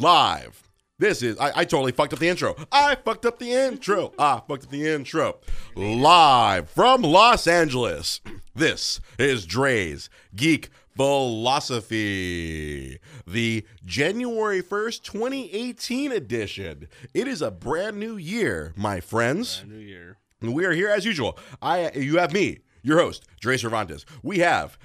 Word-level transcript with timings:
live. 0.00 0.62
This 0.98 1.22
is, 1.22 1.38
I, 1.38 1.60
I 1.60 1.64
totally 1.64 1.92
fucked 1.92 2.14
up 2.14 2.18
the 2.18 2.28
intro. 2.28 2.56
I 2.72 2.94
fucked 2.94 3.26
up 3.26 3.38
the 3.38 3.52
intro. 3.52 4.14
I 4.18 4.40
fucked 4.48 4.64
up 4.64 4.70
the 4.70 4.88
intro. 4.88 5.38
Live 5.74 6.70
from 6.70 7.02
Los 7.02 7.46
Angeles. 7.46 8.22
This 8.54 9.00
is 9.18 9.44
Dre's 9.44 10.08
Geek 10.34 10.70
Philosophy, 10.96 12.98
the 13.26 13.66
January 13.84 14.62
1st, 14.62 15.02
2018 15.02 16.12
edition. 16.12 16.88
It 17.12 17.28
is 17.28 17.42
a 17.42 17.50
brand 17.50 17.98
new 17.98 18.16
year, 18.16 18.72
my 18.76 19.00
friends. 19.00 19.62
New 19.68 19.76
year. 19.76 20.16
And 20.40 20.54
we 20.54 20.64
are 20.64 20.72
here 20.72 20.88
as 20.88 21.04
usual. 21.04 21.38
I 21.60 21.90
you 21.92 22.16
have 22.18 22.32
me, 22.32 22.60
your 22.82 22.98
host, 22.98 23.24
Dre 23.40 23.58
Cervantes. 23.58 24.06
We 24.22 24.38
have 24.38 24.78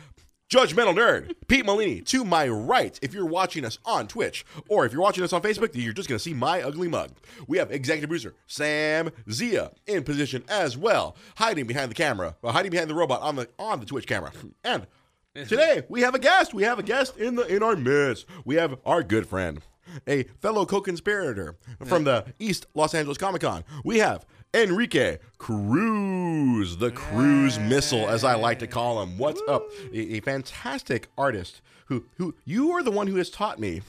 Judgmental 0.52 0.93
Nerd, 0.93 1.33
Pete 1.47 1.65
Molini, 1.65 2.02
to 2.02 2.25
my 2.25 2.45
right. 2.45 3.00
If 3.01 3.13
you're 3.13 3.25
watching 3.25 3.63
us 3.63 3.79
on 3.86 4.09
Twitch 4.09 4.45
or 4.68 4.86
if 4.86 4.91
you're 4.91 5.01
watching 5.01 5.23
us 5.23 5.31
on 5.31 5.41
Facebook, 5.41 5.70
you're 5.73 5.93
just 5.93 6.09
going 6.09 6.18
to 6.18 6.23
see 6.23 6.33
my 6.33 6.61
ugly 6.61 6.89
mug. 6.89 7.11
We 7.47 7.57
have 7.57 7.71
executive 7.71 8.10
producer 8.10 8.36
Sam 8.47 9.11
Zia 9.32 9.71
in 9.87 10.04
position 10.04 10.43
as 10.50 10.77
well, 10.77 11.15
hiding 11.37 11.68
behind 11.68 11.89
the 11.89 11.96
camera, 11.96 12.36
well, 12.41 12.51
hiding 12.51 12.69
behind 12.69 12.89
the 12.89 12.96
robot 12.96 13.21
on 13.21 13.37
the 13.37 13.47
on 13.57 13.79
the 13.79 13.86
Twitch 13.86 14.05
camera. 14.05 14.33
And 14.65 14.87
today 15.36 15.83
we 15.87 16.01
have 16.01 16.15
a 16.15 16.19
guest. 16.19 16.54
We 16.54 16.63
have 16.63 16.79
a 16.79 16.83
guest 16.83 17.15
in 17.15 17.36
the 17.36 17.46
in 17.47 17.63
our 17.63 17.77
midst. 17.77 18.25
We 18.43 18.55
have 18.55 18.77
our 18.86 19.04
good 19.04 19.27
friend, 19.27 19.61
a 20.05 20.24
fellow 20.41 20.65
co-conspirator 20.65 21.55
from 21.86 22.04
the 22.04 22.25
East 22.39 22.65
Los 22.75 22.93
Angeles 22.93 23.18
Comic 23.18 23.43
Con. 23.43 23.63
We 23.86 23.99
have 23.99 24.25
Enrique 24.54 25.18
Cruz, 25.37 26.78
the 26.78 26.91
cruise 26.91 27.57
missile, 27.57 28.10
as 28.10 28.23
I 28.23 28.36
like 28.36 28.60
to 28.60 28.68
call 28.68 29.01
him. 29.01 29.18
What's 29.18 29.41
up? 29.47 29.64
A, 29.93 30.18
a 30.18 30.19
fantastic 30.19 31.07
artist 31.18 31.61
who 31.86 32.05
who 32.17 32.36
you 32.45 32.72
are 32.72 32.83
the 32.83 32.91
one 32.91 33.08
who 33.08 33.16
has 33.16 33.30
taught 33.30 33.59
me 33.59 33.81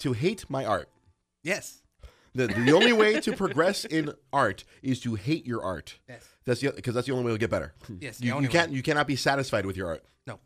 to 0.00 0.12
hate 0.12 0.44
my 0.50 0.64
art. 0.64 0.88
Yes. 1.42 1.80
The, 2.34 2.48
the 2.48 2.72
only 2.72 2.92
way 2.92 3.20
to 3.20 3.32
progress 3.36 3.84
in 3.84 4.12
art 4.32 4.64
is 4.82 5.00
to 5.00 5.14
hate 5.14 5.46
your 5.46 5.62
art. 5.62 5.98
Yes. 6.08 6.28
That's 6.44 6.60
the 6.60 6.72
because 6.72 6.94
that's 6.94 7.06
the 7.06 7.12
only 7.12 7.24
way 7.24 7.32
to 7.32 7.38
get 7.38 7.50
better. 7.50 7.72
Yes, 8.00 8.20
You, 8.20 8.40
you 8.40 8.48
can't 8.48 8.72
you 8.72 8.82
cannot 8.82 9.06
be 9.06 9.16
satisfied 9.16 9.64
with 9.64 9.76
your 9.76 9.88
art. 9.88 10.04
No. 10.26 10.38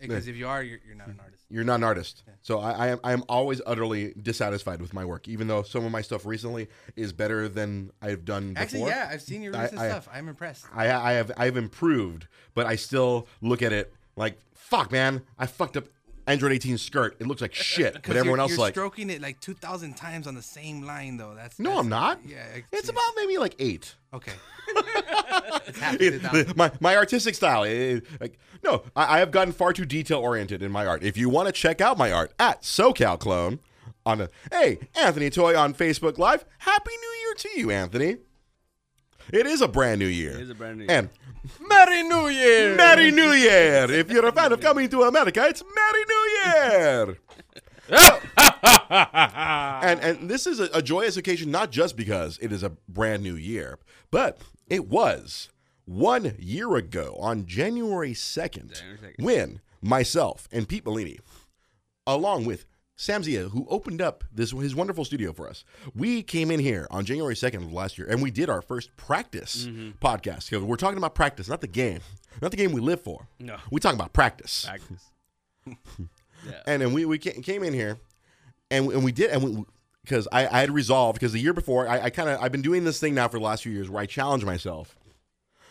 Because 0.00 0.28
if 0.28 0.36
you 0.36 0.46
are, 0.48 0.62
you're, 0.62 0.78
you're 0.86 0.94
not 0.96 1.08
an 1.08 1.18
artist. 1.22 1.44
You're 1.50 1.64
not 1.64 1.76
an 1.76 1.84
artist. 1.84 2.22
So 2.42 2.60
I, 2.60 2.72
I 2.72 2.86
am 2.88 3.00
I 3.02 3.12
am 3.12 3.24
always 3.28 3.60
utterly 3.66 4.12
dissatisfied 4.20 4.80
with 4.80 4.92
my 4.94 5.04
work, 5.04 5.26
even 5.28 5.48
though 5.48 5.62
some 5.62 5.84
of 5.84 5.90
my 5.90 6.02
stuff 6.02 6.24
recently 6.26 6.68
is 6.94 7.12
better 7.12 7.48
than 7.48 7.90
I've 8.00 8.24
done 8.24 8.50
before. 8.54 8.62
Actually, 8.62 8.80
yeah, 8.90 9.08
I've 9.10 9.22
seen 9.22 9.42
your 9.42 9.56
I- 9.56 9.62
recent 9.62 9.80
I- 9.80 9.88
stuff. 9.90 10.08
I'm 10.12 10.28
impressed. 10.28 10.66
I, 10.74 10.90
I 10.90 11.12
have 11.14 11.32
I 11.36 11.46
have 11.46 11.56
improved, 11.56 12.26
but 12.54 12.66
I 12.66 12.76
still 12.76 13.26
look 13.40 13.62
at 13.62 13.72
it 13.72 13.92
like 14.16 14.38
fuck, 14.54 14.92
man. 14.92 15.22
I 15.38 15.46
fucked 15.46 15.76
up 15.76 15.88
Android 16.28 16.52
18 16.52 16.78
skirt. 16.78 17.16
It 17.20 17.26
looks 17.26 17.40
like 17.40 17.54
shit, 17.72 17.94
but 18.06 18.16
everyone 18.16 18.38
else 18.40 18.50
you're 18.52 18.60
like. 18.60 18.74
stroking 18.74 19.10
it 19.10 19.20
like 19.20 19.40
2,000 19.40 19.94
times 19.96 20.26
on 20.26 20.34
the 20.34 20.42
same 20.42 20.82
line, 20.82 21.16
though. 21.16 21.34
That's 21.34 21.58
No, 21.58 21.70
that's- 21.70 21.84
I'm 21.84 21.88
not. 21.88 22.20
Yeah, 22.26 22.44
It's 22.72 22.86
see. 22.86 22.92
about 22.92 23.02
maybe 23.16 23.38
like 23.38 23.54
eight. 23.58 23.94
Okay. 24.14 24.32
it's 24.68 25.78
half 25.78 25.94
of 25.94 26.00
It- 26.34 26.56
my 26.56 26.70
my 26.80 26.96
artistic 26.96 27.34
style, 27.34 27.64
it- 27.64 28.04
like 28.20 28.38
no, 28.62 28.82
I, 28.94 29.16
I 29.16 29.18
have 29.20 29.30
gotten 29.30 29.52
far 29.52 29.72
too 29.72 29.84
detail 29.84 30.18
oriented 30.18 30.62
in 30.62 30.70
my 30.70 30.86
art. 30.86 31.02
If 31.02 31.16
you 31.16 31.28
want 31.28 31.46
to 31.46 31.52
check 31.52 31.80
out 31.80 31.96
my 31.98 32.12
art 32.12 32.32
at 32.38 32.62
SoCal 32.62 33.18
Clone 33.18 33.60
on 34.06 34.20
a 34.20 34.28
hey 34.52 34.78
Anthony 34.94 35.30
Toy 35.30 35.56
on 35.58 35.74
Facebook 35.74 36.18
Live, 36.18 36.44
Happy 36.58 36.90
New 37.00 37.18
Year 37.26 37.34
to 37.34 37.48
you, 37.60 37.70
Anthony. 37.70 38.16
It 39.32 39.46
is 39.46 39.60
a 39.60 39.68
brand 39.68 39.98
new 40.00 40.06
year. 40.06 40.30
It 40.32 40.40
is 40.42 40.50
a 40.50 40.54
brand 40.54 40.78
new 40.78 40.84
year. 40.84 40.90
and 40.98 41.10
Merry 41.68 42.02
New 42.02 42.28
Year. 42.28 42.74
Merry 42.76 43.10
New 43.10 43.30
Year! 43.32 43.90
If 43.90 44.10
you're 44.10 44.26
a 44.26 44.32
fan 44.32 44.52
of 44.52 44.60
coming 44.60 44.88
to 44.90 45.02
America, 45.02 45.46
it's 45.48 45.62
Merry 45.62 46.04
New 46.08 46.30
Year! 46.44 47.18
and 48.90 50.00
and 50.00 50.28
this 50.30 50.46
is 50.46 50.60
a, 50.60 50.68
a 50.74 50.82
joyous 50.82 51.16
occasion 51.16 51.50
not 51.50 51.70
just 51.70 51.96
because 51.96 52.38
it 52.42 52.52
is 52.52 52.62
a 52.62 52.70
brand 52.88 53.22
new 53.22 53.34
year, 53.36 53.78
but 54.10 54.38
it 54.66 54.88
was 54.88 55.48
one 55.84 56.34
year 56.38 56.76
ago 56.76 57.16
on 57.18 57.46
January 57.46 58.12
2nd, 58.12 58.74
January 58.78 59.14
2nd. 59.18 59.24
when 59.24 59.60
myself 59.80 60.48
and 60.52 60.68
Pete 60.68 60.84
Bellini, 60.84 61.18
along 62.06 62.44
with 62.44 62.66
Sam 63.00 63.22
Zia, 63.22 63.48
who 63.50 63.64
opened 63.70 64.02
up 64.02 64.24
this 64.34 64.50
his 64.50 64.74
wonderful 64.74 65.04
studio 65.04 65.32
for 65.32 65.48
us, 65.48 65.64
we 65.94 66.20
came 66.20 66.50
in 66.50 66.58
here 66.58 66.88
on 66.90 67.04
January 67.04 67.36
2nd 67.36 67.58
of 67.64 67.72
last 67.72 67.96
year 67.96 68.08
and 68.10 68.20
we 68.20 68.32
did 68.32 68.50
our 68.50 68.60
first 68.60 68.94
practice 68.96 69.66
Mm-hmm. 69.66 70.04
podcast. 70.04 70.50
We're 70.60 70.74
talking 70.76 70.98
about 70.98 71.14
practice, 71.14 71.48
not 71.48 71.60
the 71.60 71.68
game. 71.68 72.00
Not 72.42 72.50
the 72.50 72.56
game 72.56 72.72
we 72.72 72.80
live 72.80 73.00
for. 73.00 73.28
No. 73.38 73.56
We're 73.70 73.78
talking 73.78 73.98
about 73.98 74.12
practice. 74.12 74.64
Practice. 74.66 75.10
yeah. 76.44 76.52
And 76.66 76.82
then 76.82 76.92
we, 76.92 77.04
we 77.04 77.18
came 77.18 77.62
in 77.62 77.72
here, 77.72 77.98
and 78.70 78.86
we, 78.88 78.94
and 78.94 79.04
we 79.04 79.12
did, 79.12 79.30
and 79.30 79.42
we 79.44 79.64
because 80.02 80.26
I, 80.32 80.46
I 80.46 80.60
had 80.60 80.70
resolved 80.70 81.20
because 81.20 81.32
the 81.32 81.40
year 81.40 81.52
before 81.52 81.86
I, 81.88 82.04
I 82.04 82.10
kind 82.10 82.28
of 82.28 82.40
I've 82.40 82.50
been 82.52 82.62
doing 82.62 82.82
this 82.84 82.98
thing 82.98 83.14
now 83.14 83.28
for 83.28 83.38
the 83.38 83.44
last 83.44 83.62
few 83.62 83.72
years 83.72 83.88
where 83.90 84.02
I 84.02 84.06
challenge 84.06 84.44
myself 84.44 84.96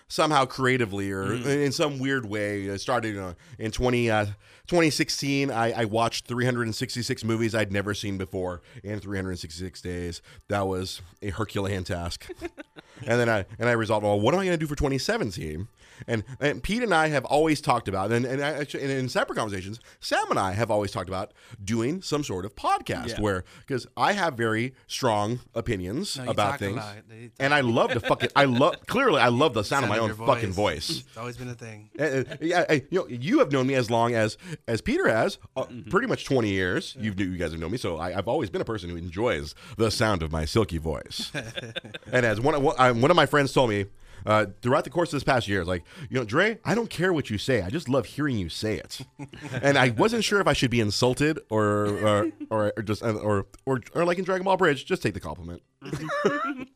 somehow 0.07 0.45
creatively 0.45 1.11
or 1.11 1.25
mm. 1.25 1.45
in 1.45 1.71
some 1.71 1.99
weird 1.99 2.25
way. 2.25 2.63
It 2.63 2.79
started 2.79 3.09
you 3.09 3.21
know, 3.21 3.35
in 3.59 3.71
20, 3.71 4.09
uh, 4.09 4.25
2016. 4.67 5.51
I, 5.51 5.81
I 5.81 5.85
watched 5.85 6.27
366 6.27 7.23
movies 7.23 7.53
I'd 7.53 7.71
never 7.71 7.93
seen 7.93 8.17
before 8.17 8.61
in 8.83 8.99
366 8.99 9.81
days. 9.81 10.21
That 10.47 10.67
was 10.67 11.01
a 11.21 11.29
Herculean 11.29 11.83
task. 11.83 12.27
and 12.41 13.19
then 13.19 13.29
I 13.29 13.45
and 13.59 13.69
I 13.69 13.73
resolved, 13.73 14.03
well, 14.03 14.19
what 14.19 14.33
am 14.33 14.39
I 14.39 14.45
going 14.45 14.57
to 14.57 14.63
do 14.63 14.67
for 14.67 14.75
2017? 14.75 15.67
And, 16.05 16.23
and 16.39 16.61
Pete 16.61 16.83
and 16.83 16.93
I 16.93 17.07
have 17.07 17.25
always 17.25 17.61
talked 17.61 17.87
about, 17.87 18.11
and, 18.11 18.25
and, 18.25 18.41
actually- 18.41 18.83
and 18.83 18.91
in 18.91 19.09
separate 19.09 19.35
conversations, 19.37 19.79
Sam 19.99 20.29
and 20.29 20.37
I 20.39 20.51
have 20.51 20.69
always 20.69 20.91
talked 20.91 21.09
about 21.09 21.33
doing 21.63 22.01
some 22.01 22.23
sort 22.23 22.45
of 22.45 22.55
podcast 22.55 23.09
Yeah. 23.09 23.21
where, 23.21 23.43
because 23.65 23.87
I 23.97 24.11
have 24.13 24.35
very 24.35 24.73
strong 24.87 25.39
opinions 25.55 26.17
No, 26.17 26.29
about 26.31 26.59
things, 26.59 26.77
talk- 26.77 26.95
and 27.39 27.53
I 27.53 27.61
love 27.61 27.91
to 27.91 27.99
fucking, 27.99 28.29
I 28.35 28.45
love 28.45 28.75
clearly, 28.85 29.19
I 29.21 29.29
love 29.29 29.53
the 29.53 29.63
sound 29.63 29.85
of 29.85 29.89
my 29.89 29.97
own 29.97 30.09
your 30.15 30.27
fucking 30.27 30.51
voice. 30.51 30.89
It's 31.07 31.17
always 31.17 31.37
been 31.37 31.49
a 31.49 31.55
thing. 31.55 31.89
Uh, 31.99 32.03
uh, 32.03 32.23
yeah, 32.41 32.65
uh, 32.69 32.73
you 32.91 32.99
know, 32.99 33.07
you 33.07 33.39
have 33.39 33.51
known 33.51 33.67
me 33.67 33.73
as 33.75 33.89
long 33.89 34.13
as 34.13 34.37
as 34.67 34.81
Peter 34.81 35.07
has, 35.07 35.37
uh, 35.55 35.65
pretty 35.89 36.07
much 36.07 36.25
twenty 36.25 36.49
years. 36.49 36.95
You've 36.99 37.19
you 37.19 37.37
guys 37.37 37.51
have 37.51 37.59
known 37.59 37.71
me, 37.71 37.77
so 37.77 37.97
I, 37.97 38.17
I've 38.17 38.27
always 38.27 38.49
been 38.49 38.61
a 38.61 38.65
person 38.65 38.89
who 38.89 38.95
enjoys 38.95 39.55
the 39.77 39.89
sound 39.91 40.21
of 40.23 40.31
my 40.31 40.45
silky 40.45 40.77
voice. 40.77 41.31
and 42.11 42.25
as 42.25 42.39
one 42.39 42.55
of, 42.55 42.61
one, 42.61 43.01
one 43.01 43.11
of 43.11 43.15
my 43.17 43.25
friends 43.25 43.53
told 43.53 43.69
me 43.69 43.85
uh, 44.27 44.45
throughout 44.61 44.83
the 44.83 44.91
course 44.91 45.09
of 45.09 45.13
this 45.13 45.23
past 45.23 45.47
year, 45.47 45.61
it's 45.61 45.67
like, 45.67 45.83
you 46.09 46.19
know, 46.19 46.23
Dre, 46.25 46.59
I 46.63 46.75
don't 46.75 46.89
care 46.89 47.11
what 47.11 47.31
you 47.31 47.39
say, 47.39 47.63
I 47.63 47.69
just 47.69 47.89
love 47.89 48.05
hearing 48.05 48.37
you 48.37 48.49
say 48.49 48.75
it. 48.75 48.99
and 49.63 49.77
I 49.77 49.89
wasn't 49.89 50.23
sure 50.23 50.39
if 50.39 50.47
I 50.47 50.53
should 50.53 50.69
be 50.69 50.81
insulted 50.81 51.39
or 51.49 51.87
or 52.05 52.31
or, 52.51 52.73
or 52.77 52.83
just 52.83 53.01
or, 53.01 53.47
or 53.65 53.81
or 53.95 54.05
like 54.05 54.19
in 54.19 54.23
Dragon 54.23 54.45
Ball 54.45 54.57
Bridge, 54.57 54.85
just 54.85 55.01
take 55.01 55.15
the 55.15 55.19
compliment. 55.19 55.63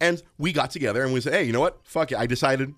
And 0.00 0.22
we 0.38 0.52
got 0.52 0.70
together 0.70 1.02
and 1.02 1.14
we 1.14 1.20
said, 1.20 1.32
hey, 1.32 1.44
you 1.44 1.52
know 1.52 1.60
what? 1.60 1.80
Fuck 1.84 2.12
it. 2.12 2.18
I 2.18 2.26
decided 2.26 2.74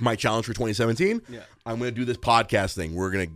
my 0.00 0.16
challenge 0.16 0.46
for 0.46 0.52
2017. 0.52 1.20
Yeah. 1.28 1.40
I'm 1.66 1.78
going 1.78 1.90
to 1.90 1.94
do 1.94 2.04
this 2.04 2.16
podcast 2.16 2.74
thing. 2.74 2.94
We're 2.94 3.10
going 3.10 3.28
to 3.28 3.34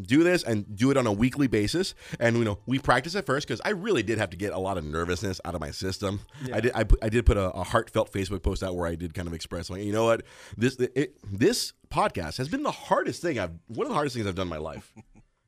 do 0.00 0.24
this 0.24 0.42
and 0.42 0.76
do 0.76 0.90
it 0.90 0.96
on 0.96 1.06
a 1.06 1.12
weekly 1.12 1.46
basis. 1.46 1.94
And 2.18 2.36
you 2.36 2.44
know, 2.44 2.58
we 2.66 2.78
practice 2.78 3.14
at 3.14 3.26
first 3.26 3.46
because 3.46 3.60
I 3.64 3.70
really 3.70 4.02
did 4.02 4.18
have 4.18 4.30
to 4.30 4.36
get 4.36 4.52
a 4.52 4.58
lot 4.58 4.78
of 4.78 4.84
nervousness 4.84 5.40
out 5.44 5.54
of 5.54 5.60
my 5.60 5.70
system. 5.70 6.20
I 6.52 6.60
did. 6.60 6.72
I, 6.74 6.84
I 7.02 7.08
did 7.08 7.26
put 7.26 7.36
a, 7.36 7.50
a 7.50 7.62
heartfelt 7.62 8.12
Facebook 8.12 8.42
post 8.42 8.62
out 8.62 8.74
where 8.76 8.88
I 8.88 8.94
did 8.94 9.14
kind 9.14 9.28
of 9.28 9.34
express 9.34 9.70
like, 9.70 9.82
you 9.82 9.92
know 9.92 10.04
what, 10.04 10.22
this 10.56 10.76
it, 10.76 11.16
this 11.30 11.72
podcast 11.90 12.38
has 12.38 12.48
been 12.48 12.62
the 12.62 12.70
hardest 12.70 13.20
thing 13.20 13.38
I've 13.38 13.52
one 13.66 13.86
of 13.86 13.90
the 13.90 13.94
hardest 13.94 14.16
things 14.16 14.26
I've 14.26 14.34
done 14.34 14.46
in 14.46 14.50
my 14.50 14.58
life. 14.58 14.92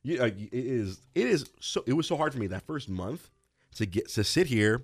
You, 0.07 0.21
uh, 0.21 0.25
it 0.25 0.49
is. 0.51 1.01
It 1.15 1.25
is 1.25 1.49
so. 1.59 1.83
It 1.87 1.93
was 1.93 2.05
so 2.05 2.15
hard 2.15 2.31
for 2.31 2.37
me 2.37 2.45
that 2.45 2.61
first 2.67 2.87
month 2.89 3.31
to 3.73 3.87
get 3.87 4.07
to 4.09 4.23
sit 4.23 4.45
here 4.45 4.83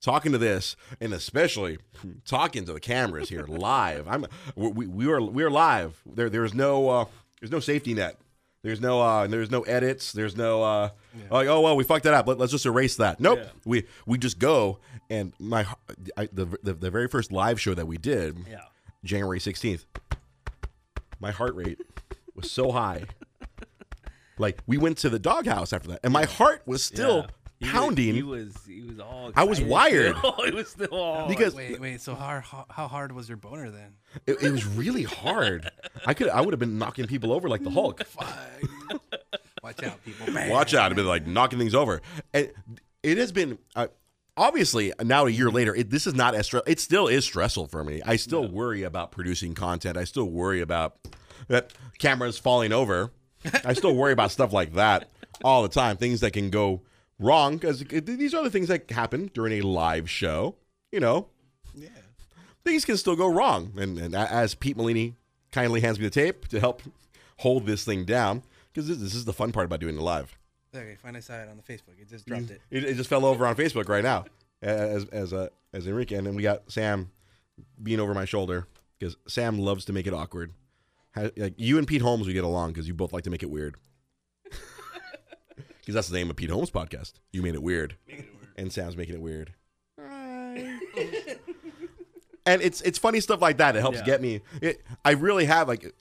talking 0.00 0.32
to 0.32 0.38
this 0.38 0.76
and 0.98 1.12
especially 1.12 1.76
talking 2.24 2.64
to 2.64 2.72
the 2.72 2.80
cameras 2.80 3.28
here 3.28 3.44
live 3.46 4.08
i'm 4.08 4.26
we, 4.56 4.86
we 4.86 5.06
were 5.06 5.20
we 5.22 5.44
are 5.44 5.50
live 5.50 6.02
there 6.04 6.28
there's 6.28 6.52
no 6.54 6.88
uh 6.88 7.04
there's 7.40 7.52
no 7.52 7.60
safety 7.60 7.94
net 7.94 8.18
there's 8.62 8.80
no 8.80 9.00
uh 9.00 9.26
there's 9.26 9.50
no 9.50 9.62
edits. 9.62 10.12
There's 10.12 10.36
no 10.36 10.62
uh 10.62 10.90
like 11.30 11.48
oh 11.48 11.60
well 11.60 11.76
we 11.76 11.84
fucked 11.84 12.04
that 12.04 12.14
up. 12.14 12.26
Let, 12.26 12.40
us 12.40 12.50
just 12.50 12.66
erase 12.66 12.96
that. 12.96 13.20
Nope. 13.20 13.40
Yeah. 13.42 13.48
we 13.64 13.84
we 14.06 14.18
just 14.18 14.38
go 14.38 14.78
and 15.10 15.32
my 15.38 15.66
I, 16.16 16.28
the, 16.32 16.46
the 16.62 16.74
the 16.74 16.90
very 16.90 17.08
first 17.08 17.32
live 17.32 17.60
show 17.60 17.74
that 17.74 17.86
we 17.86 17.96
did 17.98 18.38
Yeah. 18.48 18.60
january 19.04 19.38
16th 19.40 19.84
my 21.20 21.30
heart 21.30 21.54
rate 21.54 21.80
was 22.34 22.50
so 22.50 22.72
high. 22.72 23.04
Like 24.38 24.58
we 24.66 24.78
went 24.78 24.98
to 24.98 25.10
the 25.10 25.18
doghouse 25.18 25.72
after 25.72 25.88
that 25.90 26.00
and 26.02 26.12
my 26.12 26.24
heart 26.24 26.62
was 26.66 26.82
still 26.82 27.26
Yeah. 27.62 27.68
He 27.70 27.72
was- 27.72 27.80
pounding 27.80 28.14
He 28.14 28.22
was, 28.22 28.54
he 28.66 28.82
was 28.82 28.98
all. 29.00 29.32
I 29.36 29.44
was 29.44 29.60
wired. 29.60 30.16
still. 30.16 30.32
he 30.44 30.50
was 30.50 30.68
still 30.68 30.88
all 30.94 31.28
because 31.28 31.54
Wait, 31.54 31.80
wait. 31.80 32.00
So 32.00 32.14
how, 32.14 32.40
how 32.40 32.66
how 32.70 32.88
hard 32.88 33.12
was 33.12 33.28
your 33.28 33.36
boner 33.38 33.70
then? 33.70 33.94
It, 34.26 34.42
it 34.42 34.50
was 34.50 34.66
really 34.66 35.04
hard. 35.04 35.70
I 36.06 36.14
could 36.14 36.28
I 36.28 36.40
would 36.40 36.52
have 36.52 36.60
been 36.60 36.78
knocking 36.78 37.06
people 37.06 37.32
over 37.32 37.48
like 37.48 37.62
the 37.62 37.70
Hulk. 37.70 38.04
Fine. 38.06 39.00
Watch 39.62 39.82
out, 39.84 40.04
people. 40.04 40.32
Bang. 40.32 40.50
Watch 40.50 40.74
out! 40.74 40.90
I've 40.90 40.96
been 40.96 41.06
like 41.06 41.26
knocking 41.26 41.58
things 41.58 41.74
over. 41.74 42.02
And 42.34 42.50
it 43.02 43.16
has 43.18 43.30
been 43.30 43.58
uh, 43.76 43.86
obviously 44.36 44.92
now 45.02 45.26
a 45.26 45.30
year 45.30 45.50
later. 45.50 45.74
It, 45.74 45.90
this 45.90 46.06
is 46.06 46.14
not 46.14 46.34
as 46.34 46.46
stress. 46.46 46.64
It 46.66 46.80
still 46.80 47.06
is 47.06 47.24
stressful 47.24 47.68
for 47.68 47.84
me. 47.84 48.02
I 48.04 48.16
still 48.16 48.48
worry 48.48 48.82
about 48.82 49.12
producing 49.12 49.54
content. 49.54 49.96
I 49.96 50.04
still 50.04 50.24
worry 50.28 50.60
about 50.60 50.96
that 51.48 51.72
cameras 51.98 52.38
falling 52.38 52.72
over. 52.72 53.12
I 53.64 53.72
still 53.74 53.94
worry 53.94 54.12
about 54.12 54.30
stuff 54.32 54.52
like 54.52 54.74
that. 54.74 55.08
all 55.44 55.62
the 55.62 55.68
time. 55.68 55.96
Things 55.96 56.20
that 56.20 56.32
can 56.32 56.50
go 56.50 56.82
wrong 57.22 57.56
because 57.56 57.80
these 57.80 58.34
are 58.34 58.42
the 58.44 58.50
things 58.50 58.68
that 58.68 58.90
happen 58.90 59.30
during 59.34 59.58
a 59.60 59.62
live 59.66 60.08
show. 60.10 60.56
You 60.90 61.00
know, 61.00 61.28
Yeah. 61.74 61.88
things 62.64 62.84
can 62.84 62.96
still 62.96 63.16
go 63.16 63.26
wrong. 63.32 63.72
And, 63.78 63.98
and 63.98 64.14
as 64.14 64.54
Pete 64.54 64.76
Molini 64.76 65.14
kindly 65.52 65.80
hands 65.80 65.98
me 65.98 66.04
the 66.06 66.10
tape 66.10 66.48
to 66.48 66.60
help 66.60 66.82
hold 67.38 67.66
this 67.66 67.84
thing 67.84 68.04
down, 68.04 68.42
because 68.72 68.88
this, 68.88 68.98
this 68.98 69.14
is 69.14 69.24
the 69.24 69.32
fun 69.32 69.52
part 69.52 69.66
about 69.66 69.80
doing 69.80 69.96
it 69.96 70.02
live. 70.02 70.36
Okay, 70.74 70.96
finally 71.02 71.20
saw 71.20 71.34
it 71.34 71.48
on 71.48 71.56
the 71.56 71.62
Facebook. 71.62 71.98
It 72.00 72.08
just 72.08 72.26
dropped 72.26 72.50
it. 72.50 72.60
It, 72.70 72.84
it 72.84 72.94
just 72.96 73.08
fell 73.10 73.24
over 73.26 73.46
on 73.46 73.54
Facebook 73.56 73.88
right 73.88 74.02
now 74.04 74.24
as 74.62 75.04
as 75.06 75.32
uh, 75.34 75.48
as 75.74 75.86
Enrique, 75.86 76.14
and 76.16 76.26
then 76.26 76.34
we 76.34 76.42
got 76.42 76.70
Sam 76.70 77.10
being 77.82 78.00
over 78.00 78.14
my 78.14 78.24
shoulder 78.24 78.66
because 78.98 79.16
Sam 79.28 79.58
loves 79.58 79.84
to 79.86 79.92
make 79.92 80.06
it 80.06 80.14
awkward. 80.14 80.52
Ha- 81.14 81.28
Like 81.36 81.54
you 81.58 81.76
and 81.76 81.86
Pete 81.86 82.00
Holmes, 82.00 82.26
we 82.26 82.32
get 82.32 82.44
along 82.44 82.70
because 82.72 82.88
you 82.88 82.94
both 82.94 83.12
like 83.12 83.24
to 83.24 83.30
make 83.30 83.42
it 83.42 83.50
weird. 83.50 83.76
Because 85.82 85.94
that's 85.94 86.08
the 86.08 86.14
name 86.16 86.30
of 86.30 86.36
Pete 86.36 86.48
Holmes' 86.50 86.70
podcast. 86.70 87.14
You 87.32 87.42
made 87.42 87.54
it 87.54 87.62
weird, 87.62 87.96
and 88.56 88.72
Sam's 88.72 88.96
making 88.96 89.16
it 89.16 89.20
weird. 89.20 89.52
and 92.46 92.60
it's 92.62 92.80
it's 92.82 92.98
funny 92.98 93.20
stuff 93.20 93.40
like 93.40 93.58
that 93.58 93.72
that 93.72 93.80
helps 93.80 93.98
Yeah. 93.98 94.04
get 94.04 94.22
me. 94.22 94.40
It, 94.60 94.82
I 95.04 95.12
really 95.12 95.44
have 95.46 95.68
like 95.68 95.92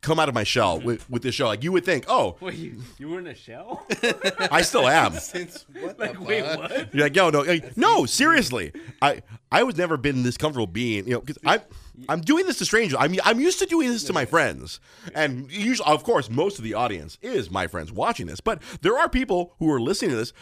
come 0.00 0.20
out 0.20 0.28
of 0.28 0.34
my 0.34 0.44
shell 0.44 0.80
with, 0.80 1.08
with 1.10 1.22
this 1.22 1.34
show. 1.34 1.46
Like 1.46 1.62
you 1.64 1.72
would 1.72 1.84
think, 1.84 2.04
oh, 2.08 2.36
Wait, 2.40 2.54
you, 2.54 2.76
you 2.98 3.08
were 3.08 3.18
in 3.18 3.26
a 3.26 3.34
shell? 3.34 3.84
I 4.50 4.62
still 4.62 4.86
am. 4.88 5.12
Since 5.18 5.66
what 5.80 5.98
like, 5.98 6.12
the 6.14 6.20
wait, 6.20 6.44
fuck? 6.44 6.58
what? 6.58 6.94
You're 6.94 7.04
like, 7.06 7.16
yo, 7.16 7.30
no, 7.30 7.40
like, 7.40 7.76
no, 7.76 8.06
seriously. 8.06 8.72
I 9.02 9.22
I 9.50 9.62
was 9.62 9.76
never 9.76 9.96
been 9.96 10.22
this 10.22 10.36
comfortable 10.36 10.66
being, 10.66 11.06
you 11.06 11.14
know, 11.14 11.20
because 11.20 11.38
I'm 11.44 11.60
I'm 12.08 12.20
doing 12.20 12.46
this 12.46 12.58
to 12.58 12.64
strangers. 12.64 12.96
I'm 13.00 13.14
I'm 13.24 13.40
used 13.40 13.58
to 13.58 13.66
doing 13.66 13.88
this 13.88 14.04
to 14.04 14.12
my 14.12 14.24
friends, 14.24 14.78
and 15.14 15.50
usually, 15.50 15.88
of 15.92 16.04
course, 16.04 16.30
most 16.30 16.58
of 16.58 16.64
the 16.64 16.74
audience 16.74 17.18
is 17.22 17.50
my 17.50 17.66
friends 17.66 17.90
watching 17.90 18.26
this. 18.26 18.40
But 18.40 18.62
there 18.82 18.96
are 18.96 19.08
people 19.08 19.54
who 19.58 19.68
are 19.72 19.80
listening 19.80 20.12
to 20.12 20.16
this. 20.16 20.32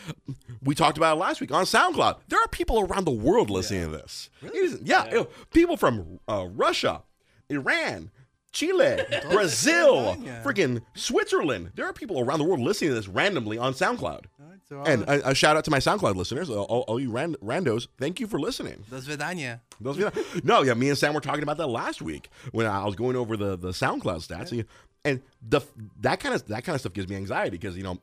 We 0.62 0.74
talked 0.74 0.98
about 0.98 1.16
it 1.16 1.20
last 1.20 1.40
week 1.40 1.52
on 1.52 1.64
SoundCloud. 1.64 2.18
There 2.28 2.38
are 2.40 2.48
people 2.48 2.80
around 2.80 3.04
the 3.06 3.10
world 3.12 3.48
listening 3.48 3.84
to 3.86 3.96
this. 3.96 4.28
It 4.42 4.54
is- 4.54 4.80
yeah, 4.82 5.06
you 5.06 5.12
know, 5.12 5.28
people 5.52 5.76
from 5.78 6.20
uh, 6.28 6.46
Russia, 6.50 7.02
Iran. 7.48 8.10
Chile, 8.56 8.98
Brazil, 9.30 10.16
Yeah. 10.20 10.42
freaking 10.42 10.80
Switzerland. 10.94 11.72
There 11.74 11.84
are 11.84 11.92
people 11.92 12.18
around 12.20 12.38
the 12.38 12.44
world 12.44 12.60
listening 12.60 12.90
to 12.90 12.94
this 12.94 13.06
randomly 13.06 13.58
on 13.58 13.74
SoundCloud. 13.74 14.00
All 14.40 14.46
right, 14.48 14.58
so 14.66 14.82
And 14.82 15.02
a, 15.02 15.30
a 15.30 15.34
shout 15.34 15.56
out 15.58 15.64
to 15.66 15.70
my 15.70 15.78
SoundCloud 15.78 16.14
listeners, 16.14 16.48
all, 16.48 16.64
all, 16.64 16.98
you 16.98 17.10
ran, 17.10 17.34
randos. 17.36 17.86
Thank 17.98 18.18
you 18.18 18.26
for 18.26 18.38
listening. 18.40 18.82
Dos 18.90 19.06
Vidania. 19.06 19.60
Those, 19.80 19.98
no, 20.42 20.62
yeah, 20.62 20.72
me 20.72 20.88
and 20.88 20.96
Sam 20.96 21.12
were 21.12 21.20
talking 21.20 21.42
about 21.42 21.58
that 21.58 21.66
last 21.66 22.00
week 22.00 22.30
when 22.52 22.66
I 22.66 22.84
was 22.84 22.96
going 22.96 23.14
over 23.14 23.36
the, 23.36 23.56
the 23.56 23.70
SoundCloud 23.70 24.26
stats, 24.26 24.52
and, 24.52 24.64
and 25.04 25.20
the 25.46 25.60
that 26.00 26.20
kind 26.20 26.34
of 26.34 26.46
that 26.46 26.64
kind 26.64 26.74
of 26.74 26.80
stuff 26.80 26.94
gives 26.94 27.08
me 27.08 27.16
anxiety 27.16 27.50
because 27.58 27.76
you 27.76 27.82
know 27.82 28.00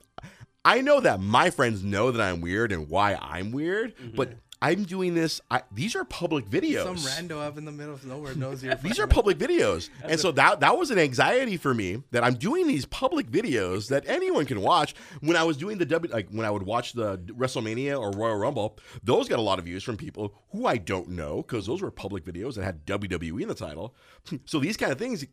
I 0.65 0.81
know 0.81 1.01
that 1.01 1.19
my 1.19 1.49
friends 1.49 1.83
know 1.83 2.11
that 2.11 2.21
I'm 2.21 2.39
weird 2.39 2.71
and 2.71 2.87
why 2.89 3.15
I'm 3.15 3.51
weird, 3.51 3.93
but 4.15 4.29
mm-hmm. 4.29 4.39
I'm 4.63 4.85
doing 4.85 5.13
this. 5.13 5.41
I, 5.51 5.61
these 5.73 5.93
are 5.93 6.05
public 6.05 6.45
videos. 6.45 6.85
Some 6.85 6.95
rando 6.95 7.45
up 7.45 7.57
in 7.57 7.65
the 7.65 7.71
middle 7.71 7.93
of 7.93 8.05
nowhere 8.05 8.33
knows 8.33 8.63
you're. 8.63 8.75
These 8.81 8.97
are 8.97 9.07
public 9.07 9.37
videos, 9.37 9.89
and 10.05 10.17
so 10.17 10.31
that 10.31 10.61
that 10.61 10.77
was 10.77 10.89
an 10.89 10.97
anxiety 10.97 11.57
for 11.57 11.73
me 11.73 12.01
that 12.11 12.23
I'm 12.23 12.35
doing 12.35 12.65
these 12.65 12.85
public 12.85 13.29
videos 13.29 13.89
that 13.89 14.07
anyone 14.07 14.45
can 14.45 14.61
watch. 14.61 14.95
When 15.19 15.35
I 15.35 15.43
was 15.43 15.57
doing 15.57 15.79
the 15.79 15.85
W, 15.85 16.13
like 16.13 16.29
when 16.29 16.45
I 16.45 16.49
would 16.49 16.63
watch 16.63 16.93
the 16.93 17.17
WrestleMania 17.17 17.99
or 17.99 18.11
Royal 18.11 18.37
Rumble, 18.37 18.79
those 19.03 19.27
got 19.27 19.37
a 19.37 19.41
lot 19.41 19.59
of 19.59 19.65
views 19.65 19.83
from 19.83 19.97
people 19.97 20.33
who 20.53 20.65
I 20.65 20.77
don't 20.77 21.09
know 21.09 21.41
because 21.41 21.65
those 21.65 21.81
were 21.81 21.91
public 21.91 22.23
videos 22.23 22.55
that 22.55 22.63
had 22.63 22.85
WWE 22.85 23.41
in 23.41 23.49
the 23.49 23.55
title. 23.55 23.95
So 24.45 24.59
these 24.59 24.77
kind 24.77 24.91
of 24.91 24.97
things 24.97 25.25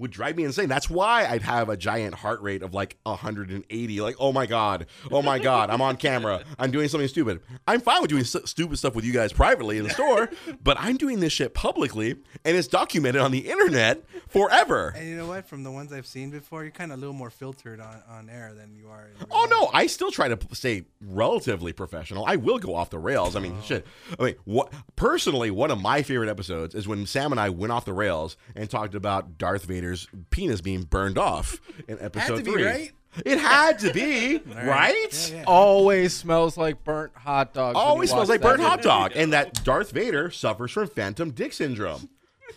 would 0.00 0.10
drive 0.10 0.34
me 0.36 0.44
insane. 0.44 0.68
That's 0.68 0.88
why 0.88 1.26
I'd 1.26 1.42
have 1.42 1.68
a 1.68 1.76
giant 1.76 2.14
heart 2.14 2.40
rate 2.40 2.62
of 2.62 2.72
like 2.72 2.96
180. 3.04 4.00
Like, 4.00 4.16
oh 4.18 4.32
my 4.32 4.46
god, 4.46 4.86
oh 5.12 5.20
my 5.20 5.38
god, 5.38 5.68
I'm 5.70 5.82
on 5.82 5.96
camera. 5.96 6.42
I'm 6.58 6.70
doing 6.70 6.88
something 6.88 7.06
stupid. 7.06 7.40
I'm 7.68 7.80
fine 7.82 8.00
with 8.00 8.10
doing 8.10 8.24
stu- 8.24 8.46
stupid 8.46 8.78
stuff 8.78 8.94
with 8.94 9.04
you 9.04 9.12
guys 9.12 9.32
privately 9.32 9.76
in 9.76 9.84
the 9.84 9.90
store, 9.90 10.30
but 10.62 10.76
I'm 10.80 10.96
doing 10.96 11.20
this 11.20 11.32
shit 11.34 11.52
publicly, 11.52 12.16
and 12.44 12.56
it's 12.56 12.66
documented 12.66 13.20
on 13.20 13.30
the 13.30 13.50
internet 13.50 14.02
forever. 14.28 14.94
And 14.96 15.06
you 15.06 15.16
know 15.16 15.26
what? 15.28 15.46
From 15.46 15.62
the 15.64 15.70
ones 15.70 15.92
I've 15.92 16.06
seen 16.06 16.30
before, 16.30 16.62
you're 16.62 16.72
kind 16.72 16.92
of 16.92 16.98
a 16.98 17.00
little 17.00 17.14
more 17.14 17.30
filtered 17.30 17.78
on, 17.80 18.02
on 18.08 18.30
air 18.30 18.52
than 18.54 18.74
you 18.74 18.88
are. 18.88 19.02
In 19.06 19.14
real 19.18 19.26
Oh 19.30 19.40
life. 19.42 19.50
no, 19.50 19.70
I 19.74 19.86
still 19.86 20.10
try 20.10 20.28
to 20.28 20.38
stay 20.52 20.84
relatively 21.00 21.72
professional. 21.74 22.24
I 22.24 22.36
will 22.36 22.58
go 22.58 22.74
off 22.74 22.88
the 22.88 22.98
rails. 22.98 23.36
I 23.36 23.40
mean, 23.40 23.56
oh. 23.58 23.62
shit. 23.64 23.86
I 24.18 24.22
mean, 24.24 24.34
what 24.44 24.72
personally, 24.96 25.50
one 25.50 25.70
of 25.70 25.80
my 25.80 26.02
favorite 26.02 26.30
episodes 26.30 26.74
is 26.74 26.88
when 26.88 27.04
Sam 27.04 27.32
and 27.32 27.40
I 27.40 27.50
went 27.50 27.72
off 27.72 27.84
the 27.84 27.92
rails 27.92 28.36
and 28.56 28.68
talked 28.70 28.94
about 28.94 29.36
Darth 29.36 29.64
Vader's 29.90 30.08
penis 30.30 30.60
being 30.60 30.82
burned 30.82 31.18
off 31.18 31.60
in 31.88 31.98
episode 32.00 32.36
to 32.38 32.42
be, 32.42 32.52
three. 32.52 32.64
right? 32.64 32.92
It 33.26 33.38
had 33.38 33.80
to 33.80 33.92
be, 33.92 34.38
right? 34.54 35.30
Yeah, 35.30 35.38
yeah. 35.38 35.44
Always 35.46 36.14
smells 36.14 36.56
like 36.56 36.84
burnt 36.84 37.12
hot 37.16 37.52
dog. 37.52 37.74
Always 37.74 38.10
smells 38.10 38.28
like 38.28 38.40
burnt 38.40 38.62
hot 38.62 38.82
dog, 38.82 39.12
and 39.16 39.32
that 39.32 39.64
Darth 39.64 39.90
Vader 39.90 40.30
suffers 40.30 40.70
from 40.70 40.88
phantom 40.88 41.32
dick 41.32 41.52
syndrome. 41.52 42.08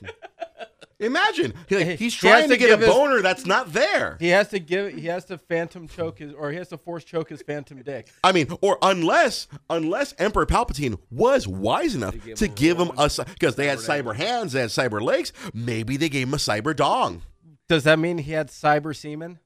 Imagine 1.00 1.54
he, 1.68 1.76
like, 1.78 2.00
he's 2.00 2.14
He 2.14 2.20
trying 2.28 2.48
to 2.50 2.56
to 2.56 2.58
get 2.58 2.66
a 2.68 2.78
give 2.78 2.80
his- 2.82 2.90
boner 2.90 3.22
that's 3.22 3.46
not 3.46 3.74
there. 3.74 4.18
He 4.20 4.30
has 4.30 4.48
to 4.50 4.60
give. 4.60 4.94
He 4.94 5.08
has 5.08 5.26
to 5.26 5.38
phantom 5.38 5.88
choke 5.88 6.20
his, 6.20 6.32
or 6.34 6.52
he 6.52 6.58
has 6.58 6.70
to 6.70 6.78
force 6.78 7.04
choke 7.04 7.30
his 7.30 7.42
phantom 7.42 7.82
dick. 7.82 8.08
I 8.24 8.32
mean, 8.32 8.48
or 8.62 8.78
unless 8.82 9.48
unless 9.70 10.14
Emperor 10.18 10.46
Palpatine 10.46 10.98
was 11.12 11.48
wise 11.48 11.96
enough 11.96 12.14
gave 12.24 12.36
to 12.38 12.46
him 12.46 12.52
a 12.52 12.56
give 12.56 12.78
him 12.80 12.92
a 12.98 13.10
because 13.28 13.56
they 13.56 13.68
had 13.68 13.80
cyber 13.80 14.16
hands, 14.16 14.54
they 14.54 14.62
had 14.62 14.70
cyber 14.70 15.02
legs. 15.02 15.34
Maybe 15.54 15.98
they 15.98 16.10
gave 16.10 16.28
him 16.28 16.34
a 16.34 16.38
cyber 16.38 16.76
dong. 16.76 17.24
Does 17.68 17.84
that 17.86 17.98
mean 18.00 18.20
he 18.20 18.32
had 18.34 18.50
cyber 18.50 18.96
semen? 18.96 19.40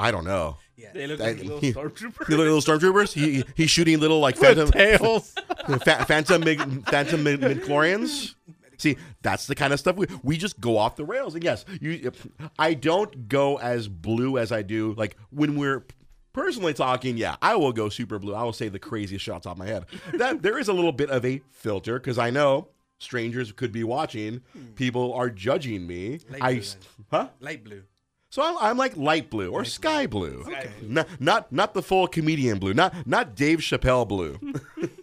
I 0.00 0.10
don't 0.12 0.24
know. 0.24 0.56
Yeah. 0.76 0.90
They 0.94 1.08
look 1.08 1.18
like 1.18 1.38
like 1.38 1.38
little 1.38 1.56
little 1.56 1.60
he- 1.60 1.72
stormtroopers. 1.72 2.26
The 2.28 2.36
little 2.36 2.60
stormtroopers. 2.60 3.12
He 3.12 3.44
he's 3.56 3.68
shooting 3.70 3.98
little 3.98 4.20
like 4.20 4.36
phantom 4.36 4.70
tails. 4.70 5.34
fa- 5.82 6.04
phantom 6.06 6.42
mid, 6.44 6.60
phantom 6.88 7.24
mid, 7.24 7.40
midichlorians. 7.40 8.34
See, 8.78 8.96
that's 9.22 9.46
the 9.46 9.54
kind 9.54 9.72
of 9.72 9.80
stuff 9.80 9.96
we 9.96 10.06
we 10.22 10.36
just 10.36 10.60
go 10.60 10.78
off 10.78 10.96
the 10.96 11.04
rails. 11.04 11.34
And 11.34 11.44
yes, 11.44 11.64
you 11.80 12.12
I 12.58 12.74
don't 12.74 13.28
go 13.28 13.58
as 13.58 13.88
blue 13.88 14.38
as 14.38 14.52
I 14.52 14.62
do 14.62 14.94
like 14.96 15.16
when 15.30 15.56
we're 15.56 15.84
personally 16.32 16.72
talking, 16.74 17.16
yeah, 17.16 17.36
I 17.42 17.56
will 17.56 17.72
go 17.72 17.88
super 17.88 18.18
blue. 18.18 18.34
I 18.34 18.44
will 18.44 18.52
say 18.52 18.68
the 18.68 18.78
craziest 18.78 19.24
shots 19.24 19.46
off 19.46 19.56
my 19.56 19.66
head. 19.66 19.86
That 20.14 20.42
there 20.42 20.58
is 20.58 20.68
a 20.68 20.72
little 20.72 20.92
bit 20.92 21.10
of 21.10 21.24
a 21.24 21.42
filter 21.50 21.98
because 21.98 22.18
I 22.18 22.30
know 22.30 22.68
strangers 22.98 23.52
could 23.52 23.72
be 23.72 23.84
watching. 23.84 24.42
Hmm. 24.52 24.66
People 24.74 25.12
are 25.14 25.30
judging 25.30 25.86
me. 25.86 26.20
Light 26.30 26.42
I 26.42 26.54
blue, 26.54 26.62
huh? 27.10 27.28
Light 27.40 27.64
blue. 27.64 27.82
So 28.30 28.42
I'm, 28.42 28.56
I'm 28.58 28.76
like 28.76 28.96
light 28.96 29.30
blue 29.30 29.50
or 29.50 29.64
sky 29.64 30.06
blue. 30.06 30.44
Okay. 30.46 30.70
Not, 30.82 31.08
not 31.20 31.50
not 31.50 31.74
the 31.74 31.82
full 31.82 32.06
comedian 32.06 32.58
blue. 32.58 32.74
Not 32.74 33.06
not 33.06 33.34
Dave 33.34 33.60
Chappelle 33.60 34.06
blue. 34.06 34.38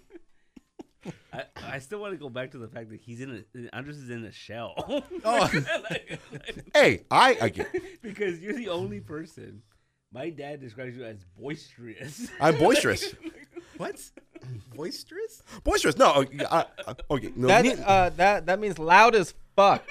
I, 1.35 1.75
I 1.75 1.79
still 1.79 1.99
want 1.99 2.13
to 2.13 2.17
go 2.17 2.29
back 2.29 2.51
to 2.51 2.57
the 2.57 2.67
fact 2.67 2.89
that 2.91 2.99
he's 3.01 3.21
in 3.21 3.43
a 3.55 3.75
Andres 3.75 3.97
is 3.97 4.09
in 4.09 4.23
a 4.25 4.31
shell. 4.31 4.73
Oh, 5.23 5.39
Like- 5.53 5.89
like- 5.91 6.19
hey, 6.73 7.03
I, 7.11 7.37
I 7.41 7.49
get, 7.49 7.67
because 8.01 8.39
you're 8.39 8.53
the 8.53 8.69
only 8.69 8.99
person. 8.99 9.61
My 10.13 10.29
dad 10.29 10.61
describes 10.61 10.95
you 10.95 11.03
as 11.03 11.17
boisterous. 11.37 12.29
I'm 12.39 12.57
boisterous. 12.57 13.13
what? 13.77 13.99
Boisterous? 14.75 15.41
boisterous. 15.63 15.97
No, 15.97 16.07
uh, 16.11 16.25
uh, 16.49 16.63
uh, 16.87 16.93
okay. 17.11 17.31
No, 17.35 17.47
That 17.47 17.65
ne- 17.65 17.83
uh, 17.83 18.09
that 18.17 18.45
that 18.45 18.59
means 18.59 18.79
loud 18.79 19.15
as 19.15 19.33
fuck. 19.55 19.83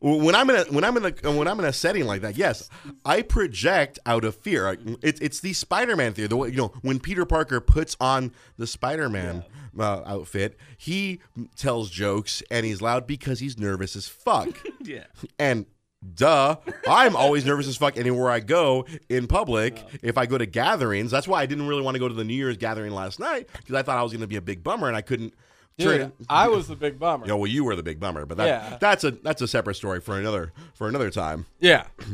when 0.00 0.34
I'm 0.34 0.50
in 0.50 0.56
a 0.56 0.64
when 0.64 0.84
I'm 0.84 0.96
in 0.96 1.04
a 1.06 1.30
when 1.32 1.46
I'm 1.48 1.58
in 1.60 1.64
a 1.64 1.72
setting 1.72 2.04
like 2.06 2.22
that, 2.22 2.36
yes, 2.36 2.68
I 3.04 3.22
project 3.22 3.98
out 4.04 4.24
of 4.24 4.34
fear. 4.34 4.76
It's 5.00 5.20
it's 5.20 5.40
the 5.40 5.52
Spider-Man 5.52 6.12
theory. 6.14 6.28
The 6.28 6.36
way 6.36 6.48
you 6.48 6.56
know 6.56 6.72
when 6.82 6.98
Peter 6.98 7.24
Parker 7.24 7.60
puts 7.60 7.96
on 8.00 8.32
the 8.58 8.66
Spider-Man 8.66 9.44
uh, 9.78 10.02
outfit, 10.06 10.56
he 10.76 11.20
tells 11.56 11.90
jokes 11.90 12.42
and 12.50 12.66
he's 12.66 12.80
loud 12.82 13.06
because 13.06 13.40
he's 13.40 13.58
nervous 13.58 13.96
as 13.96 14.08
fuck. 14.08 14.48
yeah. 14.82 15.04
And 15.38 15.66
duh, 16.14 16.56
I'm 16.88 17.14
always 17.16 17.44
nervous 17.44 17.66
as 17.68 17.76
fuck 17.76 17.96
anywhere 17.96 18.30
I 18.30 18.40
go 18.40 18.86
in 19.08 19.26
public. 19.26 19.82
If 20.02 20.18
I 20.18 20.26
go 20.26 20.36
to 20.38 20.46
gatherings, 20.46 21.10
that's 21.10 21.28
why 21.28 21.40
I 21.42 21.46
didn't 21.46 21.66
really 21.68 21.82
want 21.82 21.94
to 21.94 21.98
go 22.00 22.08
to 22.08 22.14
the 22.14 22.24
New 22.24 22.34
Year's 22.34 22.56
gathering 22.56 22.92
last 22.92 23.18
night 23.20 23.48
because 23.56 23.74
I 23.74 23.82
thought 23.82 23.98
I 23.98 24.02
was 24.02 24.12
going 24.12 24.20
to 24.22 24.26
be 24.26 24.36
a 24.36 24.40
big 24.42 24.62
bummer 24.62 24.88
and 24.88 24.96
I 24.96 25.02
couldn't. 25.02 25.34
Dude, 25.78 26.12
I 26.28 26.48
was 26.48 26.68
the 26.68 26.76
big 26.76 26.98
bummer. 26.98 27.26
Yeah, 27.26 27.32
well, 27.32 27.46
you 27.46 27.64
were 27.64 27.74
the 27.74 27.82
big 27.82 27.98
bummer, 27.98 28.26
but 28.26 28.36
that, 28.36 28.46
Yeah. 28.46 28.76
that's 28.78 29.04
a 29.04 29.12
that's 29.12 29.40
a 29.40 29.48
separate 29.48 29.74
story 29.76 30.00
for 30.00 30.18
another 30.18 30.52
for 30.74 30.86
another 30.86 31.08
time. 31.10 31.46
Yeah. 31.60 31.86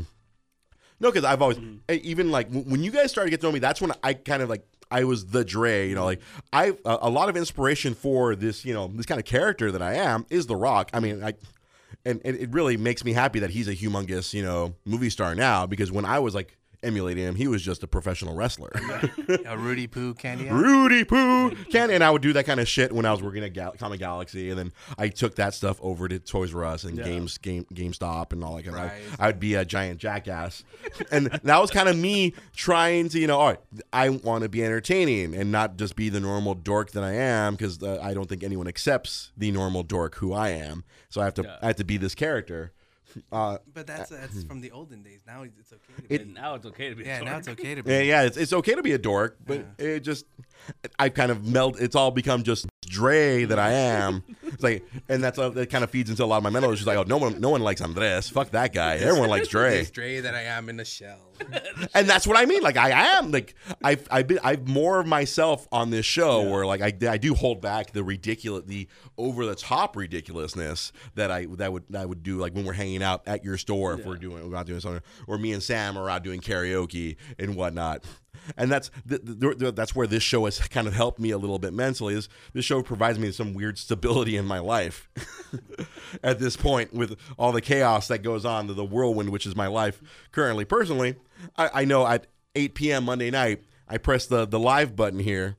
No, 1.00 1.10
because 1.10 1.24
I've 1.24 1.40
always 1.42 1.58
Mm-hmm. 1.58 1.92
even 2.02 2.30
like 2.32 2.48
w- 2.48 2.68
when 2.68 2.82
you 2.82 2.90
guys 2.90 3.10
started 3.10 3.30
getting 3.30 3.42
to 3.42 3.46
know 3.46 3.52
me, 3.52 3.58
that's 3.60 3.80
when 3.80 3.92
I 4.02 4.14
kind 4.14 4.42
of 4.42 4.48
like 4.48 4.66
I 4.90 5.04
was 5.04 5.26
the 5.26 5.45
Dre. 5.45 5.88
You 5.88 5.95
know, 5.95 6.04
like 6.04 6.21
I 6.52 6.76
a, 6.85 6.99
a 7.02 7.11
lot 7.11 7.28
of 7.28 7.37
inspiration 7.37 7.95
for 7.95 8.35
this. 8.35 8.64
You 8.64 8.75
know, 8.75 8.88
this 8.88 9.07
kind 9.07 9.18
of 9.18 9.25
character 9.25 9.73
that 9.73 9.83
I 9.83 9.95
am 9.95 10.26
is 10.30 10.47
The 10.47 10.57
Rock. 10.57 10.90
I 10.92 11.00
mean, 11.00 11.23
I 11.23 11.35
and, 12.04 12.21
and 12.25 12.37
it 12.37 12.50
really 12.50 12.76
makes 12.76 13.04
me 13.04 13.12
happy 13.12 13.38
that 13.40 13.50
he's 13.50 13.68
a 13.68 13.75
humongous 13.75 14.35
you 14.35 14.42
know 14.42 14.75
movie 14.85 15.11
star 15.11 15.35
now 15.35 15.66
because 15.66 15.90
when 15.90 16.04
I 16.04 16.18
was 16.18 16.35
like 16.35 16.57
emulating 16.82 17.25
him. 17.25 17.35
He 17.35 17.47
was 17.49 17.62
just 17.62 17.82
a 17.82 17.87
professional 17.87 18.35
wrestler. 18.35 18.70
A 18.75 19.56
Roody 19.56 19.90
Poo 19.90 20.14
candy. 20.14 20.44
ad? 20.49 20.54
Roody 20.54 21.06
Poo 21.06 21.50
can 21.70 21.90
and 21.90 22.02
I 22.04 22.11
would 22.11 22.23
do 22.23 22.32
that 22.35 22.47
kind 22.47 22.61
of 22.61 22.68
shit 22.68 22.92
when 22.92 23.04
I 23.06 23.11
was 23.11 23.23
working 23.23 23.42
at 23.44 23.52
Gal- 23.52 23.75
Comic 23.78 24.00
Galaxy, 24.00 24.50
and 24.50 24.58
then 24.58 24.73
I 24.97 25.08
took 25.08 25.35
that 25.37 25.54
stuff 25.54 25.78
over 25.82 26.08
to 26.08 26.18
Toys 26.18 26.54
R 26.54 26.64
Us 26.64 26.85
and 26.85 26.97
Yeah. 26.99 27.04
Games 27.04 27.38
Game 27.38 27.66
GameStop 27.73 28.32
and 28.32 28.42
all 28.44 28.56
that 28.56 28.64
kind 28.64 28.76
Right. 28.76 28.92
of. 29.12 29.16
I 29.20 29.26
would 29.26 29.40
be 29.40 29.54
a 29.54 29.64
giant 29.64 29.99
jackass, 30.00 30.64
and 31.11 31.26
that 31.26 31.61
was 31.61 31.70
kind 31.70 31.88
of 31.88 31.97
me 31.97 32.35
trying 32.54 33.08
to 33.11 33.18
you 33.18 33.26
know, 33.26 33.38
all 33.38 33.49
right, 33.49 33.61
I 33.92 34.08
want 34.11 34.42
to 34.42 34.49
be 34.49 34.64
entertaining 34.64 35.35
and 35.35 35.50
not 35.52 35.76
just 35.76 35.97
be 35.97 36.08
the 36.08 36.20
normal 36.20 36.54
dork 36.54 36.92
that 36.92 37.02
I 37.04 37.12
am 37.14 37.54
because 37.54 37.82
uh, 37.82 37.99
I 38.02 38.14
don't 38.14 38.28
think 38.28 38.42
anyone 38.42 38.68
accepts 38.68 39.32
the 39.37 39.50
normal 39.50 39.82
dork 39.82 40.16
who 40.16 40.32
I 40.32 40.50
am. 40.50 40.85
So 41.11 41.20
I 41.20 41.25
have 41.25 41.35
to 41.35 41.42
Yeah. 41.42 41.56
I 41.62 41.66
have 41.68 41.76
to 41.76 41.85
be 41.85 41.97
this 41.97 42.14
character. 42.14 42.73
Uh, 43.32 43.58
But 43.74 43.86
that's 43.86 44.10
that's 44.10 44.44
from 44.48 44.60
the 44.60 44.70
olden 44.70 45.02
days. 45.02 45.20
Now 45.26 45.42
it's 45.42 45.72
okay. 45.72 46.06
To 46.08 46.14
It- 46.14 46.26
be, 46.26 46.32
now 46.32 46.54
it's 46.54 46.66
okay 46.66 46.90
to 46.90 46.96
be. 46.96 47.04
a 47.04 47.06
yeah, 47.06 47.20
now 47.20 47.38
it's 47.38 47.48
okay 47.48 47.74
to 47.74 47.82
be. 47.82 47.90
Yeah, 47.90 48.00
yeah, 48.00 48.22
it's, 48.22 48.36
it's 48.36 48.52
okay 48.52 48.74
to 48.74 48.82
be 48.82 48.92
a 48.92 48.98
dork, 48.98 49.38
but 49.46 49.64
it 49.78 50.00
just 50.00 50.26
I 50.98 51.08
kind 51.08 51.30
of 51.30 51.46
meld. 51.46 51.80
It's 51.80 51.94
all 51.94 52.10
become 52.10 52.42
just 52.42 52.66
Dre 52.82 53.44
that 53.44 53.58
I 53.58 53.72
am. 53.72 54.22
It's 54.42 54.62
like, 54.62 54.84
and 55.08 55.22
that's 55.22 55.38
uh, 55.38 55.50
that 55.50 55.70
kind 55.70 55.84
of 55.84 55.90
feeds 55.90 56.10
into 56.10 56.24
a 56.24 56.26
lot 56.26 56.38
of 56.38 56.42
my 56.42 56.50
mental. 56.50 56.72
Just 56.74 56.86
like, 56.86 56.96
oh, 56.96 57.04
no 57.04 57.16
one, 57.16 57.40
no 57.40 57.50
one 57.50 57.62
likes 57.62 57.80
Andres. 57.80 58.28
Fuck 58.28 58.50
that 58.50 58.72
guy. 58.72 58.96
Everyone 58.96 59.28
likes 59.28 59.48
Dre, 59.48 59.78
This 59.78 59.90
Dre 59.90 60.20
that 60.20 60.34
I 60.34 60.42
am 60.42 60.68
in 60.68 60.80
a 60.80 60.84
shell. 60.84 61.28
and 61.94 62.08
that's 62.08 62.26
what 62.26 62.36
I 62.36 62.44
mean. 62.44 62.62
Like 62.62 62.76
I 62.76 63.18
am. 63.18 63.30
Like 63.30 63.54
I've 63.82 64.06
I've 64.10 64.26
been 64.26 64.38
I've 64.42 64.66
more 64.66 65.00
of 65.00 65.06
myself 65.06 65.68
on 65.70 65.90
this 65.90 66.06
show 66.06 66.50
where 66.50 66.66
like 66.66 66.80
I, 66.80 66.92
I 67.08 67.16
do 67.16 67.34
hold 67.34 67.60
back 67.60 67.92
the 67.92 68.02
ridiculous, 68.02 68.64
the 68.66 68.88
over 69.16 69.46
the 69.46 69.54
top 69.54 69.96
ridiculousness 69.96 70.92
that 71.14 71.30
I 71.30 71.46
that 71.56 71.72
would 71.72 71.84
that 71.90 72.02
I 72.02 72.06
would 72.06 72.22
do 72.22 72.38
like 72.38 72.54
when 72.54 72.64
we're 72.64 72.72
hanging 72.72 73.02
out 73.02 73.22
at 73.26 73.44
your 73.44 73.56
store 73.56 73.94
if 73.94 74.04
we're 74.04 74.16
doing 74.16 74.42
we're 74.42 74.56
not 74.56 74.66
doing 74.66 74.80
something, 74.80 75.02
or 75.26 75.38
me 75.38 75.52
and 75.52 75.62
Sam 75.62 75.96
are 75.96 76.10
out 76.10 76.24
doing 76.24 76.40
karaoke 76.40 77.16
and 77.38 77.54
whatnot. 77.54 78.04
And 78.57 78.71
that's 78.71 78.90
th- 79.09 79.23
th- 79.25 79.59
th- 79.59 79.75
that's 79.75 79.95
where 79.95 80.07
this 80.07 80.23
show 80.23 80.45
has 80.45 80.59
kind 80.59 80.87
of 80.87 80.95
helped 80.95 81.18
me 81.18 81.30
a 81.30 81.38
little 81.38 81.59
bit 81.59 81.73
mentally. 81.73 82.14
Is 82.14 82.28
this 82.52 82.64
show 82.64 82.83
provides 82.83 83.18
me 83.18 83.30
some 83.33 83.54
weird 83.54 83.78
stability 83.78 84.37
in 84.37 84.45
my 84.47 84.59
life 84.59 85.09
at 86.23 86.38
this 86.38 86.57
point 86.57 86.92
with 86.92 87.16
all 87.38 87.52
the 87.52 87.61
chaos 87.61 88.09
that 88.09 88.23
goes 88.23 88.45
on, 88.45 88.66
the, 88.66 88.75
the 88.75 88.85
whirlwind 88.85 89.30
which 89.30 89.47
is 89.47 89.54
my 89.54 89.66
life 89.66 90.00
currently. 90.33 90.64
Personally, 90.64 91.16
I, 91.57 91.71
I 91.75 91.85
know 91.85 92.07
at 92.07 92.26
8 92.54 92.75
p.m. 92.75 93.04
Monday 93.04 93.30
night, 93.30 93.62
I 93.88 93.99
press 93.99 94.26
the 94.26 94.47
the 94.47 94.59
live 94.59 94.95
button 94.97 95.18
here, 95.18 95.57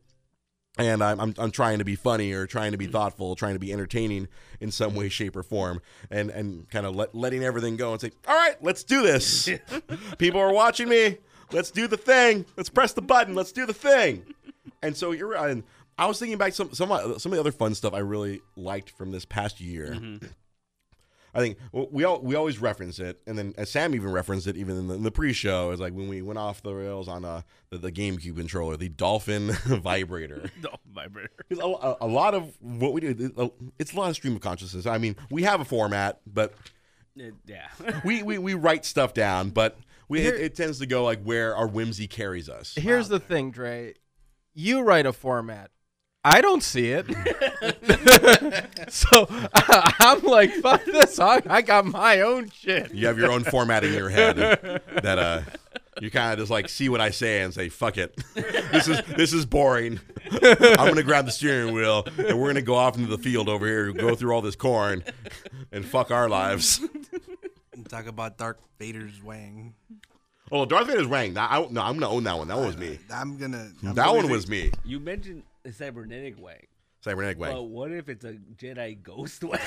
and 0.77 1.03
I'm, 1.03 1.19
I'm 1.19 1.33
I'm 1.37 1.51
trying 1.51 1.79
to 1.79 1.85
be 1.85 1.95
funny 1.95 2.31
or 2.31 2.45
trying 2.45 2.71
to 2.73 2.77
be 2.77 2.87
thoughtful, 2.87 3.35
trying 3.35 3.53
to 3.53 3.59
be 3.59 3.73
entertaining 3.73 4.27
in 4.59 4.71
some 4.71 4.95
way, 4.95 5.09
shape, 5.09 5.35
or 5.35 5.43
form, 5.43 5.81
and 6.11 6.29
and 6.29 6.69
kind 6.69 6.85
of 6.85 6.95
let, 6.95 7.15
letting 7.15 7.43
everything 7.43 7.75
go 7.75 7.91
and 7.91 8.01
say, 8.01 8.11
all 8.27 8.35
right, 8.35 8.61
let's 8.61 8.83
do 8.83 9.01
this. 9.01 9.49
People 10.17 10.39
are 10.41 10.53
watching 10.53 10.89
me. 10.89 11.17
Let's 11.51 11.71
do 11.71 11.87
the 11.87 11.97
thing. 11.97 12.45
Let's 12.57 12.69
press 12.69 12.93
the 12.93 13.01
button. 13.01 13.35
Let's 13.35 13.51
do 13.51 13.65
the 13.65 13.73
thing. 13.73 14.33
And 14.81 14.95
so 14.95 15.11
you're. 15.11 15.35
And 15.35 15.63
I 15.97 16.05
was 16.05 16.19
thinking 16.19 16.37
back 16.37 16.53
some 16.53 16.73
some 16.73 16.91
of- 16.91 17.21
some 17.21 17.31
of 17.31 17.35
the 17.37 17.39
other 17.39 17.51
fun 17.51 17.75
stuff 17.75 17.93
I 17.93 17.99
really 17.99 18.41
liked 18.55 18.91
from 18.91 19.11
this 19.11 19.25
past 19.25 19.59
year. 19.59 19.97
I 21.33 21.39
think 21.39 21.57
well, 21.71 21.87
we 21.91 22.03
all 22.05 22.19
we 22.21 22.35
always 22.35 22.59
reference 22.59 22.97
it, 22.99 23.21
and 23.27 23.37
then 23.37 23.53
uh, 23.57 23.65
Sam 23.65 23.93
even 23.93 24.11
referenced 24.11 24.47
it 24.47 24.57
even 24.57 24.77
in 24.77 24.87
the, 24.87 24.95
in 24.95 25.03
the 25.03 25.11
pre-show. 25.11 25.71
Is 25.71 25.79
like 25.79 25.93
when 25.93 26.07
we 26.07 26.23
went 26.23 26.39
off 26.39 26.63
the 26.63 26.73
rails 26.73 27.07
on 27.07 27.23
uh, 27.23 27.41
the, 27.69 27.77
the 27.77 27.91
GameCube 27.91 28.35
controller, 28.35 28.77
the 28.77 28.89
Dolphin 28.89 29.51
vibrator. 29.65 30.49
No, 30.61 30.71
vibrator. 30.91 31.29
a, 31.51 31.95
a, 32.01 32.07
lot 32.07 32.33
of 32.33 32.57
what 32.59 32.93
we 32.93 33.01
do, 33.01 33.51
it's 33.77 33.93
a 33.93 33.95
lot 33.95 34.09
of 34.09 34.15
stream 34.15 34.35
of 34.35 34.41
consciousness. 34.41 34.85
I 34.85 34.97
mean, 34.97 35.15
we 35.29 35.43
have 35.43 35.61
a 35.61 35.65
format, 35.65 36.19
but 36.25 36.53
yeah. 37.45 37.67
we, 38.03 38.23
we, 38.23 38.37
we 38.37 38.53
write 38.55 38.83
stuff 38.85 39.13
down, 39.13 39.51
but 39.51 39.77
we 40.09 40.21
Here- 40.21 40.35
it, 40.35 40.41
it 40.41 40.55
tends 40.55 40.79
to 40.79 40.85
go 40.85 41.03
like 41.03 41.23
where 41.23 41.55
our 41.55 41.67
whimsy 41.67 42.07
carries 42.07 42.49
us. 42.49 42.73
Here's 42.75 43.07
the 43.07 43.19
thing, 43.19 43.51
Dre. 43.51 43.93
You 44.53 44.81
write 44.81 45.05
a 45.05 45.13
format. 45.13 45.71
I 46.25 46.41
don't 46.41 46.61
see 46.61 46.91
it. 46.91 47.05
so 48.89 49.27
I'm 49.53 50.21
like, 50.23 50.51
fuck 50.55 50.83
this. 50.83 51.17
I, 51.19 51.41
I 51.47 51.61
got 51.61 51.85
my 51.85 52.21
own 52.21 52.49
shit. 52.49 52.93
You 52.93 53.07
have 53.07 53.17
your 53.17 53.31
own 53.31 53.43
format 53.45 53.83
in 53.85 53.93
your 53.93 54.09
head 54.09 54.35
that 54.35 55.17
uh, 55.17 55.41
you 56.01 56.11
kind 56.11 56.33
of 56.33 56.39
just 56.39 56.51
like 56.51 56.67
see 56.67 56.89
what 56.89 56.99
I 56.99 57.11
say 57.11 57.41
and 57.41 57.53
say, 57.53 57.69
"Fuck 57.69 57.97
it, 57.97 58.21
this 58.35 58.87
is 58.87 59.01
this 59.15 59.31
is 59.33 59.45
boring." 59.45 59.99
I'm 60.31 60.89
gonna 60.89 61.03
grab 61.03 61.25
the 61.25 61.31
steering 61.31 61.73
wheel 61.73 62.05
and 62.17 62.39
we're 62.39 62.49
gonna 62.49 62.61
go 62.61 62.75
off 62.75 62.97
into 62.97 63.09
the 63.09 63.17
field 63.17 63.47
over 63.47 63.65
here, 63.65 63.91
go 63.93 64.13
through 64.15 64.33
all 64.33 64.41
this 64.41 64.55
corn, 64.55 65.03
and 65.71 65.85
fuck 65.85 66.11
our 66.11 66.27
lives. 66.27 66.81
And 67.89 67.97
talk 67.97 68.07
about 68.07 68.37
Darth 68.37 68.57
Vader's 68.77 69.23
wang. 69.23 69.73
Oh, 70.51 70.65
Darth 70.65 70.87
Vader's 70.87 71.07
Wang. 71.07 71.33
Nah, 71.33 71.47
I, 71.49 71.67
no, 71.69 71.81
I'm 71.81 71.97
gonna 71.97 72.09
own 72.09 72.23
that 72.23 72.37
one. 72.37 72.47
That 72.47 72.57
one 72.57 72.67
was 72.67 72.77
me. 72.77 72.99
I'm 73.11 73.37
gonna. 73.37 73.71
I'm 73.83 73.95
That 73.95 74.05
gonna 74.05 74.17
one 74.17 74.29
was 74.29 74.47
me. 74.47 74.71
You 74.83 74.99
mentioned 74.99 75.43
a 75.65 75.71
cybernetic 75.71 76.39
wang. 76.39 76.67
Cybernetic 77.01 77.39
Wang. 77.39 77.53
But 77.53 77.63
what 77.63 77.91
if 77.91 78.09
it's 78.09 78.25
a 78.25 78.33
Jedi 78.57 79.01
ghost 79.01 79.43
wang? 79.43 79.59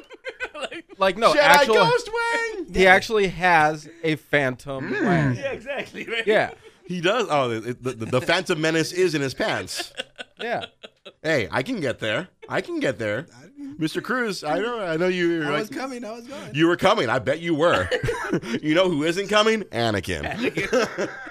like, 0.54 0.84
Like 0.98 1.18
no, 1.18 1.32
Jedi 1.32 1.38
actual. 1.38 1.74
Ghost 1.74 2.10
Wang. 2.12 2.66
He 2.74 2.86
actually 2.86 3.28
has 3.28 3.88
a 4.02 4.16
phantom 4.16 4.88
hmm. 4.88 5.04
wang. 5.04 5.36
yeah, 5.36 5.52
exactly. 5.52 6.06
Right. 6.06 6.26
Yeah, 6.26 6.52
He 6.86 7.00
does. 7.00 7.26
Oh, 7.30 7.50
it, 7.50 7.82
the, 7.82 7.92
the, 7.92 8.06
the 8.06 8.20
Phantom 8.20 8.60
Menace 8.60 8.92
is 8.92 9.14
in 9.14 9.22
his 9.22 9.34
pants. 9.34 9.92
yeah. 10.42 10.66
Hey, 11.22 11.48
I 11.50 11.62
can 11.62 11.80
get 11.80 11.98
there. 11.98 12.28
I 12.48 12.60
can 12.62 12.78
get 12.80 12.98
there, 12.98 13.26
Mr. 13.78 14.02
Cruz. 14.02 14.42
I 14.44 14.58
know. 14.58 14.80
I 14.80 14.96
know 14.96 15.08
you. 15.08 15.28
You're 15.32 15.46
I 15.46 15.50
like, 15.50 15.60
was 15.60 15.70
coming. 15.70 16.02
I 16.04 16.12
was 16.12 16.26
going. 16.26 16.54
You 16.54 16.66
were 16.66 16.76
coming. 16.76 17.10
I 17.10 17.18
bet 17.18 17.40
you 17.40 17.54
were. 17.54 17.88
you 18.62 18.74
know 18.74 18.88
who 18.88 19.02
isn't 19.04 19.28
coming? 19.28 19.62
Anakin. 19.64 20.22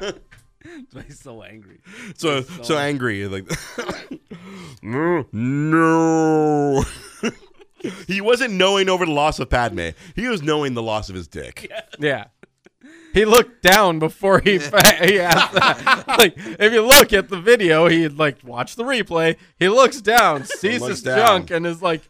That's 0.02 0.94
why 0.94 1.02
he's 1.08 1.20
so 1.20 1.42
angry. 1.42 1.80
So 2.18 2.42
So- 2.42 2.64
so 2.64 2.78
angry. 2.78 3.26
Like 3.28 3.46
mm, 3.46 4.20
no, 4.84 5.26
no. 5.32 6.84
he 8.08 8.22
wasn't 8.22 8.54
knowing 8.54 8.90
over 8.90 9.06
the 9.06 9.12
loss 9.12 9.40
of 9.40 9.50
Padme. 9.50 9.90
He 10.16 10.28
was 10.28 10.42
knowing 10.44 10.74
the 10.74 10.84
loss 10.84 11.10
of 11.10 11.16
his 11.16 11.28
dick. 11.28 11.72
Yeah. 12.00 12.26
He 13.14 13.26
looked 13.26 13.62
down 13.64 14.00
before 14.00 14.40
he 14.40 14.60
he 14.60 15.20
asked 15.20 15.54
that. 15.54 16.04
Like 16.20 16.34
if 16.38 16.74
you 16.74 16.86
look 16.86 17.12
at 17.14 17.30
the 17.30 17.40
video, 17.40 17.88
he 17.88 18.08
like 18.08 18.38
watch 18.44 18.76
the 18.76 18.84
replay. 18.84 19.36
He 19.58 19.68
looks 19.70 20.02
down, 20.02 20.44
sees 20.46 20.82
looks 20.82 20.92
his 20.92 21.04
down. 21.04 21.18
junk, 21.18 21.52
and 21.52 21.66
is 21.66 21.82
like, 21.82 22.08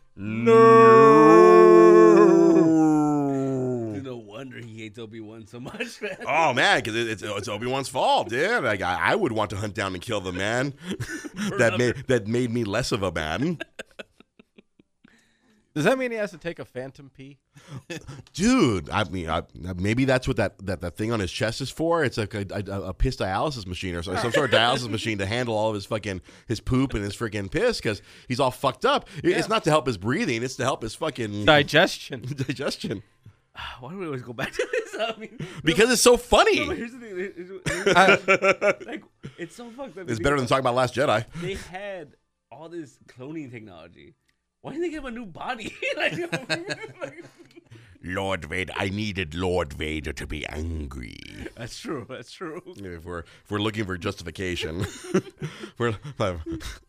No. 2.69 3.93
No 4.01 4.17
wonder 4.17 4.57
he 4.59 4.79
hates 4.79 4.97
Obi 4.97 5.19
Wan 5.19 5.45
so 5.47 5.59
much, 5.59 6.01
man. 6.01 6.17
Oh 6.27 6.53
man, 6.53 6.79
because 6.79 6.95
it's, 6.95 7.21
it's 7.21 7.47
Obi 7.47 7.67
Wan's 7.67 7.89
fault, 7.89 8.29
dude. 8.29 8.63
Like 8.63 8.81
I, 8.81 9.11
I 9.11 9.15
would 9.15 9.31
want 9.31 9.49
to 9.51 9.57
hunt 9.57 9.75
down 9.75 9.93
and 9.93 10.01
kill 10.01 10.21
the 10.21 10.31
man 10.31 10.73
that 11.57 11.75
made 11.77 12.07
that 12.07 12.27
made 12.27 12.51
me 12.51 12.63
less 12.63 12.91
of 12.91 13.03
a 13.03 13.11
man. 13.11 13.59
"Does 15.75 15.83
that 15.85 15.97
mean 15.97 16.11
he 16.11 16.17
has 16.17 16.31
to 16.31 16.37
take 16.37 16.59
a 16.59 16.65
phantom 16.65 17.09
pee?" 17.15 17.37
dude. 18.33 18.89
I 18.89 19.03
mean, 19.05 19.29
I, 19.29 19.43
maybe 19.75 20.05
that's 20.05 20.27
what 20.27 20.37
that, 20.37 20.57
that, 20.65 20.81
that 20.81 20.95
thing 20.97 21.11
on 21.11 21.19
his 21.19 21.31
chest 21.31 21.61
is 21.61 21.69
for. 21.69 22.03
It's 22.03 22.17
like 22.17 22.33
a, 22.33 22.45
a, 22.51 22.81
a 22.89 22.93
piss 22.93 23.15
dialysis 23.17 23.65
machine 23.65 23.95
or 23.95 24.03
some, 24.03 24.17
some 24.17 24.31
sort 24.31 24.53
of 24.53 24.59
dialysis 24.59 24.89
machine 24.89 25.17
to 25.19 25.25
handle 25.25 25.55
all 25.57 25.69
of 25.69 25.75
his 25.75 25.85
fucking 25.85 26.21
his 26.47 26.59
poop 26.59 26.93
and 26.93 27.03
his 27.03 27.15
freaking 27.15 27.49
piss 27.51 27.77
because 27.77 28.01
he's 28.27 28.39
all 28.39 28.51
fucked 28.51 28.85
up. 28.85 29.07
It- 29.23 29.29
It's 29.39 29.49
not 29.49 29.63
to 29.65 29.69
help 29.69 29.87
his 29.87 29.97
breathing; 29.97 30.43
it's 30.43 30.55
to 30.57 30.63
help 30.63 30.81
his 30.81 30.95
fucking 30.95 31.45
Digestion. 31.45 32.21
digestion. 32.47 33.03
Why 33.79 33.91
do 33.91 33.97
we 33.97 34.05
always 34.05 34.21
go 34.21 34.33
back 34.33 34.51
to 34.53 34.67
this? 34.71 34.95
I 34.99 35.15
mean, 35.19 35.37
Because 35.63 35.89
it's 35.91 36.01
so 36.01 36.11
no, 36.11 36.17
funny. 36.17 36.65
here's 36.75 36.91
the 36.91 36.99
thing. 36.99 37.15
Here's- 37.15 37.85
here's- 37.85 38.85
like, 38.85 39.03
it's 39.37 39.55
so 39.55 39.69
fucked 39.71 39.97
up. 39.97 40.09
It's 40.09 40.19
better 40.19 40.37
than 40.37 40.45
talking 40.47 40.61
about 40.61 40.75
Last 40.75 40.95
Jedi. 40.95 41.25
They 41.41 41.53
had 41.55 42.15
all 42.51 42.69
this 42.69 42.97
cloning 43.07 43.51
technology. 43.51 44.15
Why 44.61 44.71
didn't 44.71 44.83
they 44.83 44.89
give 44.89 45.05
him 45.05 45.13
a 45.13 45.17
new 45.17 45.25
body? 45.25 45.73
like, 45.97 47.25
Lord 48.03 48.45
Vader, 48.45 48.73
I 48.75 48.89
needed 48.89 49.35
Lord 49.35 49.73
Vader 49.73 50.13
to 50.13 50.27
be 50.27 50.45
angry. 50.47 51.17
that's 51.55 51.79
true. 51.79 52.05
That's 52.09 52.31
true. 52.31 52.61
If 52.77 53.05
we're 53.05 53.19
if 53.19 53.49
we're 53.49 53.59
looking 53.59 53.85
for 53.85 53.97
justification, 53.97 54.85
we're. 55.77 55.95
Uh, 56.19 56.37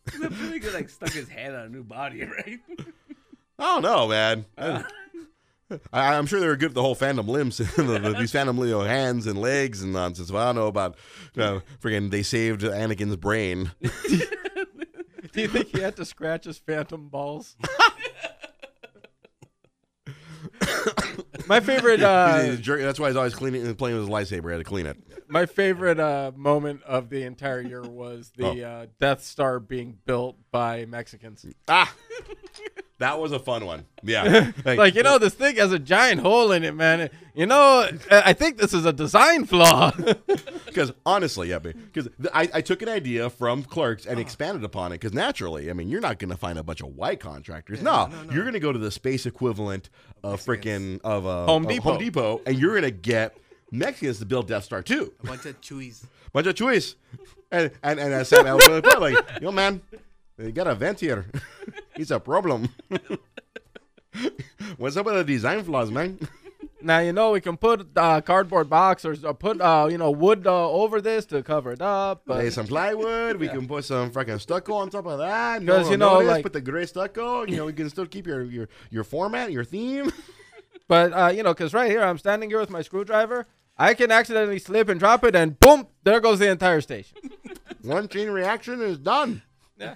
Feel 0.09 0.51
like 0.51 0.73
like 0.73 0.89
stuck 0.89 1.11
his 1.11 1.29
head 1.29 1.53
on 1.53 1.65
a 1.65 1.69
new 1.69 1.83
body, 1.83 2.23
right? 2.23 2.59
I 3.59 3.63
don't 3.63 3.81
know, 3.83 4.07
man. 4.07 4.45
Uh. 4.57 4.83
I, 5.93 6.15
I'm 6.15 6.25
sure 6.25 6.41
they 6.41 6.47
were 6.47 6.57
good 6.57 6.71
at 6.71 6.73
the 6.73 6.81
whole 6.81 6.95
Phantom 6.95 7.25
limbs, 7.25 7.57
the, 7.57 7.63
the, 7.63 8.15
these 8.19 8.33
Phantom 8.33 8.57
know, 8.57 8.81
hands 8.81 9.25
and 9.25 9.39
legs 9.39 9.81
and 9.81 9.93
nonsense. 9.93 10.29
But 10.29 10.39
I 10.39 10.45
don't 10.47 10.55
know 10.55 10.67
about, 10.67 10.97
know, 11.37 11.61
friggin' 11.81 12.11
they 12.11 12.23
saved 12.23 12.61
Anakin's 12.61 13.15
brain. 13.15 13.71
Do 15.33 15.41
you 15.41 15.47
think 15.47 15.67
he 15.69 15.79
had 15.79 15.95
to 15.97 16.05
scratch 16.05 16.45
his 16.45 16.57
phantom 16.57 17.07
balls? 17.09 17.55
my 21.47 21.59
favorite 21.59 22.01
uh, 22.01 22.43
He's 22.43 22.53
a 22.55 22.57
jerk. 22.57 22.81
That's 22.81 22.99
why 22.99 23.07
he's 23.07 23.15
always 23.15 23.35
cleaning 23.35 23.65
and 23.65 23.77
playing 23.77 23.97
with 23.97 24.07
his 24.07 24.13
lightsaber. 24.13 24.45
He 24.45 24.51
had 24.51 24.57
to 24.57 24.63
clean 24.63 24.85
it. 24.85 24.97
my 25.27 25.45
favorite 25.45 25.99
uh, 25.99 26.31
moment 26.35 26.83
of 26.83 27.09
the 27.09 27.23
entire 27.23 27.61
year 27.61 27.81
was 27.81 28.31
the 28.35 28.65
Oh. 28.65 28.67
uh, 28.69 28.85
Death 28.99 29.23
Star 29.23 29.59
being 29.59 29.97
built 30.05 30.37
by 30.51 30.85
Mexicans. 30.85 31.45
Ah, 31.67 31.93
That 33.01 33.19
was 33.19 33.31
a 33.31 33.39
fun 33.39 33.65
one. 33.65 33.85
Yeah. 34.03 34.51
Like 34.63 34.93
you 34.93 35.01
know, 35.01 35.17
this 35.17 35.33
thing 35.33 35.55
has 35.55 35.71
a 35.71 35.79
giant 35.79 36.21
hole 36.21 36.51
in 36.51 36.63
it, 36.63 36.75
man. 36.75 37.09
You 37.33 37.47
know, 37.47 37.89
I 38.11 38.21
I 38.27 38.33
think 38.33 38.57
this 38.57 38.73
is 38.73 38.85
a 38.85 38.93
design 38.93 39.45
flaw. 39.45 39.91
Because 40.65 40.93
honestly, 41.05 41.49
yeah, 41.49 41.59
because 41.59 42.07
I, 42.33 42.49
I 42.53 42.61
took 42.61 42.81
an 42.81 42.87
idea 42.87 43.29
from 43.29 43.61
Clerks 43.63 44.05
and 44.05 44.17
expanded 44.21 44.63
upon 44.63 44.93
it. 44.93 45.01
Because 45.01 45.13
naturally, 45.13 45.69
I 45.69 45.73
mean, 45.73 45.89
you're 45.89 45.99
not 45.99 46.17
going 46.17 46.29
to 46.29 46.37
find 46.37 46.57
a 46.57 46.63
bunch 46.63 46.79
of 46.79 46.95
white 46.95 47.19
contractors. 47.19 47.81
no, 47.81 48.05
no, 48.05 48.23
no. 48.23 48.33
you're 48.33 48.43
going 48.43 48.53
to 48.53 48.61
go 48.61 48.71
to 48.71 48.79
the 48.79 48.89
space 48.89 49.25
equivalent 49.25 49.89
of 50.23 50.39
freaking 50.39 51.01
of 51.03 51.27
uh, 51.27 51.45
Home 51.47 51.67
Depot. 51.67 51.89
Home 51.89 51.99
Depot, 51.99 52.41
and 52.45 52.57
you're 52.57 52.71
going 52.71 52.83
to 52.83 52.91
get 52.91 53.35
Mexicans 53.69 54.19
to 54.19 54.25
build 54.25 54.47
Death 54.47 54.63
Star 54.63 54.81
too. 54.81 55.11
A 55.23 55.27
bunch 55.27 55.45
of 55.45 55.59
chewies. 55.59 56.05
Bunch 56.33 56.47
of 56.47 56.55
choice, 56.55 56.95
and 57.51 57.71
and 57.83 57.99
and 57.99 58.13
as 58.13 58.29
Sam 58.29 58.47
Elwood 58.47 58.85
put, 58.85 59.01
like, 59.01 59.17
yo, 59.41 59.51
man, 59.51 59.81
you 60.37 60.53
got 60.53 60.67
a 60.67 60.75
vent 60.75 61.01
here. 61.01 61.25
He's 61.95 62.11
a 62.11 62.19
problem. 62.19 62.69
What's 64.77 64.97
up 64.97 65.05
with 65.05 65.15
the 65.15 65.23
design 65.23 65.63
flaws, 65.63 65.89
man? 65.91 66.19
now 66.81 66.97
you 66.99 67.13
know 67.13 67.31
we 67.31 67.39
can 67.41 67.55
put 67.57 67.87
uh, 67.95 68.19
cardboard 68.21 68.69
box 68.69 69.05
or 69.05 69.15
or 69.23 69.33
put 69.33 69.61
uh, 69.61 69.87
you 69.89 69.97
know 69.97 70.11
wood 70.11 70.45
uh, 70.47 70.69
over 70.69 70.99
this 71.01 71.25
to 71.27 71.41
cover 71.43 71.71
it 71.71 71.81
up. 71.81 72.23
But 72.25 72.39
Lay 72.39 72.49
some 72.49 72.67
plywood. 72.67 73.37
We 73.37 73.47
can 73.47 73.67
put 73.67 73.85
some 73.85 74.11
fucking 74.11 74.39
stucco 74.39 74.73
on 74.73 74.89
top 74.89 75.05
of 75.07 75.19
that. 75.19 75.59
'Cause, 75.65 75.85
No, 75.85 75.91
you 75.91 75.97
know, 75.97 76.13
notice, 76.15 76.27
like- 76.29 76.43
put 76.43 76.53
the 76.53 76.61
gray 76.61 76.85
stucco. 76.85 77.43
You 77.43 77.57
know, 77.57 77.65
we 77.65 77.73
can 77.73 77.89
still 77.89 78.05
keep 78.05 78.27
your 78.27 78.43
your 78.43 78.67
your 78.89 79.03
format, 79.03 79.51
your 79.51 79.63
theme. 79.65 80.11
But 80.87 81.13
uh, 81.13 81.31
you 81.33 81.41
know, 81.41 81.53
because 81.53 81.73
right 81.73 81.89
here 81.89 82.03
I'm 82.03 82.17
standing 82.17 82.49
here 82.49 82.59
with 82.59 82.69
my 82.69 82.81
screwdriver. 82.81 83.45
I 83.77 83.93
can 83.93 84.11
accidentally 84.11 84.59
slip 84.59 84.89
and 84.89 84.99
drop 84.99 85.23
it, 85.23 85.35
and 85.37 85.57
boom, 85.57 85.87
there 86.03 86.19
goes 86.19 86.39
the 86.39 86.49
entire 86.49 86.81
station. 86.81 87.17
One 87.81 88.09
chain 88.09 88.29
reaction 88.29 88.81
is 88.81 88.97
done. 88.97 89.41
Yeah. 89.79 89.95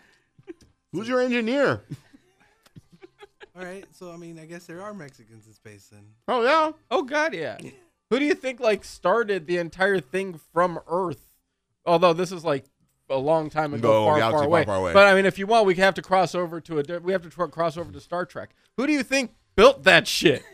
Who's 0.95 1.07
your 1.07 1.21
engineer? 1.21 1.81
All 3.57 3.63
right, 3.63 3.85
so 3.93 4.11
I 4.11 4.17
mean, 4.17 4.37
I 4.37 4.45
guess 4.45 4.65
there 4.65 4.81
are 4.81 4.93
Mexicans 4.93 5.47
in 5.47 5.53
space 5.53 5.87
then. 5.91 6.03
Oh 6.27 6.43
yeah. 6.43 6.71
Oh 6.91 7.03
God, 7.03 7.33
yeah. 7.33 7.57
Who 8.09 8.19
do 8.19 8.25
you 8.25 8.33
think 8.35 8.59
like 8.59 8.83
started 8.83 9.47
the 9.47 9.57
entire 9.57 9.99
thing 9.99 10.39
from 10.53 10.79
Earth? 10.87 11.29
Although 11.85 12.13
this 12.13 12.31
is 12.31 12.43
like 12.43 12.65
a 13.09 13.17
long 13.17 13.49
time 13.49 13.73
ago, 13.73 13.87
No, 13.87 14.05
far, 14.07 14.17
galaxy 14.19 14.33
far 14.33 14.39
far, 14.39 14.45
away. 14.47 14.65
far 14.65 14.75
away. 14.77 14.93
But 14.93 15.07
I 15.07 15.15
mean, 15.15 15.25
if 15.25 15.39
you 15.39 15.47
want, 15.47 15.65
we 15.67 15.75
have 15.75 15.93
to 15.95 16.01
cross 16.01 16.35
over 16.35 16.59
to 16.61 16.79
a. 16.79 16.83
di- 16.83 16.97
We 16.97 17.13
have 17.13 17.21
to 17.23 17.29
tr- 17.29 17.45
cross 17.45 17.77
over 17.77 17.91
to 17.91 17.99
Star 18.01 18.25
Trek. 18.25 18.49
Who 18.77 18.85
do 18.87 18.91
you 18.93 19.03
think 19.03 19.31
built 19.55 19.83
that 19.83 20.07
shit? 20.07 20.43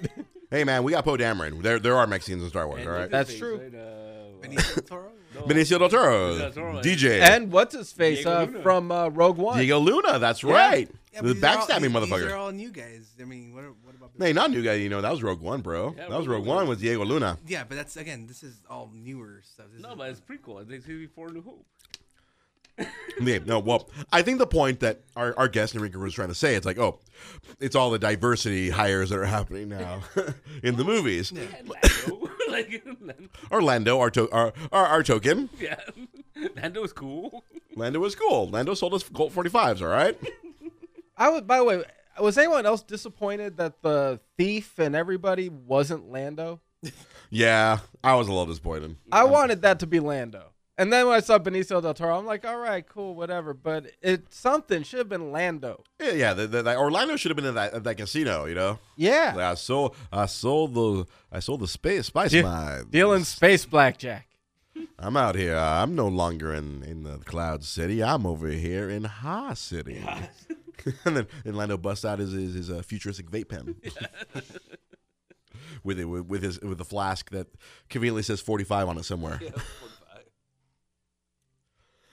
Hey 0.53 0.65
man, 0.65 0.83
we 0.83 0.91
got 0.91 1.05
Poe 1.05 1.15
Dameron. 1.15 1.61
There 1.61 1.79
there 1.79 1.95
are 1.95 2.05
Mexicans 2.05 2.43
in 2.43 2.49
Star 2.49 2.67
Wars. 2.67 2.81
And 2.81 2.89
All 2.89 2.93
right. 2.93 3.01
what's 3.03 3.11
That's 3.13 3.29
his 3.29 3.39
true. 3.39 3.55
Uh, 3.73 4.20
face, 4.41 4.57
right? 4.57 4.57
Benicio 4.57 4.75
del 4.75 4.83
Toro. 4.83 5.11
no, 5.35 5.41
Benicio 5.41 5.79
del 5.79 5.89
Toro, 5.89 6.37
Del 6.37 6.51
Toro, 6.51 6.81
DJ, 6.81 7.21
and 7.21 7.51
what's 7.51 7.75
his 7.75 7.91
face 7.91 8.17
Diego 8.19 8.31
uh, 8.31 8.45
Luna. 8.45 8.61
from 8.61 8.91
uh, 8.91 9.07
Rogue 9.09 9.37
One? 9.37 9.57
Diego 9.57 9.79
Luna. 9.79 10.19
That's 10.19 10.43
Yeah. 10.43 10.51
right. 10.53 10.89
Yeah, 11.13 11.21
the 11.21 11.27
but 11.27 11.33
these 11.35 11.43
are 11.43 11.47
all- 11.47 11.57
backstabbing 11.67 11.81
these- 11.81 11.91
motherfucker. 11.91 12.21
These 12.23 12.31
are 12.31 12.37
all 12.37 12.51
new 12.51 12.71
guys. 12.71 13.11
I 13.19 13.23
mean, 13.25 13.53
what, 13.53 13.65
what 13.83 13.95
about? 13.95 14.11
Hey, 14.17 14.31
not 14.33 14.51
new 14.51 14.63
guy. 14.63 14.73
You 14.75 14.89
know 14.89 15.01
that 15.01 15.11
was 15.11 15.21
Rogue 15.23 15.41
One, 15.41 15.61
bro. 15.61 15.93
Yeah, 15.97 16.07
that 16.09 16.17
was 16.17 16.27
Rogue 16.27 16.39
Rogue 16.39 16.47
One. 16.47 16.57
One 16.57 16.67
with 16.69 16.79
Diego 16.79 17.03
Luna. 17.03 17.37
Yeah, 17.47 17.63
but 17.67 17.75
that's 17.75 17.97
again. 17.97 18.27
This 18.27 18.43
is 18.43 18.61
all 18.69 18.89
newer 18.93 19.41
stuff. 19.43 19.67
This 19.73 19.81
No, 19.81 19.91
is, 19.91 19.95
but 19.97 20.09
it's 20.09 20.19
prequel. 20.21 20.55
I 20.61 20.65
think 20.65 20.75
it's 20.79 20.85
before 20.87 21.29
New 21.31 21.41
Hope. 21.41 21.65
Yeah, 23.21 23.37
no, 23.45 23.59
well, 23.59 23.87
I 24.11 24.23
think 24.23 24.39
the 24.39 24.47
point 24.47 24.79
that 24.79 25.01
our, 25.15 25.37
our 25.37 25.47
guest 25.47 25.75
Enrique 25.75 25.95
was 25.97 26.15
trying 26.15 26.29
to 26.29 26.33
say, 26.35 26.55
it's 26.55 26.65
like, 26.65 26.79
oh, 26.79 26.99
it's 27.59 27.75
all 27.75 27.91
the 27.91 27.99
diversity 27.99 28.71
hires 28.71 29.09
that 29.11 29.19
are 29.19 29.25
happening 29.25 29.69
now 29.69 30.01
in 30.63 30.75
the 30.75 30.83
movies. 30.83 31.29
And 31.29 31.69
Lando. 31.69 32.29
like, 32.49 32.83
Lando- 32.99 33.29
Orlando, 33.51 33.99
our, 33.99 34.09
to- 34.11 34.31
our, 34.31 34.53
our 34.71 34.85
our 34.87 35.03
token. 35.03 35.49
yeah. 35.59 35.79
Lando 36.55 36.81
was 36.81 36.93
cool. 36.93 37.43
Lando 37.75 37.99
was 37.99 38.15
cool. 38.15 38.49
Lando 38.49 38.73
sold 38.73 38.95
us 38.95 39.03
Colt 39.03 39.33
45s, 39.35 39.81
all 39.81 39.87
right? 39.89 40.17
I 41.15 41.29
would, 41.29 41.45
By 41.45 41.57
the 41.57 41.63
way, 41.63 41.83
was 42.19 42.37
anyone 42.39 42.65
else 42.65 42.81
disappointed 42.81 43.57
that 43.57 43.83
the 43.83 44.19
thief 44.37 44.79
and 44.79 44.95
everybody 44.95 45.49
wasn't 45.49 46.09
Lando? 46.09 46.59
Yeah, 47.29 47.79
I 48.03 48.15
was 48.15 48.27
a 48.27 48.31
little 48.31 48.47
disappointed. 48.47 48.95
I 49.11 49.25
wanted 49.25 49.61
that 49.61 49.79
to 49.81 49.87
be 49.87 49.99
Lando. 49.99 50.50
And 50.77 50.91
then 50.91 51.05
when 51.05 51.15
I 51.15 51.19
saw 51.19 51.37
Benicio 51.37 51.81
del 51.81 51.93
Toro, 51.93 52.17
I'm 52.17 52.25
like, 52.25 52.45
all 52.45 52.57
right, 52.57 52.87
cool, 52.87 53.13
whatever. 53.13 53.53
But 53.53 53.91
it 54.01 54.33
something 54.33 54.83
should 54.83 54.99
have 54.99 55.09
been 55.09 55.31
Lando. 55.31 55.83
Yeah, 55.99 56.13
yeah 56.13 56.33
the, 56.33 56.47
the, 56.47 56.63
the- 56.63 56.77
Orlando 56.77 57.17
should 57.17 57.29
have 57.29 57.35
been 57.35 57.45
in 57.45 57.55
that, 57.55 57.83
that 57.83 57.97
casino, 57.97 58.45
you 58.45 58.55
know? 58.55 58.79
Yeah. 58.95 59.33
Like, 59.35 59.45
I 59.45 59.53
sold, 59.55 59.95
I 60.11 60.25
sold 60.25 60.73
the, 60.73 61.05
I 61.31 61.39
sold 61.39 61.59
the 61.59 61.67
space, 61.67 62.07
spice 62.07 62.31
De- 62.31 62.41
mines. 62.41 62.85
Dealing 62.85 63.25
space 63.25 63.65
blackjack. 63.65 64.27
I'm 64.99 65.17
out 65.17 65.35
here. 65.35 65.57
I'm 65.57 65.95
no 65.95 66.07
longer 66.07 66.53
in, 66.53 66.83
in 66.83 67.03
the 67.03 67.17
Cloud 67.19 67.63
City. 67.63 68.03
I'm 68.03 68.25
over 68.25 68.47
here 68.47 68.89
in 68.89 69.03
Ha 69.03 69.53
City. 69.53 70.03
and 71.05 71.17
then 71.17 71.27
Orlando 71.45 71.77
busts 71.77 72.05
out 72.05 72.19
his 72.19 72.31
his, 72.31 72.53
his 72.53 72.71
uh, 72.71 72.81
futuristic 72.81 73.29
vape 73.29 73.49
pen. 73.49 73.75
with 75.83 75.99
it 75.99 76.05
with, 76.05 76.25
with 76.25 76.43
his 76.43 76.59
with 76.61 76.77
the 76.77 76.85
flask 76.85 77.29
that 77.31 77.47
conveniently 77.89 78.23
says 78.23 78.41
45 78.41 78.89
on 78.89 78.97
it 78.97 79.05
somewhere. 79.05 79.37
Hey, 79.37 79.51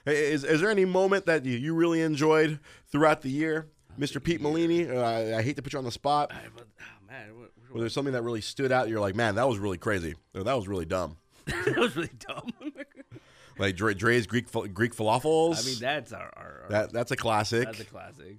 is 0.09 0.45
is 0.45 0.61
there 0.61 0.71
any 0.71 0.85
moment 0.85 1.27
that 1.27 1.45
you, 1.45 1.75
really 1.75 2.01
enjoyed 2.03 2.61
throughout 2.91 3.23
the 3.23 3.31
year, 3.31 3.69
Mr. 3.99 4.23
Pete 4.23 4.41
Molini? 4.41 4.89
Uh, 4.89 5.01
I, 5.01 5.39
I 5.39 5.43
hate 5.43 5.57
to 5.57 5.63
put 5.63 5.73
you 5.73 5.79
on 5.79 5.85
the 5.85 5.93
spot. 5.93 6.33
Alright, 6.33 6.51
but, 6.57 6.67
oh, 6.81 7.07
man, 7.07 7.39
what, 7.39 7.51
Was 7.73 7.83
there 7.83 7.89
something 7.91 8.13
that 8.13 8.23
really 8.23 8.41
stood 8.41 8.73
out? 8.73 8.89
You're 8.89 9.01
like, 9.01 9.17
man, 9.17 9.35
that 9.37 9.49
was 9.49 9.59
really 9.59 9.79
crazy. 9.79 10.15
Or 10.35 10.45
that 10.45 10.55
was 10.55 10.69
really 10.69 10.87
dumb. 10.87 11.17
that 11.47 11.77
was 11.77 11.97
really 11.97 12.11
dumb. 12.27 12.53
Like 13.59 13.77
Dre, 13.77 13.95
Dre's 13.95 14.27
Greek 14.27 14.51
Greek 14.73 14.95
falafels. 14.95 15.63
I 15.63 15.67
mean, 15.67 15.79
that's 15.81 16.13
our, 16.13 16.33
our, 16.37 16.61
our 16.65 16.69
that 16.71 16.93
that's 16.93 17.11
a 17.11 17.17
classic. 17.17 17.65
that's 17.67 17.81
a 17.81 17.85
classic. 17.85 18.39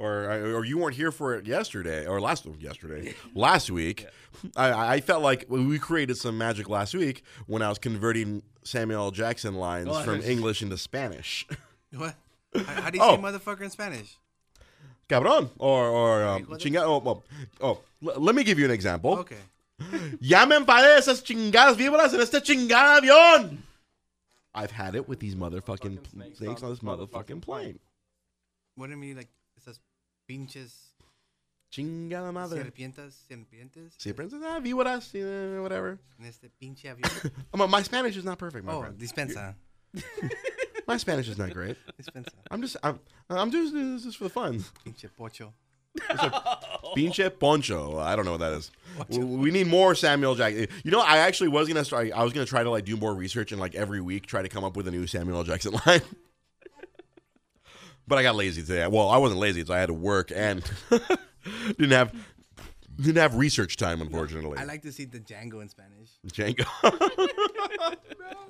Or 0.00 0.24
or 0.56 0.64
you 0.64 0.78
weren't 0.78 0.96
here 0.96 1.12
for 1.12 1.34
it 1.34 1.46
yesterday 1.46 2.06
or 2.06 2.20
last 2.20 2.46
yesterday 2.58 3.14
last 3.34 3.70
week. 3.70 4.06
I, 4.56 4.94
I 4.96 5.00
felt 5.00 5.22
like 5.22 5.44
we 5.48 5.78
created 5.78 6.16
some 6.16 6.38
magic 6.38 6.68
last 6.68 6.94
week 6.94 7.22
when 7.46 7.60
I 7.62 7.68
was 7.68 7.78
converting 7.78 8.42
Samuel 8.64 9.04
L. 9.04 9.10
Jackson 9.10 9.54
lines 9.54 9.96
from. 10.00 10.22
English 10.30 10.62
into 10.62 10.78
Spanish. 10.78 11.46
what? 11.96 12.14
How, 12.66 12.90
do 12.90 12.98
you 12.98 13.04
Oh. 13.04 13.16
say 13.16 13.22
motherfucker 13.22 13.62
in 13.62 13.70
Spanish? 13.70 14.16
Cabrón 15.08 15.50
or 15.58 15.88
or 15.88 16.24
um, 16.24 16.46
chinga. 16.46 16.80
Oh, 16.82 17.02
oh, 17.04 17.22
oh, 17.60 17.78
l- 18.06 18.20
let 18.20 18.34
me 18.34 18.42
give 18.44 18.58
you 18.58 18.64
an 18.64 18.70
example. 18.70 19.18
Okay. 19.18 19.42
Ya 20.20 20.46
me 20.46 20.56
enfadé 20.56 20.96
esas 20.98 21.22
chingadas 21.22 21.76
víboras 21.76 22.14
en 22.14 22.20
este 22.20 22.40
chingado 22.42 23.00
avión. 23.00 23.58
I've 24.54 24.70
had 24.70 24.94
it 24.94 25.08
with 25.08 25.20
these 25.20 25.34
motherfucking 25.34 25.98
Fucking 26.04 26.34
snakes, 26.36 26.62
on 26.62 26.70
this 26.70 26.80
motherfucking 26.80 27.40
plane. 27.40 27.78
What 28.76 28.86
do 28.86 28.92
you 28.92 28.98
mean, 28.98 29.16
like 29.16 29.28
pinches 30.30 30.94
Chingada 31.72 32.32
madre. 32.32 32.62
serpientes, 32.62 33.14
serpientes? 33.28 33.96
Princess, 34.14 34.40
ah, 34.44 34.60
víboras, 34.60 35.10
eh, 35.14 35.58
whatever. 35.60 35.98
En 36.18 36.26
este 36.26 36.50
pinche 36.50 36.88
avión. 36.88 37.10
Oh, 37.52 37.66
my 37.66 37.82
Spanish 37.82 38.16
is 38.16 38.24
not 38.24 38.38
perfect, 38.38 38.64
my 38.64 38.72
oh, 38.72 38.80
friend. 38.80 38.98
dispensa. 38.98 39.54
My 40.86 40.96
Spanish 40.96 41.28
is 41.28 41.38
not 41.38 41.52
great. 41.52 41.76
Dispensa. 42.00 42.34
I'm 42.50 42.60
just 42.62 42.76
I'm 42.82 42.98
I'm 43.28 43.50
just 43.52 43.72
this 43.72 44.04
is 44.06 44.16
for 44.16 44.24
the 44.24 44.30
fun. 44.30 44.64
Pinche 44.84 45.08
pocho. 45.16 45.52
Pinche 46.96 47.30
poncho. 47.38 47.98
I 47.98 48.16
don't 48.16 48.24
know 48.24 48.32
what 48.32 48.40
that 48.40 48.52
is. 48.52 48.70
We, 49.08 49.18
we 49.18 49.50
need 49.52 49.68
more 49.68 49.94
Samuel 49.94 50.34
Jackson. 50.34 50.66
You 50.82 50.90
know, 50.90 51.00
I 51.00 51.18
actually 51.18 51.48
was 51.48 51.68
gonna 51.68 51.84
start. 51.84 52.10
I 52.12 52.24
was 52.24 52.32
gonna 52.32 52.46
try 52.46 52.64
to 52.64 52.70
like 52.70 52.84
do 52.84 52.96
more 52.96 53.14
research 53.14 53.52
and 53.52 53.60
like 53.60 53.76
every 53.76 54.00
week 54.00 54.26
try 54.26 54.42
to 54.42 54.48
come 54.48 54.64
up 54.64 54.76
with 54.76 54.88
a 54.88 54.90
new 54.90 55.06
Samuel 55.06 55.44
Jackson 55.44 55.74
line. 55.86 56.02
But 58.10 58.18
I 58.18 58.22
got 58.24 58.34
lazy 58.34 58.62
today. 58.62 58.86
Well, 58.88 59.08
I 59.08 59.16
wasn't 59.16 59.40
lazy, 59.40 59.64
so 59.64 59.72
I 59.72 59.78
had 59.78 59.86
to 59.86 59.94
work 59.94 60.32
and 60.34 60.62
didn't 61.78 61.92
have 61.92 62.12
didn't 62.96 63.16
have 63.16 63.36
research 63.36 63.76
time, 63.76 64.02
unfortunately. 64.02 64.58
I 64.58 64.64
like 64.64 64.82
to 64.82 64.92
see 64.92 65.06
the 65.06 65.20
Django 65.20 65.62
in 65.62 65.70
Spanish. 65.70 66.10
Django. 66.26 66.66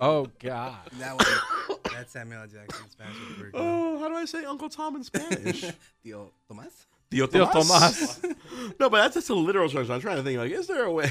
Oh 0.02 0.28
God. 0.38 0.78
That 0.98 1.14
one. 1.14 1.78
That's 1.92 2.10
Samuel 2.10 2.40
L. 2.40 2.46
Jackson 2.46 2.84
in 2.86 2.90
Spanish. 2.90 3.18
would 3.18 3.28
be 3.28 3.34
pretty 3.34 3.52
cool. 3.52 3.60
oh, 3.62 3.98
how 3.98 4.08
do 4.08 4.14
I 4.14 4.24
say 4.24 4.46
Uncle 4.46 4.70
Tom 4.70 4.96
in 4.96 5.04
Spanish? 5.04 5.60
Tío 6.06 6.30
Tomás. 6.50 6.86
Tío 7.10 7.26
Tío 7.26 7.52
Tomás. 7.52 8.18
Tomás. 8.18 8.36
no, 8.80 8.88
but 8.88 9.02
that's 9.02 9.16
just 9.16 9.28
a 9.28 9.34
literal 9.34 9.68
translation. 9.68 9.94
I'm 9.94 10.00
trying 10.00 10.16
to 10.16 10.22
think 10.22 10.38
like, 10.38 10.52
is 10.52 10.66
there 10.68 10.84
a 10.84 10.90
way? 10.90 11.10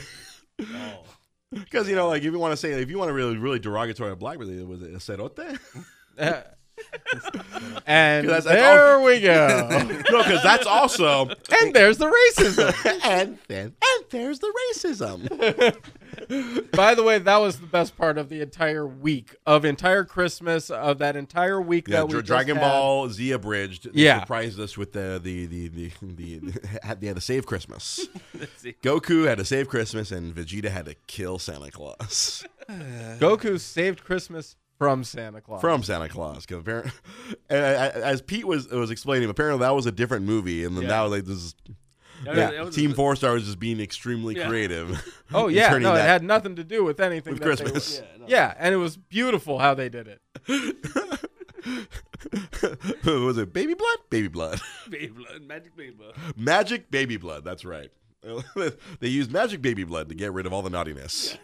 Oh. 0.60 1.04
Because 1.52 1.88
you 1.88 1.96
know, 1.96 2.08
like 2.08 2.24
if 2.24 2.34
you 2.34 2.40
want 2.40 2.54
to 2.54 2.58
say, 2.58 2.72
if 2.72 2.90
you 2.90 2.98
want 2.98 3.10
to 3.10 3.14
really, 3.14 3.38
really 3.38 3.60
derogatory 3.60 4.12
of 4.12 4.18
black, 4.18 4.40
was 4.40 4.50
it 4.50 4.68
was 4.68 4.82
it 4.82 4.92
a 4.92 4.98
cerote? 4.98 5.60
Uh, 6.18 6.42
and 7.88 8.28
that's- 8.28 8.44
that's 8.44 8.46
there 8.46 8.96
all- 8.98 9.04
we 9.06 9.20
go. 9.22 9.68
no, 10.12 10.24
because 10.24 10.44
that's 10.44 10.66
also, 10.66 11.30
and 11.62 11.74
there's 11.74 11.98
the 11.98 12.06
racism. 12.08 13.02
and 13.06 13.38
then 13.48 13.74
and 13.82 14.06
there's 14.10 14.40
the 14.40 14.54
racism. 14.74 15.28
By 16.72 16.96
the 16.96 17.04
way, 17.04 17.20
that 17.20 17.38
was 17.38 17.60
the 17.60 17.68
best 17.68 17.98
part 17.98 18.18
of 18.18 18.30
the 18.30 18.42
entire 18.42 18.86
week, 18.86 19.36
of 19.46 19.64
entire 19.66 20.04
Christmas, 20.04 20.70
of 20.70 20.98
that 21.00 21.16
entire 21.16 21.62
week 21.62 21.88
Yeah, 21.88 21.98
that 21.98 22.10
we 22.10 22.22
Dragon. 22.22 22.58
Ball 22.58 23.10
Z 23.10 23.32
abridged. 23.32 23.94
They 23.94 24.02
Yeah. 24.04 24.22
surprised 24.22 24.60
us 24.60 24.78
with 24.78 24.94
the 24.94 25.20
the 25.24 25.46
the 25.46 25.68
the 25.70 25.92
the, 26.02 26.40
the 26.40 26.80
had, 26.84 27.02
they 27.02 27.08
had 27.08 27.16
to 27.16 27.22
save 27.22 27.46
Christmas. 27.46 28.08
Goku 28.84 29.28
had 29.28 29.38
to 29.38 29.46
save 29.46 29.70
Christmas, 29.70 30.12
and 30.12 30.34
Vegeta 30.36 30.70
had 30.70 30.86
to 30.86 30.96
kill 31.08 31.40
Santa 31.40 31.72
Claus. 31.72 32.44
Goku 32.70 33.60
saved 33.60 34.04
Christmas 34.04 34.56
from 34.80 35.04
Santa 35.04 35.42
Claus. 35.42 35.62
from 35.62 35.84
Santa 35.84 36.10
Claus. 36.10 36.46
Because 36.48 36.62
apparently, 36.62 36.92
as 37.52 38.22
Pete 38.24 38.46
was 38.46 38.68
was 38.70 38.90
explaining, 38.90 39.30
apparently 39.30 39.60
that 39.64 39.76
was 39.76 39.86
a 39.86 39.92
different 39.92 40.26
movie, 40.26 40.64
and 40.66 40.76
then 40.76 40.84
Yeah. 40.84 40.90
now 40.90 41.06
like 41.08 41.26
this 41.26 41.38
is 41.38 41.56
That 42.26 42.36
yeah, 42.36 42.46
was- 42.48 42.56
that 42.56 42.66
was- 42.66 42.76
Team 42.76 42.94
Four 42.94 43.16
Star 43.16 43.34
was 43.34 43.44
just 43.46 43.60
being 43.60 43.80
extremely 43.80 44.36
Yeah. 44.36 44.48
creative. 44.48 45.00
oh 45.34 45.48
in 45.50 45.56
yeah, 45.56 45.70
turning 45.70 45.84
no, 45.84 45.94
it 45.94 45.98
that- 45.98 46.08
had 46.08 46.24
nothing 46.24 46.56
to 46.56 46.64
do 46.64 46.84
with 46.84 47.00
anything. 47.00 47.34
With 47.34 47.44
that 47.44 47.58
they 47.60 47.64
Christmas. 47.64 48.00
were- 48.00 48.06
Yeah, 48.06 48.18
no. 48.20 48.26
yeah, 48.28 48.54
and 48.58 48.74
it 48.74 48.78
was 48.78 48.98
beautiful 48.98 49.60
how 49.60 49.74
they 49.76 49.90
did 49.90 50.08
it. 50.08 50.22
was 53.06 53.38
it 53.38 53.54
baby 53.54 53.74
blood? 53.74 53.98
Baby 54.10 54.28
blood. 54.30 54.60
Baby 54.90 55.08
blood, 55.08 55.42
magic 55.44 55.76
baby 55.76 55.92
blood. 55.94 56.14
Magic 56.38 56.90
baby 56.92 57.18
blood. 57.18 57.44
That's 57.44 57.66
right. 57.66 57.92
they 59.00 59.08
used 59.08 59.32
magic 59.32 59.62
baby 59.62 59.84
blood 59.84 60.10
to 60.10 60.16
get 60.16 60.34
rid 60.34 60.46
of 60.46 60.54
all 60.54 60.62
the 60.62 60.70
naughtiness. 60.70 61.38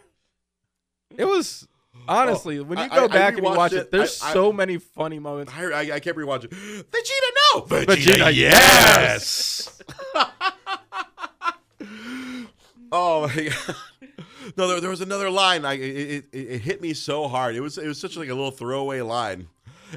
It 1.17 1.25
was 1.25 1.67
honestly 2.07 2.59
oh, 2.59 2.63
when 2.63 2.77
you 2.77 2.85
Oh, 2.85 2.87
I- 2.91 2.95
go 2.95 3.01
I- 3.01 3.05
I 3.05 3.07
back 3.07 3.37
and 3.37 3.45
you 3.45 3.53
watch 3.53 3.73
it. 3.73 3.77
it, 3.77 3.91
there's 3.91 4.21
I- 4.21 4.29
I- 4.29 4.33
so 4.33 4.51
many 4.53 4.77
funny 4.77 5.19
moments. 5.19 5.51
I, 5.55 5.63
I, 5.65 5.79
I 5.95 5.99
kept 5.99 6.17
rewatching. 6.17 6.49
Vegeta, 6.49 7.31
no. 7.55 7.61
Vegeta, 7.61 7.85
Vegeta, 7.85 8.33
yes. 8.35 9.81
oh 12.91 13.27
my 13.27 13.49
god. 13.49 13.75
No, 14.57 14.67
there, 14.67 14.79
there 14.81 14.89
was 14.89 15.01
another 15.01 15.29
line. 15.29 15.65
I 15.65 15.73
it, 15.73 16.25
it, 16.31 16.37
it 16.37 16.61
hit 16.61 16.81
me 16.81 16.93
so 16.93 17.27
hard. 17.27 17.55
It 17.55 17.61
was 17.61 17.77
it 17.77 17.87
was 17.87 17.99
such 17.99 18.15
like 18.15 18.29
a 18.29 18.33
little 18.33 18.51
throwaway 18.51 19.01
line, 19.01 19.47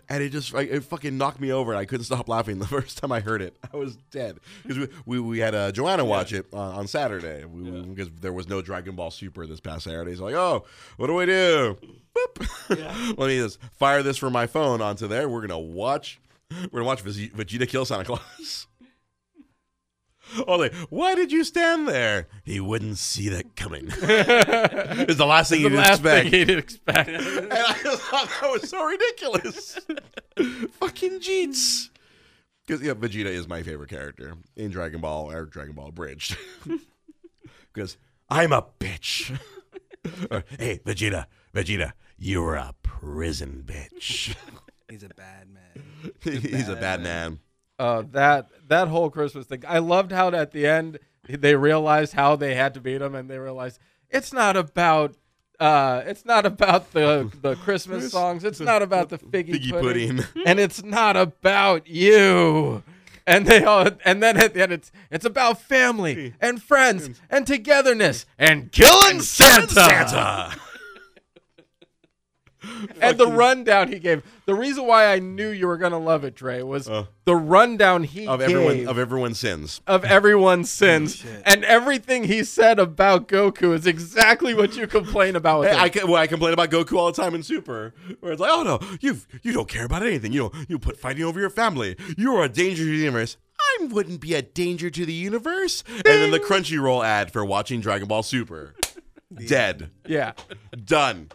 and 0.09 0.23
it 0.23 0.31
just 0.31 0.53
like, 0.53 0.69
it 0.71 0.81
fucking 0.85 1.17
knocked 1.19 1.41
me 1.41 1.53
over. 1.53 1.73
And 1.73 1.79
I 1.79 1.85
couldn't 1.85 2.05
stop 2.05 2.29
laughing 2.29 2.59
the 2.61 2.67
first 2.67 2.99
time 2.99 3.13
I 3.13 3.21
heard 3.21 3.43
it. 3.43 3.57
I 3.73 3.77
was 3.77 3.97
dead 4.11 4.39
because 4.63 4.79
we, 4.79 4.89
we 5.07 5.21
we 5.21 5.39
had 5.39 5.55
uh, 5.55 5.73
Joanna 5.73 6.05
watch 6.05 6.33
it 6.33 6.47
on, 6.53 6.75
on 6.75 6.87
Saturday 6.87 7.45
we, 7.45 7.63
we- 7.71 7.81
because 7.83 8.11
there 8.21 8.33
was 8.33 8.49
no 8.49 8.63
Dragon 8.63 8.95
Ball 8.97 9.11
Super 9.11 9.47
this 9.47 9.61
past 9.61 9.85
Saturday. 9.85 10.15
So 10.17 10.25
like, 10.25 10.35
oh, 10.35 10.65
what 10.97 11.07
do 11.09 11.15
we 11.15 11.27
do? 11.27 11.77
Boop. 12.15 13.17
Let 13.19 13.29
me 13.29 13.39
just 13.39 13.61
fire 13.79 14.03
this 14.03 14.17
from 14.17 14.33
my 14.33 14.47
phone 14.47 14.81
onto 14.81 15.07
there. 15.07 15.29
We're 15.29 15.41
gonna 15.43 15.59
watch. 15.59 16.21
We're 16.51 16.81
gonna 16.81 16.85
watch 16.85 17.05
Vegeta 17.05 17.69
kill 17.69 17.85
Santa 17.85 18.05
Claus. 18.05 18.67
Oh, 20.47 20.57
like, 20.57 20.75
why 20.91 21.15
did 21.15 21.33
you 21.33 21.45
stand 21.45 21.89
there? 21.89 22.29
He 22.45 22.61
wouldn't 22.61 22.99
see 22.99 23.29
that 23.31 23.57
coming. 23.57 23.87
it's 23.91 25.17
the 25.17 25.27
last 25.27 25.51
thing 25.51 25.63
the 25.63 25.71
you'd 25.71 25.77
last 25.77 26.01
expect. 26.01 26.31
thing 26.31 26.47
he'd 26.47 26.59
expect. 26.59 27.09
And 27.09 27.53
I 27.53 27.73
thought 27.73 28.29
that 28.41 28.51
was 28.51 28.69
so 28.69 28.85
ridiculous. 28.85 29.79
Fucking 30.73 31.21
Jeets. 31.21 31.91
Because 32.67 32.83
yeah, 32.83 32.93
Vegeta 32.93 33.27
is 33.27 33.49
my 33.49 33.63
favorite 33.63 33.89
character 33.89 34.35
in 34.57 34.71
Dragon 34.71 35.01
Ball 35.01 35.31
or 35.31 35.47
Dragon 35.47 35.75
Ball 35.75 35.89
Abridged. 35.89 36.37
Because 37.73 37.97
I'm 38.29 38.53
a 38.53 38.67
bitch. 38.79 39.39
Or, 40.31 40.45
hey, 40.59 40.81
Vegeta, 40.85 41.27
Vegeta, 41.55 41.93
you're 42.19 42.55
a 42.55 42.75
prison 42.83 43.63
bitch. 43.67 44.35
He's 44.91 45.03
a 45.03 45.09
bad 45.09 45.49
man. 45.49 46.13
He's 46.23 46.69
a 46.69 46.77
bad 46.77 47.03
man. 47.03 47.41
Uh, 47.79 48.03
that 48.13 48.49
that 48.69 48.89
whole 48.89 49.11
Christmas 49.11 49.47
thing. 49.47 49.65
I 49.67 49.79
loved 49.79 50.13
how 50.13 50.31
at 50.31 50.53
the 50.53 50.67
end 50.67 50.99
they 51.29 51.55
realized 51.55 52.15
how 52.15 52.37
they 52.37 52.55
had 52.55 52.75
to 52.75 52.81
beat 52.81 53.01
him, 53.03 53.15
and 53.15 53.29
they 53.31 53.39
realized 53.39 53.79
it's 54.11 54.33
not 54.33 54.57
about 54.57 55.17
uh, 55.61 56.03
it's 56.07 56.25
not 56.25 56.47
about 56.47 56.93
the 56.93 57.31
the 57.41 57.57
Christmas 57.57 58.11
songs. 58.11 58.45
It's 58.45 58.61
not 58.61 58.83
about 58.83 59.09
the 59.09 59.19
figgy, 59.19 59.55
Figgy 59.55 59.71
pudding, 59.71 60.17
pudding. 60.19 60.43
and 60.47 60.61
it's 60.61 60.83
not 60.83 61.17
about 61.17 61.87
you. 61.87 62.83
And 63.27 63.45
they 63.47 63.63
all, 63.63 63.87
and 64.07 64.23
then 64.23 64.39
at 64.39 64.55
the 64.55 64.63
end, 64.63 64.73
it's 64.73 64.91
it's 65.11 65.27
about 65.27 65.61
family 65.61 66.35
and 66.41 66.63
friends 66.63 67.11
and 67.29 67.47
togetherness 67.47 68.25
and 68.39 68.73
killing 68.73 69.21
Santa. 69.21 69.69
Santa. 69.69 70.57
And 73.01 73.17
the 73.19 73.27
rundown 73.29 73.89
he 73.93 73.99
gave. 73.99 74.23
The 74.47 74.55
reason 74.55 74.87
why 74.87 75.07
I 75.13 75.19
knew 75.21 75.49
you 75.51 75.67
were 75.67 75.77
gonna 75.77 75.99
love 75.99 76.25
it, 76.25 76.35
Trey, 76.37 76.63
was 76.63 76.89
Uh. 76.89 77.07
the 77.25 77.37
rundown 77.37 78.03
he 78.05 78.27
Of 78.27 78.41
gave 78.41 78.51
everyone 78.51 78.87
of 78.89 78.99
everyone's 78.99 79.39
sins. 79.39 79.81
of 79.87 80.05
everyone's 80.05 80.71
sins, 80.83 81.17
Shit. 81.17 81.43
and 81.47 81.65
everything 81.65 82.25
he 82.25 82.43
said 82.45 82.79
about 82.79 83.29
Goku 83.29 83.75
is 83.75 83.87
exactly 83.87 84.55
what 84.55 84.77
you 84.77 84.87
complain 84.87 85.37
about. 85.37 85.61
With 85.61 85.71
Hey, 85.71 85.89
him. 86.01 86.09
I, 86.09 86.11
well, 86.11 86.17
I 86.23 86.27
complain 86.27 86.53
about 86.53 86.71
Goku 86.71 86.97
all 86.97 87.13
the 87.13 87.21
time 87.23 87.35
in 87.35 87.43
Super, 87.43 87.95
where 88.21 88.33
it's 88.33 88.41
like, 88.41 88.51
oh 88.53 88.63
no, 88.63 88.81
you 89.01 89.19
you 89.43 89.53
don't 89.53 89.69
care 89.69 89.85
about 89.85 90.03
anything. 90.03 90.33
You 90.33 90.45
know, 90.45 90.53
you 90.69 90.79
put 90.79 90.99
fighting 90.99 91.25
over 91.25 91.39
your 91.39 91.51
family. 91.51 91.97
You're 92.17 92.43
a 92.45 92.49
danger 92.49 92.83
to 92.85 92.91
the 92.91 92.97
universe. 92.97 93.37
I 93.61 93.85
wouldn't 93.87 94.21
be 94.21 94.35
a 94.35 94.43
danger 94.43 94.89
to 94.91 95.05
the 95.07 95.13
universe. 95.13 95.85
And 95.89 96.03
then 96.05 96.31
the 96.31 96.41
Crunchyroll 96.41 97.05
ad 97.05 97.33
for 97.33 97.45
watching 97.45 97.81
Dragon 97.81 98.09
Ball 98.09 98.23
Super. 98.23 98.75
Dead. 99.47 99.91
yeah, 100.07 100.33
Done. 100.85 101.29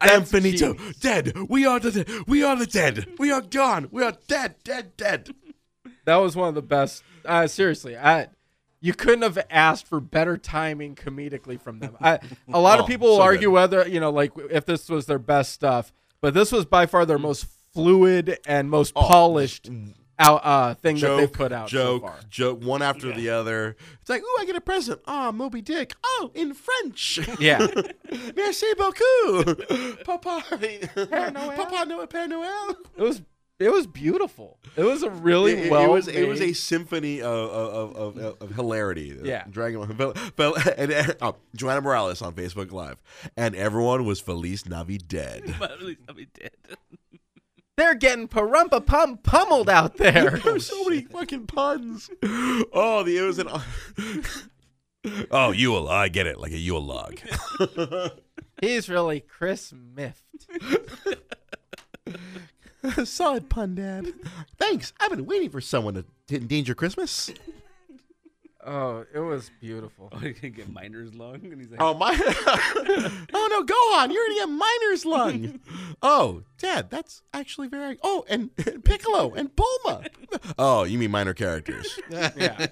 I 0.00 0.10
am 0.10 0.24
finito. 0.24 0.74
genius. 0.74 0.96
Dead. 0.98 1.36
We 1.48 1.66
are 1.66 1.80
the 1.80 2.24
we 2.26 2.42
are 2.42 2.56
the 2.56 2.66
dead. 2.66 3.06
We 3.18 3.30
are 3.30 3.40
gone. 3.40 3.88
We 3.90 4.02
are 4.02 4.14
dead. 4.28 4.56
Dead. 4.64 4.96
Dead. 4.96 5.30
that 6.04 6.16
was 6.16 6.36
one 6.36 6.48
of 6.48 6.54
the 6.54 6.62
best. 6.62 7.02
Uh, 7.24 7.46
seriously, 7.46 7.96
I. 7.96 8.28
You 8.80 8.94
couldn't 8.94 9.22
have 9.22 9.44
asked 9.50 9.88
for 9.88 9.98
better 9.98 10.36
timing 10.36 10.94
comedically 10.94 11.60
from 11.60 11.80
them. 11.80 11.96
I, 12.00 12.20
a 12.52 12.60
lot 12.60 12.78
Oh, 12.78 12.82
of 12.82 12.86
people 12.88 13.08
will 13.08 13.16
so 13.16 13.22
argue 13.22 13.48
good. 13.48 13.54
whether 13.54 13.88
you 13.88 13.98
know, 13.98 14.10
like 14.10 14.30
if 14.50 14.66
this 14.66 14.88
was 14.88 15.06
their 15.06 15.18
best 15.18 15.50
stuff, 15.50 15.92
but 16.20 16.32
this 16.32 16.52
was 16.52 16.64
by 16.64 16.86
far 16.86 17.04
their 17.04 17.18
most 17.18 17.46
fluid 17.74 18.38
and 18.46 18.70
most 18.70 18.94
polished 18.94 19.68
out 20.18 20.40
uh, 20.44 20.74
thing 20.74 20.96
that 20.98 21.16
they've 21.16 21.32
put 21.32 21.52
out 21.52 21.68
joke. 21.68 22.02
so 22.02 22.06
far. 22.08 22.16
Joke. 22.28 22.64
One 22.64 22.82
after 22.82 23.12
the 23.12 23.30
other. 23.30 23.76
It's 24.00 24.10
like, 24.10 24.22
ooh, 24.22 24.36
I 24.40 24.44
get 24.44 24.56
a 24.56 24.60
present. 24.60 25.00
Ah, 25.06 25.30
Moby 25.32 25.60
Dick. 25.62 25.94
Oh, 26.04 26.30
in 26.34 26.54
French. 26.54 27.20
Yeah, 27.40 27.66
Merci 28.36 28.66
beaucoup, 28.76 29.68
Papa. 30.04 30.42
Papa 30.48 31.84
Noel, 31.86 32.06
Père 32.06 32.28
Noel. 32.28 32.76
it 32.96 33.02
was 33.02 33.22
it 33.60 33.72
was 33.72 33.86
beautiful. 33.88 34.58
It 34.76 34.84
was 34.84 35.02
a 35.02 35.10
really 35.10 35.52
It, 35.52 35.66
it 35.66 35.70
well. 35.72 35.90
was 35.92 36.06
it 36.08 36.26
was 36.28 36.40
a 36.40 36.52
symphony 36.52 37.20
of 37.20 37.28
of, 37.50 37.96
of, 37.96 38.16
of, 38.18 38.42
of 38.42 38.54
hilarity. 38.54 39.16
Yeah. 39.22 39.44
Dragon 39.50 39.80
Ball. 39.96 40.12
Fel- 40.14 40.32
fel- 40.36 40.56
and, 40.76 40.92
and, 40.92 41.16
oh, 41.20 41.36
Joanna 41.56 41.80
Morales 41.80 42.22
on 42.22 42.34
Facebook 42.34 42.70
Live, 42.72 43.02
and 43.36 43.54
everyone 43.56 44.04
was 44.04 44.20
Feliz 44.20 44.64
Navidad. 44.66 45.42
But 45.58 45.72
at 45.72 45.82
least 45.82 46.00
I'll 46.08 46.14
be 46.14 46.26
dead. 46.26 46.52
They're 47.78 47.94
getting 47.94 48.26
parumpa 48.26 48.84
pum 48.84 49.18
pummeled 49.18 49.68
out 49.68 49.98
there. 49.98 50.30
There's 50.44 50.66
so 50.66 50.82
many 50.82 51.02
fucking 51.02 51.46
puns. 51.46 52.10
Oh, 52.72 53.04
the 53.04 53.18
it 53.18 53.22
was 53.22 53.38
an. 53.38 53.48
Oh, 55.30 55.52
Yule, 55.52 55.88
I 55.88 56.08
get 56.08 56.26
it, 56.26 56.40
like 56.40 56.50
a 56.50 56.58
Yule 56.58 56.84
log. 56.84 57.20
He's 58.60 58.88
really 58.88 59.20
Chris 59.20 59.72
Miffed. 59.72 60.26
Solid 63.04 63.48
pun, 63.48 63.76
Dad. 63.76 64.12
Thanks. 64.56 64.92
I've 64.98 65.10
been 65.10 65.24
waiting 65.24 65.50
for 65.50 65.60
someone 65.60 65.94
to 65.94 66.04
to 66.26 66.36
endanger 66.36 66.74
Christmas. 66.74 67.30
Oh, 68.70 69.06
it 69.14 69.18
was 69.18 69.50
beautiful. 69.62 70.10
Oh, 70.12 70.20
you 70.20 70.34
can 70.34 70.52
get 70.52 70.70
miner's 70.70 71.14
lung, 71.14 71.40
and 71.42 71.58
he's 71.58 71.70
like, 71.70 71.80
Oh 71.80 71.94
my! 71.94 72.10
oh 73.32 73.48
no, 73.50 73.64
Gohan, 73.64 74.12
you're 74.12 74.26
gonna 74.26 74.40
get 74.40 74.50
miner's 74.50 75.06
lung. 75.06 75.60
oh, 76.02 76.42
Dad, 76.58 76.90
that's 76.90 77.22
actually 77.32 77.68
very. 77.68 77.98
Oh, 78.02 78.26
and 78.28 78.54
Piccolo 78.84 79.32
and 79.32 79.50
Bulma. 79.56 80.08
Oh, 80.58 80.84
you 80.84 80.98
mean 80.98 81.10
minor 81.10 81.32
characters? 81.32 81.98
Yeah. 82.10 82.66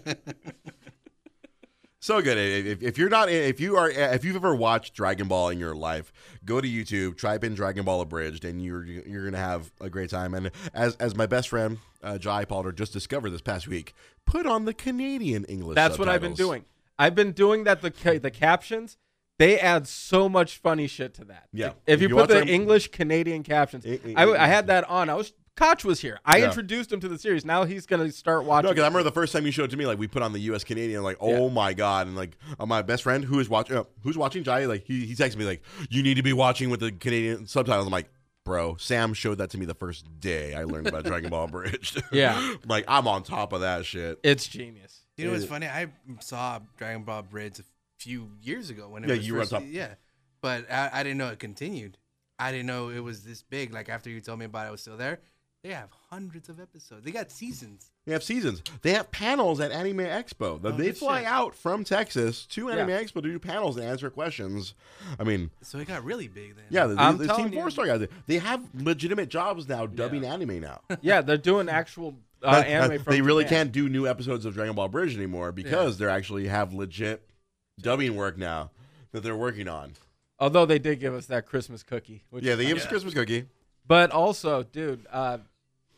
So 2.07 2.23
good. 2.23 2.39
If, 2.39 2.85
if 2.85 2.99
you're 2.99 3.09
not, 3.09 3.29
if 3.29 3.59
you 3.59 3.77
are, 3.77 3.91
if 3.91 4.25
you've 4.25 4.37
ever 4.37 4.55
watched 4.55 4.95
Dragon 4.95 5.27
Ball 5.27 5.49
in 5.49 5.59
your 5.59 5.75
life, 5.75 6.13
go 6.45 6.61
to 6.61 6.69
YouTube, 6.69 7.21
type 7.21 7.43
in 7.43 7.57
Dragon 7.57 7.85
Ball 7.85 8.01
Abridged, 8.01 8.45
and 8.45 8.63
you're 8.63 8.85
you're 8.85 9.25
gonna 9.25 9.39
have 9.43 9.73
a 9.81 9.91
great 9.91 10.09
time. 10.09 10.33
And 10.33 10.53
as 10.73 10.95
as 10.97 11.17
my 11.17 11.27
best 11.27 11.49
friend 11.49 11.79
uh, 12.05 12.17
Jai 12.17 12.45
Palter 12.45 12.71
just 12.71 12.93
discovered 12.93 13.31
this 13.31 13.41
past 13.41 13.67
week, 13.67 13.93
put 14.25 14.47
on 14.47 14.67
the 14.67 14.73
Canadian 14.73 15.47
English. 15.47 15.75
That's 15.75 15.99
what 15.99 16.09
I've 16.09 16.21
been 16.21 16.35
doing. 16.35 16.65
I've 16.97 17.17
been 17.17 17.33
doing 17.33 17.65
that. 17.65 17.83
The 17.83 17.91
ca- 17.91 18.21
the 18.21 18.31
captions 18.31 18.99
they 19.41 19.59
add 19.59 19.89
so 19.89 20.29
much 20.29 20.59
funny 20.59 20.87
shit 20.87 21.13
to 21.15 21.25
that. 21.25 21.49
Yeah. 21.53 21.71
If 21.89 21.95
If 21.95 22.03
you, 22.03 22.09
you 22.11 22.15
put 22.15 22.29
the 22.29 22.35
them- 22.35 22.49
English 22.49 22.93
Canadian 22.93 23.43
captions, 23.43 23.85
I, 23.85 24.31
I 24.33 24.47
had 24.47 24.69
that 24.69 24.89
on. 24.89 25.11
I 25.11 25.15
was 25.15 25.33
Koch 25.57 25.85
was 25.85 26.01
here. 26.01 26.21
I 26.25 26.39
Yeah. 26.39 26.47
introduced 26.47 26.93
him 26.93 27.01
to 27.01 27.09
the 27.09 27.19
series. 27.19 27.45
Now 27.45 27.65
he's 27.65 27.87
gonna 27.87 28.13
start 28.13 28.45
watching. 28.45 28.67
No, 28.67 28.71
because 28.73 28.83
I 28.85 28.87
remember 28.87 29.03
the 29.05 29.13
first 29.13 29.33
time 29.33 29.47
you 29.47 29.53
showed 29.53 29.65
it 29.65 29.71
to 29.71 29.77
me, 29.77 29.87
like 29.87 29.99
we 29.99 30.07
put 30.07 30.23
on 30.23 30.33
the 30.33 30.39
U.S. 30.41 30.65
Canadian, 30.65 31.03
like 31.03 31.17
oh 31.21 31.49
my 31.49 31.73
god, 31.73 32.07
and 32.07 32.15
like 32.17 32.37
uh, 32.61 32.67
my 32.67 32.83
best 32.83 33.03
friend 33.03 33.25
who 33.25 33.39
is 33.41 33.49
watching, 33.49 33.77
uh, 33.77 33.85
who's 34.03 34.19
watching 34.19 34.45
Jai, 34.45 34.67
like 34.67 34.85
he 34.85 35.07
he 35.07 35.15
texted 35.15 35.37
me 35.37 35.45
like 35.47 35.63
you 35.91 36.03
need 36.03 36.15
to 36.15 36.23
be 36.23 36.33
watching 36.35 36.69
with 36.71 36.81
the 36.81 36.93
Canadian 36.93 37.47
subtitles. 37.47 37.87
I'm 37.87 37.93
like, 37.93 38.11
bro, 38.45 38.77
Sam 38.77 39.15
showed 39.15 39.39
that 39.39 39.51
to 39.51 39.59
me 39.59 39.65
the 39.67 39.75
first 39.75 40.05
day 40.21 40.55
I 40.55 40.65
learned 40.65 40.89
about 40.89 41.05
Dragon 41.05 41.31
Ball 41.31 41.47
Bridge. 41.49 41.97
Yeah. 42.13 42.55
like 42.67 42.85
I'm 42.87 43.09
on 43.09 43.23
top 43.23 43.53
of 43.53 43.63
that 43.63 43.87
shit. 43.87 44.21
It's 44.23 44.47
genius. 44.47 45.01
You 45.17 45.25
know 45.27 45.33
what's 45.33 45.45
Yeah. 45.45 45.49
funny? 45.51 45.67
I 45.69 45.87
saw 46.21 46.61
Dragon 46.77 47.03
Ball 47.05 47.23
Bridge 47.23 47.59
a 47.61 47.65
few 47.99 48.33
years 48.43 48.69
ago 48.69 48.89
when 48.91 49.03
it 49.05 49.09
Yeah, 49.09 49.17
was 49.17 49.27
you 49.27 49.35
were 49.35 49.41
on 49.41 49.47
top. 49.49 49.63
Yeah, 49.67 49.95
but 50.43 50.71
I, 50.71 50.91
I 50.93 51.03
didn't 51.03 51.17
know 51.17 51.29
it 51.29 51.39
continued. 51.39 51.97
I 52.39 52.53
didn't 52.53 52.67
know 52.67 52.91
it 52.91 52.99
was 53.01 53.25
this 53.25 53.43
big. 53.43 53.73
Like 53.73 53.89
after 53.89 54.11
you 54.11 54.21
told 54.21 54.39
me 54.39 54.45
about 54.45 54.67
it, 54.67 54.69
I 54.69 54.71
was 54.71 54.83
still 54.83 54.99
there. 54.99 55.21
They 55.67 55.73
have 55.73 55.89
hundreds 56.11 56.49
of 56.49 56.61
episodes. 56.61 57.05
They 57.05 57.11
got 57.11 57.33
seasons. 57.33 57.91
They 58.05 58.13
have 58.13 58.23
seasons. 58.23 58.63
They 58.83 58.93
have 58.93 59.11
panels 59.11 59.59
at 59.59 59.73
Anime 59.73 59.99
Expo. 59.99 60.61
Oh, 60.63 60.71
they 60.71 60.93
fly 60.93 61.23
shit. 61.23 61.27
out 61.27 61.57
from 61.57 61.83
Texas 61.83 62.47
to 62.51 62.71
Anime 62.71 62.91
Yeah. 62.91 63.03
Expo 63.03 63.15
to 63.15 63.23
do 63.23 63.39
panels 63.41 63.77
and 63.77 63.85
answer 63.85 64.09
questions. 64.09 64.75
I 65.19 65.25
mean, 65.25 65.51
So 65.63 65.79
it 65.79 65.89
got 65.89 66.05
really 66.05 66.29
big 66.29 66.55
then. 66.55 66.67
yeah, 66.71 66.87
the, 66.87 66.95
I'm 66.97 67.17
the, 67.19 67.25
the 67.25 67.35
Team 67.35 67.37
telling. 67.47 67.53
Four 67.53 67.71
Star 67.73 67.87
guys, 67.87 68.07
they 68.29 68.39
have 68.39 68.63
legitimate 68.81 69.29
jobs 69.29 69.67
now 69.69 69.87
dubbing 69.87 70.23
Yeah. 70.23 70.35
anime 70.35 70.61
now. 70.61 70.83
Yeah, 71.01 71.21
they're 71.21 71.37
doing 71.37 71.69
actual 71.69 72.15
uh, 72.45 72.63
anime 72.65 73.03
from 73.03 73.13
they 73.13 73.21
really 73.21 73.43
Japan. 73.43 73.59
can't 73.67 73.73
do 73.73 73.89
new 73.89 74.07
episodes 74.07 74.45
of 74.45 74.55
Dragon 74.55 74.77
Ball 74.77 74.87
Bridge 74.87 75.17
anymore 75.17 75.51
because 75.51 75.99
they 75.99 76.07
actually 76.07 76.47
have 76.47 76.73
legit 76.75 77.29
dubbing 77.81 78.15
work 78.15 78.39
now 78.39 78.71
that 79.11 79.25
they're 79.25 79.35
working 79.37 79.67
on. 79.67 79.95
Although 80.39 80.65
they 80.67 80.79
did 80.79 81.01
give 81.01 81.13
us 81.13 81.27
that 81.27 81.45
Christmas 81.47 81.83
cookie. 81.83 82.23
Which 82.31 82.45
Yeah, 82.45 82.53
is 82.53 82.59
they 82.59 82.65
nice. 82.67 82.69
give 82.75 82.79
us 82.83 82.85
a 82.85 82.89
Christmas 82.89 83.15
cookie. 83.15 83.47
But 83.89 84.11
also, 84.11 84.65
dude, 84.65 85.07
uh, 85.13 85.39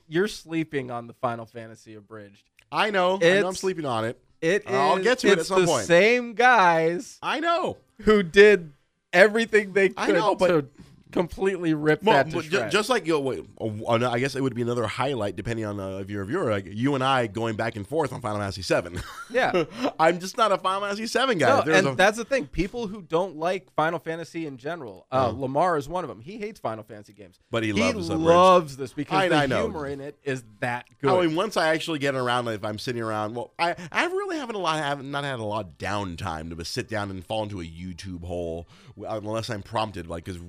you're 0.09 0.29
sleeping 0.29 0.91
on 0.91 1.07
the 1.07 1.13
Final 1.15 1.47
Fantasy 1.47 1.95
abridged. 1.95 2.43
I 2.73 2.91
know. 2.91 3.17
I 3.17 3.19
know 3.19 3.27
I'm 3.29 3.37
It's- 3.39 3.61
sleeping 3.61 3.85
on 3.87 4.05
it. 4.05 4.19
It 4.41 4.65
is. 4.69 4.75
I'll 4.75 4.99
get 4.99 5.19
to 5.21 5.29
it 5.29 5.33
at 5.33 5.39
it's 5.39 5.49
some 5.49 5.63
the 5.63 5.67
point. 5.67 5.87
Same 5.87 6.35
guys 6.35 7.19
I 7.23 7.41
know. 7.41 7.77
who 8.03 8.23
did 8.23 8.73
everything 9.13 9.73
they 9.73 9.89
could 9.89 9.99
I 9.99 10.13
know, 10.13 10.35
but- 10.35 10.49
to 10.49 10.67
completely 11.13 11.75
rip 11.75 12.03
Well, 12.03 12.17
that 12.25 12.31
to 12.31 12.43
shreds. 12.43 12.73
just 12.73 12.89
like 12.89 13.07
you 13.07 13.19
wait, 13.19 13.45
I 13.89 14.19
guess 14.19 14.35
it 14.37 14.43
would 14.43 14.55
be 14.55 14.63
another 14.63 14.87
highlight 14.87 15.37
depending 15.37 15.65
on 15.65 15.81
uh, 15.81 15.99
if 15.99 16.11
you're 16.11 16.23
a 16.23 16.27
viewer. 16.27 16.51
Like 16.51 16.67
you 16.67 16.95
and 16.95 17.03
I 17.05 17.27
going 17.27 17.57
back 17.57 17.77
and 17.77 17.87
forth 17.87 18.13
on 18.13 18.21
Final 18.21 18.39
Fantasy 18.41 18.63
VII. 18.63 18.99
yeah. 19.31 19.65
I'm 19.99 20.21
just 20.21 20.37
not 20.37 20.53
a 20.53 20.59
Final 20.59 20.83
Fantasy 20.89 21.07
VII 21.07 21.35
guy. 21.37 21.65
No, 21.65 21.73
and 21.73 21.87
a- 21.89 21.95
that's 21.95 22.17
the 22.19 22.25
thing. 22.25 22.47
People 22.47 22.87
who 22.87 23.03
don't 23.03 23.37
like 23.37 23.73
Final 23.75 23.99
Fantasy 23.99 24.47
in 24.47 24.57
general, 24.59 25.07
uh, 25.11 25.31
Oh. 25.35 25.41
Lamar 25.41 25.77
is 25.77 25.89
one 25.89 26.05
of 26.05 26.09
them. 26.09 26.21
He 26.21 26.39
hates 26.39 26.61
Final 26.61 26.85
Fantasy 26.85 27.13
games, 27.13 27.39
But 27.51 27.63
he 27.63 27.73
loves 27.73 28.09
Abridged. 28.09 28.23
loves 28.27 28.77
this 28.77 28.93
because 28.93 29.19
I- 29.23 29.29
the 29.29 29.37
I 29.37 29.47
know. 29.47 29.63
humor 29.63 29.87
in 29.87 30.01
it 30.01 30.17
is 30.25 30.43
that 30.61 30.87
good. 31.01 31.11
I 31.11 31.27
mean, 31.27 31.35
once 31.37 31.57
I 31.57 31.69
actually 31.75 31.99
get 31.99 32.15
around, 32.15 32.45
like, 32.47 32.57
if 32.57 32.65
I'm 32.65 32.79
sitting 32.79 33.03
around, 33.03 33.35
well, 33.35 33.53
I 33.59 33.75
I 33.93 34.05
really 34.07 34.37
haven't 34.39 34.57
a 34.57 34.59
lot, 34.59 34.79
haven't 34.79 35.11
not 35.11 35.25
had 35.25 35.39
a 35.41 35.45
lot 35.45 35.65
of 35.67 35.79
downtime 35.79 36.57
to 36.57 36.65
sit 36.65 36.89
down 36.89 37.11
and 37.11 37.25
fall 37.25 37.43
into 37.43 37.61
a 37.61 37.65
YouTube 37.65 38.25
hole 38.25 38.69
unless 39.09 39.49
I'm 39.51 39.63
prompted, 39.63 40.07
like 40.09 40.25
because 40.25 40.41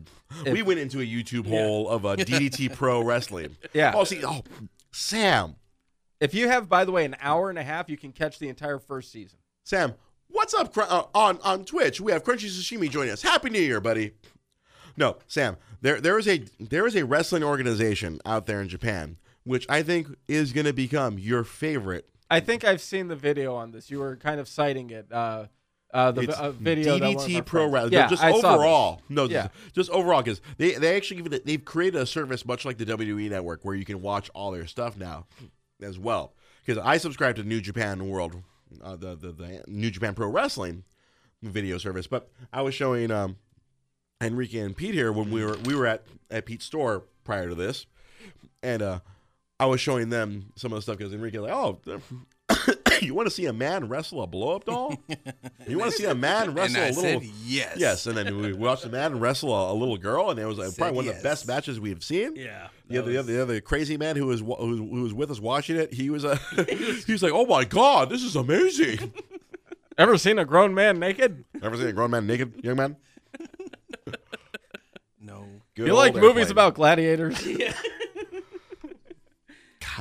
we 0.53 0.61
went 0.61 0.79
into 0.79 0.99
a 0.99 1.05
YouTube 1.05 1.47
hole 1.47 1.89
of 1.89 2.05
a 2.05 2.17
DDT 2.17 2.73
Pro 2.75 3.03
Wrestling. 3.03 3.55
Yeah. 3.73 3.93
Oh, 3.95 4.03
see, 4.03 4.23
oh, 4.25 4.43
Sam, 4.91 5.55
if 6.19 6.33
you 6.33 6.47
have, 6.47 6.69
by 6.69 6.85
the 6.85 6.91
way, 6.91 7.05
an 7.05 7.15
hour 7.21 7.49
and 7.49 7.59
a 7.59 7.63
half, 7.63 7.89
you 7.89 7.97
can 7.97 8.11
catch 8.11 8.39
the 8.39 8.49
entire 8.49 8.79
first 8.79 9.11
season. 9.11 9.39
Sam, 9.63 9.93
what's 10.27 10.53
up 10.53 10.75
uh, 10.77 11.03
on 11.13 11.39
on 11.43 11.65
Twitch? 11.65 12.01
We 12.01 12.11
have 12.11 12.23
Crunchy 12.23 12.47
Sashimi 12.49 12.89
joining 12.89 13.11
us. 13.11 13.21
Happy 13.21 13.49
New 13.49 13.61
Year, 13.61 13.79
buddy. 13.79 14.11
No, 14.97 15.17
Sam, 15.27 15.57
there 15.81 16.01
there 16.01 16.17
is 16.17 16.27
a 16.27 16.43
there 16.59 16.87
is 16.87 16.95
a 16.95 17.05
wrestling 17.05 17.43
organization 17.43 18.19
out 18.25 18.45
there 18.45 18.61
in 18.61 18.69
Japan 18.69 19.17
which 19.45 19.65
I 19.69 19.81
think 19.81 20.07
is 20.27 20.51
going 20.51 20.65
to 20.65 20.73
become 20.73 21.17
your 21.17 21.43
favorite 21.43 22.09
I 22.29 22.39
think 22.39 22.63
I've 22.63 22.81
seen 22.81 23.07
the 23.07 23.15
video 23.15 23.55
on 23.55 23.71
this. 23.71 23.89
You 23.89 23.99
were 23.99 24.15
kind 24.15 24.39
of 24.39 24.47
citing 24.47 24.91
it. 24.91 25.11
Uh, 25.11 25.45
uh, 25.93 26.11
the 26.11 26.39
uh, 26.39 26.51
video 26.51 26.99
DDT 26.99 27.45
Pro 27.45 27.67
Wrestling. 27.67 27.93
Yeah, 27.93 28.07
just 28.07 28.23
I 28.23 28.31
saw 28.31 28.35
this. 28.37 28.45
overall, 28.45 29.01
no, 29.09 29.25
Yeah. 29.25 29.47
just, 29.65 29.75
just 29.75 29.89
overall, 29.91 30.21
because 30.21 30.41
they 30.57 30.73
they 30.73 30.95
actually 30.95 31.21
give 31.21 31.33
it, 31.33 31.45
they've 31.45 31.63
created 31.63 31.99
a 32.01 32.05
service 32.05 32.45
much 32.45 32.65
like 32.65 32.77
the 32.77 32.85
WWE 32.85 33.29
Network 33.29 33.63
where 33.63 33.75
you 33.75 33.85
can 33.85 34.01
watch 34.01 34.29
all 34.35 34.51
their 34.51 34.67
stuff 34.67 34.97
now 34.97 35.25
as 35.81 35.97
well. 35.97 36.33
Because 36.65 36.83
I 36.83 36.97
subscribe 36.97 37.35
to 37.37 37.43
New 37.43 37.61
Japan 37.61 38.07
World, 38.07 38.35
uh, 38.83 38.95
the, 38.95 39.15
the 39.15 39.31
the 39.31 39.63
New 39.67 39.89
Japan 39.89 40.13
Pro 40.13 40.27
Wrestling 40.27 40.83
video 41.41 41.77
service, 41.77 42.05
but 42.05 42.29
I 42.53 42.61
was 42.61 42.75
showing 42.75 43.09
um, 43.11 43.37
Enrique 44.21 44.59
and 44.59 44.75
Pete 44.77 44.93
here 44.93 45.11
when 45.11 45.31
we 45.31 45.43
were 45.43 45.57
we 45.65 45.73
were 45.73 45.87
at 45.87 46.03
at 46.29 46.45
Pete's 46.45 46.65
store 46.65 47.05
prior 47.23 47.49
to 47.49 47.55
this, 47.55 47.87
and 48.61 48.81
uh, 48.81 48.99
I 49.59 49.65
was 49.65 49.81
showing 49.81 50.09
them 50.09 50.51
some 50.55 50.71
of 50.71 50.77
the 50.77 50.81
stuff 50.83 50.97
because 50.97 51.13
Enrique 51.13 51.39
was 51.39 51.49
like, 51.49 51.57
oh. 51.57 51.79
You 53.09 53.13
want 53.13 53.27
to 53.27 53.33
see 53.33 53.45
a 53.45 53.53
man 53.53 53.87
wrestle 53.87 54.21
a 54.21 54.27
blow 54.27 54.55
up 54.55 54.65
doll? 54.65 54.95
You 55.67 55.77
want 55.79 55.91
to 55.91 55.97
see 55.97 56.05
a 56.05 56.15
man 56.15 56.53
wrestle 56.53 56.77
and 56.77 56.85
I 56.85 56.87
a 56.87 56.91
little? 57.01 57.21
said 57.21 57.31
yes. 57.45 57.75
Yes, 57.77 58.05
and 58.07 58.17
then 58.17 58.37
we 58.37 58.53
watched 58.53 58.85
a 58.85 58.89
man 58.89 59.19
wrestle 59.19 59.53
a, 59.53 59.71
a 59.71 59.75
little 59.75 59.97
girl, 59.97 60.29
and 60.29 60.39
it 60.39 60.45
was 60.45 60.59
uh, 60.59 60.71
probably 60.77 60.95
one 60.97 61.07
of 61.07 61.15
the 61.15 61.23
best 61.23 61.47
matches 61.47 61.79
we've 61.79 62.03
seen. 62.03 62.35
Yeah. 62.35 62.67
The 62.87 62.95
that 62.95 63.01
other, 63.03 63.11
the 63.11 63.17
other, 63.19 63.33
the 63.33 63.41
other 63.41 63.61
crazy 63.61 63.97
man 63.97 64.15
who 64.15 64.25
was 64.27 64.41
who 64.41 64.45
was, 64.47 64.79
who 64.79 65.01
was 65.03 65.13
with 65.13 65.31
us 65.31 65.39
watching 65.39 65.75
it, 65.75 65.93
he 65.93 66.09
was 66.09 66.23
a 66.23 66.35
he 67.05 67.11
was 67.11 67.21
like, 67.23 67.33
"Oh 67.33 67.45
my 67.45 67.63
god, 67.63 68.09
this 68.09 68.23
is 68.23 68.35
amazing!" 68.35 69.13
Ever 69.97 70.17
seen 70.17 70.39
a 70.39 70.45
grown 70.45 70.73
man 70.73 70.97
naked? 70.97 71.45
Ever 71.61 71.75
seen 71.77 71.87
a 71.87 71.93
grown 71.93 72.11
man 72.11 72.25
naked, 72.25 72.63
young 72.63 72.77
man? 72.77 72.95
No. 75.21 75.45
Good 75.75 75.87
you 75.87 75.93
like 75.93 76.13
old 76.13 76.21
movies 76.21 76.49
about 76.49 76.73
gladiators? 76.75 77.45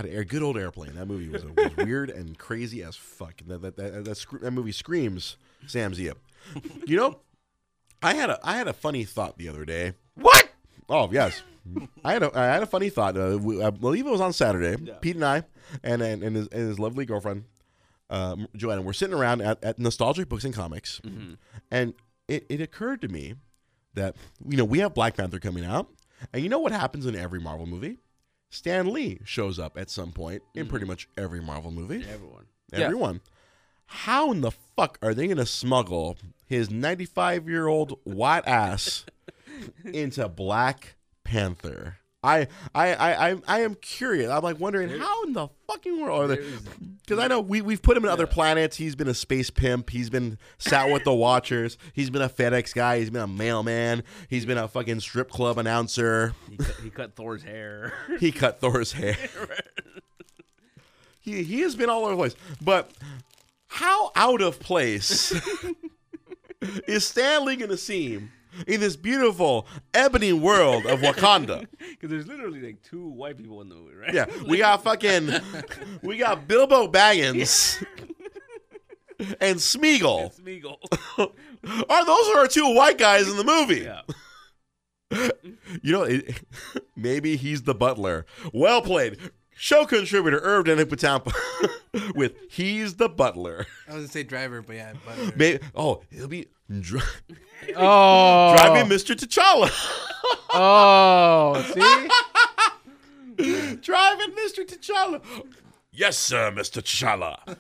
God, 0.02 0.10
a 0.12 0.24
good 0.24 0.42
old 0.42 0.56
airplane. 0.56 0.94
That 0.94 1.06
movie 1.06 1.28
was, 1.28 1.44
was 1.44 1.76
weird 1.76 2.10
and 2.10 2.38
crazy 2.38 2.82
as 2.82 2.96
fuck. 2.96 3.42
That 3.46 3.62
that 3.62 3.76
that, 3.76 4.04
that, 4.04 4.16
scr- 4.16 4.38
that 4.38 4.50
movie 4.52 4.72
screams 4.72 5.36
Sam 5.66 5.94
Zia. 5.94 6.14
You 6.86 6.96
know, 6.96 7.20
I 8.02 8.14
had 8.14 8.30
a 8.30 8.38
I 8.42 8.56
had 8.56 8.68
a 8.68 8.72
funny 8.72 9.04
thought 9.04 9.38
the 9.38 9.48
other 9.48 9.64
day. 9.64 9.94
what? 10.14 10.48
Oh 10.88 11.10
yes, 11.12 11.42
I 12.04 12.12
had 12.12 12.22
a 12.22 12.38
I 12.38 12.46
had 12.46 12.62
a 12.62 12.66
funny 12.66 12.90
thought. 12.90 13.16
Uh, 13.16 13.38
we, 13.40 13.62
I 13.62 13.70
believe 13.70 14.06
it 14.06 14.10
was 14.10 14.20
on 14.20 14.32
Saturday. 14.32 14.76
Pete 15.00 15.16
and 15.16 15.24
I 15.24 15.42
and 15.82 16.00
and, 16.00 16.22
and, 16.22 16.36
his, 16.36 16.48
and 16.48 16.68
his 16.68 16.78
lovely 16.78 17.04
girlfriend 17.04 17.44
um, 18.10 18.46
Joanna 18.56 18.82
were 18.82 18.92
sitting 18.92 19.14
around 19.16 19.42
at, 19.42 19.62
at 19.62 19.78
Nostalgic 19.78 20.28
Books 20.28 20.44
and 20.44 20.54
Comics, 20.54 21.00
and 21.70 21.94
it, 22.26 22.46
it 22.48 22.60
occurred 22.60 23.02
to 23.02 23.08
me 23.08 23.34
that 23.94 24.16
you 24.48 24.56
know 24.56 24.64
we 24.64 24.78
have 24.78 24.94
Black 24.94 25.16
Panther 25.16 25.38
coming 25.38 25.64
out, 25.64 25.88
and 26.32 26.42
you 26.42 26.48
know 26.48 26.60
what 26.60 26.72
happens 26.72 27.04
in 27.04 27.16
every 27.16 27.40
Marvel 27.40 27.66
movie? 27.66 27.98
Stan 28.50 28.92
Lee 28.92 29.20
shows 29.24 29.58
up 29.58 29.76
at 29.76 29.90
some 29.90 30.12
point 30.12 30.42
in 30.54 30.66
pretty 30.66 30.84
mm. 30.84 30.88
much 30.88 31.08
every 31.16 31.40
Marvel 31.40 31.70
movie. 31.70 32.04
Everyone. 32.08 32.46
Yeah. 32.72 32.80
Everyone. 32.80 33.20
How 33.86 34.32
in 34.32 34.42
the 34.42 34.50
fuck 34.50 34.98
are 35.02 35.14
they 35.14 35.26
going 35.26 35.38
to 35.38 35.46
smuggle 35.46 36.18
his 36.46 36.70
95 36.70 37.48
year 37.48 37.66
old 37.66 37.98
white 38.04 38.46
ass 38.46 39.04
into 39.84 40.28
Black 40.28 40.96
Panther? 41.24 41.98
I 42.28 42.46
I 42.74 42.94
I 42.94 43.30
I, 43.30 43.36
I 43.46 43.60
am 43.60 43.74
curious. 43.76 44.30
I'm 44.30 44.42
like 44.42 44.60
wondering 44.60 44.90
how 44.90 45.22
in 45.24 45.32
the 45.32 45.48
fucking 45.66 46.00
world 46.00 46.30
are 46.30 46.36
they? 46.36 46.44
Because 47.00 47.18
I 47.18 47.26
know 47.26 47.40
we 47.40 47.62
we've 47.62 47.80
put 47.80 47.96
him 47.96 48.04
in 48.04 48.10
other 48.10 48.26
planets. 48.26 48.76
He's 48.76 48.94
been 48.94 49.08
a 49.08 49.14
space 49.14 49.48
pimp. 49.50 49.90
He's 49.90 50.10
been 50.10 50.38
sat 50.58 50.90
with 50.90 51.04
the 51.04 51.14
Watchers. 51.14 51.78
He's 51.94 52.10
been 52.10 52.22
a 52.22 52.28
FedEx 52.28 52.74
guy. 52.74 52.98
He's 52.98 53.10
been 53.10 53.22
a 53.22 53.26
mailman. 53.26 54.02
He's 54.28 54.44
been 54.44 54.58
a 54.58 54.68
fucking 54.68 55.00
strip 55.00 55.30
club 55.30 55.58
announcer. 55.58 56.34
He 56.50 56.56
cut, 56.56 56.76
he 56.82 56.90
cut 56.90 57.16
Thor's 57.16 57.42
hair. 57.42 57.92
He 58.20 58.32
cut 58.32 58.60
Thor's 58.60 58.92
hair. 58.92 59.16
he 61.20 61.42
he 61.44 61.60
has 61.60 61.76
been 61.76 61.88
all 61.88 62.02
over 62.02 62.10
the 62.10 62.16
place. 62.16 62.36
But 62.60 62.90
how 63.68 64.10
out 64.16 64.42
of 64.42 64.60
place 64.60 65.32
is 66.86 67.06
Stan 67.06 67.44
Lee 67.44 67.56
going 67.56 67.70
to 67.70 67.76
seem 67.76 68.32
in 68.66 68.80
this 68.80 68.96
beautiful 68.96 69.66
ebony 69.94 70.32
world 70.32 70.86
of 70.86 71.00
Wakanda? 71.00 71.66
Because 71.78 72.10
there's 72.10 72.26
literally 72.26 72.60
like 72.60 72.82
two 72.82 73.08
white 73.08 73.36
people 73.36 73.60
in 73.60 73.68
the 73.68 73.74
movie, 73.74 73.94
right? 73.94 74.14
Yeah, 74.14 74.26
we 74.46 74.58
got 74.66 74.82
fucking 74.84 75.30
we 76.02 76.16
got 76.16 76.46
Bilbo 76.46 76.86
Baggins 76.88 77.82
and 79.40 79.58
Smeagol. 79.58 80.26
It's 80.26 80.40
Smeagol. 80.40 80.76
Are 81.88 82.04
those 82.04 82.28
are 82.28 82.38
our 82.38 82.46
two 82.48 82.74
white 82.74 82.98
guys 82.98 83.28
in 83.28 83.36
the 83.36 83.44
movie? 83.44 83.80
yeah. 83.80 84.02
You 85.82 85.92
know, 85.92 86.02
it, 86.02 86.42
maybe 86.94 87.36
he's 87.36 87.62
the 87.62 87.74
butler. 87.74 88.26
Well 88.52 88.82
played. 88.82 89.18
Show 89.60 89.86
contributor 89.86 90.38
Irv 90.38 90.66
Patampa 90.66 91.32
with 92.14 92.34
He's 92.48 92.94
the 92.94 93.08
Butler. 93.08 93.66
I 93.88 93.94
was 93.94 94.02
gonna 94.02 94.08
say 94.08 94.22
driver, 94.22 94.62
but 94.62 94.76
yeah, 94.76 94.92
butler. 95.04 95.32
Maybe, 95.34 95.64
oh, 95.74 96.02
he'll 96.10 96.28
be 96.28 96.46
dri- 96.80 97.00
Oh, 97.76 98.54
driving 98.56 98.88
Mr. 98.88 99.14
T'Challa. 99.16 99.70
Oh, 100.50 101.60
see, 101.74 101.80
driving 103.82 104.34
Mr. 104.34 104.64
T'Challa. 104.66 105.20
Yes, 105.92 106.16
sir, 106.16 106.50
Mr. 106.52 106.80
T'Challa. 106.82 107.56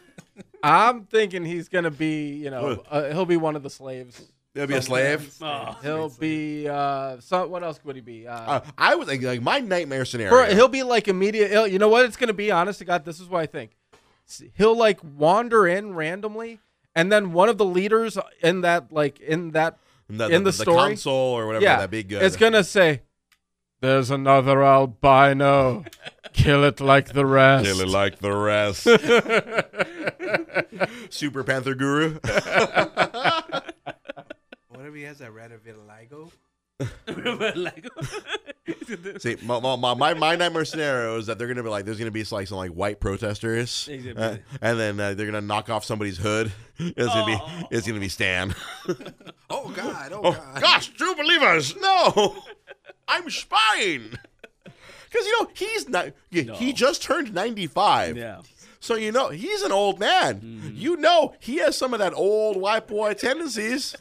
I'm 0.62 1.04
thinking 1.04 1.44
he's 1.44 1.68
gonna 1.68 1.90
be, 1.90 2.34
you 2.34 2.50
know, 2.50 2.82
uh, 2.90 3.10
he'll 3.12 3.26
be 3.26 3.36
one 3.36 3.56
of 3.56 3.62
the 3.62 3.70
slaves. 3.70 4.22
He'll 4.58 4.66
be 4.66 4.74
a 4.74 4.82
slave. 4.82 5.34
Oh, 5.40 5.76
He'll 5.82 6.08
be, 6.10 6.68
uh, 6.68 7.20
so, 7.20 7.46
what 7.46 7.62
else 7.62 7.78
would 7.84 7.94
he 7.96 8.02
be? 8.02 8.26
Uh, 8.26 8.34
Uh, 8.34 8.60
I 8.76 8.96
was 8.96 9.06
like, 9.06 9.22
like 9.22 9.40
my 9.40 9.60
nightmare 9.60 10.04
scenario. 10.04 10.32
Bro, 10.32 10.46
he'll 10.54 10.66
be 10.68 10.82
like 10.82 11.06
immediate. 11.06 11.50
he'll- 11.50 11.66
You 11.68 11.78
know 11.78 11.88
what 11.88 12.04
it's 12.06 12.16
gonna 12.16 12.32
be? 12.32 12.50
Honest 12.50 12.80
to 12.80 12.84
God, 12.84 13.04
this 13.04 13.20
is 13.20 13.28
what 13.28 13.40
I 13.40 13.46
think. 13.46 13.76
S- 14.28 14.42
He'll 14.56 14.76
like 14.76 14.98
wander 15.16 15.66
in 15.68 15.94
randomly, 15.94 16.58
and 16.96 17.12
then 17.12 17.32
one 17.32 17.48
of 17.48 17.56
the 17.56 17.64
leaders 17.64 18.18
in 18.42 18.62
that, 18.62 18.92
like 18.92 19.20
in 19.20 19.52
that, 19.52 19.78
the, 20.10 20.26
in 20.28 20.42
the 20.42 20.52
story- 20.52 20.76
console 20.76 21.34
or 21.38 21.46
whatever 21.46 21.62
yeah, 21.64 21.78
that 21.78 21.90
big. 21.90 22.12
Uh, 22.12 22.18
it's 22.18 22.36
gonna 22.36 22.64
say, 22.64 23.02
"There's 23.80 24.10
another 24.10 24.64
albino. 24.64 25.84
Kill 26.32 26.64
it 26.64 26.80
like 26.80 27.12
the 27.14 27.24
rest." 27.24 27.64
Really 27.66 27.84
like 27.86 28.18
the 28.18 28.32
rest. 28.36 28.88
Super 31.10 31.42
Panther 31.44 31.74
Guru. 31.74 32.18
Whatever 34.88 34.96
he 34.96 35.02
has 35.04 35.18
that 35.18 35.32
red 35.34 35.50
vitiligo. 35.52 36.30
like, 37.58 37.86
See, 39.20 39.36
my, 39.42 39.60
my, 39.60 39.94
my, 39.94 40.14
my 40.14 40.34
nightmare 40.36 40.64
scenario 40.64 41.18
is 41.18 41.26
that 41.26 41.36
they're 41.38 41.46
gonna 41.48 41.62
be 41.62 41.68
like, 41.68 41.84
there's 41.84 41.98
gonna 41.98 42.10
be 42.10 42.24
like 42.30 42.46
some 42.48 42.56
like 42.56 42.70
white 42.70 42.98
protesters, 42.98 43.86
uh, 44.16 44.38
and 44.62 44.80
then 44.80 44.98
uh, 44.98 45.12
they're 45.12 45.26
gonna 45.26 45.42
knock 45.42 45.68
off 45.68 45.84
somebody's 45.84 46.16
hood. 46.16 46.52
It's 46.78 47.06
gonna 47.06 47.26
be, 47.26 47.38
Oh. 47.38 47.68
it's 47.70 47.86
gonna 47.86 48.00
be 48.00 48.08
Stan. 48.08 48.54
Oh 49.50 49.70
God! 49.76 50.12
Oh, 50.12 50.20
Oh 50.24 50.32
God! 50.32 50.60
gosh, 50.62 50.88
true 50.88 51.14
believers, 51.16 51.74
no, 51.76 52.36
I'm 53.08 53.28
spying. 53.28 54.10
Because 54.64 55.26
you 55.26 55.42
know 55.42 55.50
he's 55.54 55.86
not. 55.88 56.08
He 56.30 56.72
just 56.72 57.02
turned 57.02 57.34
95. 57.34 58.16
yeah. 58.16 58.40
So 58.80 58.94
you 58.94 59.10
know 59.12 59.28
he's 59.30 59.62
an 59.62 59.72
old 59.72 59.98
man. 59.98 60.72
You 60.74 60.96
know 60.96 61.34
he 61.40 61.56
has 61.56 61.76
some 61.76 61.92
of 61.92 61.98
that 61.98 62.14
old 62.14 62.56
white 62.56 62.86
boy 62.86 63.12
tendencies. 63.14 63.94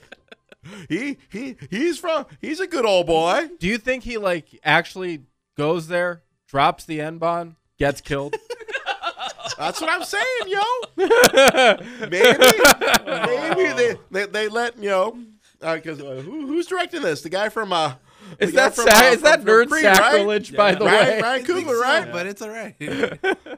He 0.89 1.17
he 1.29 1.55
he's 1.69 1.97
from 1.99 2.25
he's 2.41 2.59
a 2.59 2.67
good 2.67 2.85
old 2.85 3.07
boy. 3.07 3.49
Do 3.59 3.67
you 3.67 3.77
think 3.77 4.03
he 4.03 4.17
like 4.17 4.59
actually 4.63 5.23
goes 5.57 5.87
there, 5.87 6.23
drops 6.47 6.85
the 6.85 7.01
N 7.01 7.17
bomb, 7.17 7.55
gets 7.77 8.01
killed? 8.01 8.35
That's 9.57 9.81
what 9.81 9.89
I'm 9.89 10.03
saying, 10.03 10.23
yo. 10.47 10.61
maybe 12.09 12.37
maybe 13.05 13.73
they, 13.73 13.95
they 14.11 14.25
they 14.25 14.47
let 14.49 14.77
you 14.77 14.89
know 14.89 15.17
because 15.61 15.99
uh, 16.01 16.21
who, 16.23 16.45
who's 16.47 16.67
directing 16.67 17.01
this? 17.01 17.21
The 17.21 17.29
guy 17.29 17.49
from 17.49 17.73
uh. 17.73 17.93
Is 18.39 18.51
guy 18.51 18.55
that 18.63 18.75
from, 18.75 18.87
sa- 18.87 18.97
uh, 19.07 19.11
is 19.11 19.21
that 19.21 19.39
from- 19.41 19.45
from 19.45 19.53
nerd 19.55 19.67
Creed, 19.69 19.85
right? 19.85 19.95
sacrilege? 19.95 20.55
By 20.55 20.71
Yeah. 20.71 20.75
the 20.79 20.85
Ryan, 20.85 20.99
way, 21.07 21.21
Ryan 21.21 21.23
I 21.23 21.43
think 21.45 21.47
Coogler, 21.67 21.73
so, 21.75 21.81
right? 21.81 22.11
But 22.11 22.27
it's 22.27 22.41
all 22.41 22.49
right. 22.49 22.75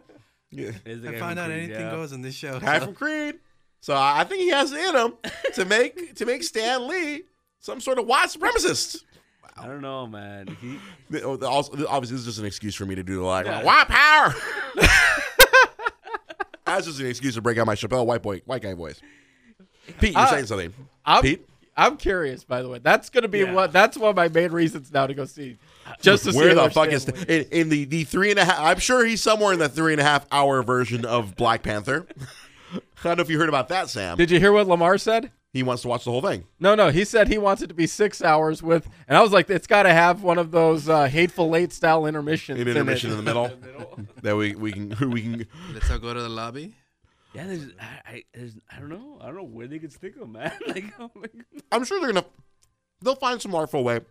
Yeah. 0.52 0.72
It's 0.84 1.02
the 1.04 1.10
I 1.10 1.12
guy 1.12 1.20
found 1.20 1.38
out 1.38 1.46
Creed, 1.50 1.60
anything 1.60 1.82
yeah. 1.86 1.92
goes 1.92 2.12
in 2.12 2.22
this 2.24 2.34
show. 2.36 2.60
guy 2.60 2.80
so- 2.80 2.86
from 2.86 2.96
Creed. 2.96 3.36
So 3.82 3.96
I 3.96 4.24
think 4.26 4.42
he 4.42 4.50
has 4.50 4.72
it 4.72 4.80
in 4.90 4.96
him 4.96 5.14
to 5.56 5.66
make 5.66 6.16
to 6.16 6.26
make 6.26 6.44
Stan 6.44 6.88
Lee 6.88 7.24
some 7.60 7.80
sort 7.82 7.98
of 8.00 8.06
white 8.08 8.28
supremacist. 8.30 9.04
I 9.58 9.68
don't 9.68 9.82
know, 9.82 10.08
man. 10.08 10.48
He, 10.62 10.80
The- 11.10 11.24
oh, 11.24 11.36
the- 11.38 11.48
Also, 11.50 11.74
obviously, 11.88 12.16
this 12.16 12.22
is 12.22 12.26
just 12.26 12.40
an 12.40 12.46
excuse 12.46 12.76
for 12.76 12.86
me 12.86 12.96
to 12.96 13.04
do 13.04 13.16
the 13.18 13.24
like 13.24 13.46
Yeah. 13.46 13.64
white 13.64 13.88
power. 13.88 14.34
That's 16.66 16.86
just 16.86 17.00
an 17.00 17.08
excuse 17.08 17.34
to 17.36 17.42
break 17.42 17.58
out 17.58 17.66
my 17.66 17.76
Chappelle 17.76 18.06
white 18.06 18.22
boy 18.22 18.42
white 18.46 18.62
guy 18.62 18.74
voice. 18.74 19.02
Pete, 20.00 20.12
you're 20.14 20.22
Uh, 20.22 20.30
saying 20.30 20.46
something. 20.46 20.72
I'm, 21.04 21.22
Pete, 21.24 21.50
I'm 21.76 21.98
curious. 21.98 22.44
By 22.44 22.62
the 22.62 22.70
way, 22.70 22.80
that's 22.82 23.10
gonna 23.10 23.28
be 23.28 23.40
Yeah. 23.40 23.54
what. 23.54 23.72
That's 23.74 23.98
one 23.98 24.12
of 24.12 24.16
my 24.16 24.28
main 24.28 24.52
reasons 24.52 24.92
now 24.94 25.08
to 25.08 25.14
go 25.16 25.26
see. 25.26 25.58
Just 26.02 26.26
to 26.26 26.32
see 26.32 26.38
where 26.38 26.54
the 26.54 26.70
fuck 26.70 26.90
is 26.90 27.08
in, 27.10 27.46
in 27.52 27.70
the 27.70 27.86
the 27.86 28.04
three 28.04 28.30
and 28.30 28.38
a 28.40 28.46
half? 28.46 28.60
I'm 28.60 28.80
sure 28.80 29.04
he's 29.04 29.22
somewhere 29.24 29.52
in 29.54 29.58
the 29.60 29.68
three 29.70 29.94
and 29.94 30.00
a 30.00 30.04
half 30.04 30.28
hour 30.32 30.62
version 30.62 31.06
of 31.06 31.36
Black 31.36 31.64
Panther. 31.64 32.06
I 33.00 33.08
don't 33.08 33.18
know 33.18 33.22
if 33.22 33.30
you 33.30 33.40
heard 33.40 33.50
about 33.50 33.70
that, 33.70 33.90
Sam. 33.90 34.18
Did 34.18 34.32
you 34.32 34.40
hear 34.40 34.52
what 34.52 34.68
Lamar 34.68 34.98
said? 34.98 35.32
he 35.52 35.64
wants 35.64 35.82
to 35.82 35.88
watch 35.88 36.06
the 36.06 36.12
whole 36.12 36.22
thing. 36.22 36.46
No, 36.60 36.76
no. 36.76 36.92
He 36.92 37.04
said 37.04 37.28
he 37.28 37.38
wants 37.38 37.62
it 37.62 37.68
to 37.68 37.74
be 37.74 37.88
six 37.88 38.22
hours 38.22 38.62
with, 38.62 38.88
and 39.08 39.18
I 39.18 39.22
was 39.22 39.32
like, 39.32 39.50
it's 39.50 39.68
got 39.68 39.84
to 39.84 39.94
have 39.94 40.22
one 40.22 40.38
of 40.38 40.52
those 40.52 40.88
uh, 40.88 41.06
Hateful 41.06 41.56
Eight 41.56 41.74
style 41.74 42.06
intermissions. 42.06 42.60
An 42.60 42.68
in 42.68 42.76
intermission 42.76 43.10
it. 43.10 43.14
in 43.14 43.18
the 43.18 43.24
middle 43.24 43.52
that 44.22 44.36
we 44.36 44.56
we 44.56 44.72
can 44.72 44.96
we 45.12 45.22
can. 45.22 45.48
Let's 45.74 45.90
all 45.90 45.98
go 45.98 46.14
to 46.14 46.22
the 46.22 46.30
lobby. 46.30 46.76
yeah, 47.34 47.48
there's, 47.48 47.68
I, 47.80 48.12
I, 48.12 48.24
there's, 48.34 48.58
I 48.72 48.80
don't 48.80 48.90
know. 48.90 49.18
I 49.22 49.26
don't 49.26 49.38
know 49.38 49.44
where 49.44 49.68
they 49.68 49.80
could 49.80 49.92
stick 49.92 50.16
him, 50.16 50.34
man. 50.34 50.52
like, 50.68 50.86
oh. 51.00 51.10
I'm 51.72 51.84
sure 51.84 52.00
they're 52.00 52.14
gonna 52.14 52.26
they'll 53.02 53.16
find 53.16 53.42
some 53.42 53.56
artful 53.56 53.84
way. 53.84 54.02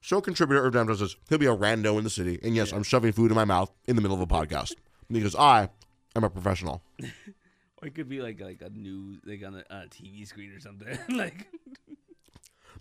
Show 0.00 0.20
contributor 0.20 0.64
Irv 0.64 0.72
Dam 0.72 0.94
says 0.96 1.16
he'll 1.28 1.38
be 1.38 1.46
a 1.46 1.56
rando 1.56 1.96
in 1.96 2.04
the 2.04 2.10
city, 2.10 2.40
and 2.42 2.56
yes, 2.56 2.72
I'm 2.72 2.82
shoving 2.82 3.12
food 3.12 3.30
in 3.30 3.36
my 3.36 3.44
mouth 3.44 3.70
in 3.86 3.94
the 3.94 4.02
middle 4.02 4.20
of 4.20 4.20
a 4.20 4.26
podcast 4.26 4.74
because 5.10 5.36
I 5.36 5.68
am 6.16 6.24
a 6.24 6.30
professional. 6.30 6.82
Or 7.82 7.88
it 7.88 7.94
could 7.94 8.08
be 8.08 8.20
like 8.22 8.40
like 8.40 8.62
a 8.62 8.70
news, 8.70 9.20
like 9.24 9.42
on 9.44 9.54
a, 9.54 9.64
on 9.74 9.82
a 9.82 9.86
TV 9.88 10.26
screen 10.26 10.50
or 10.52 10.60
something. 10.60 10.98
like 11.16 11.46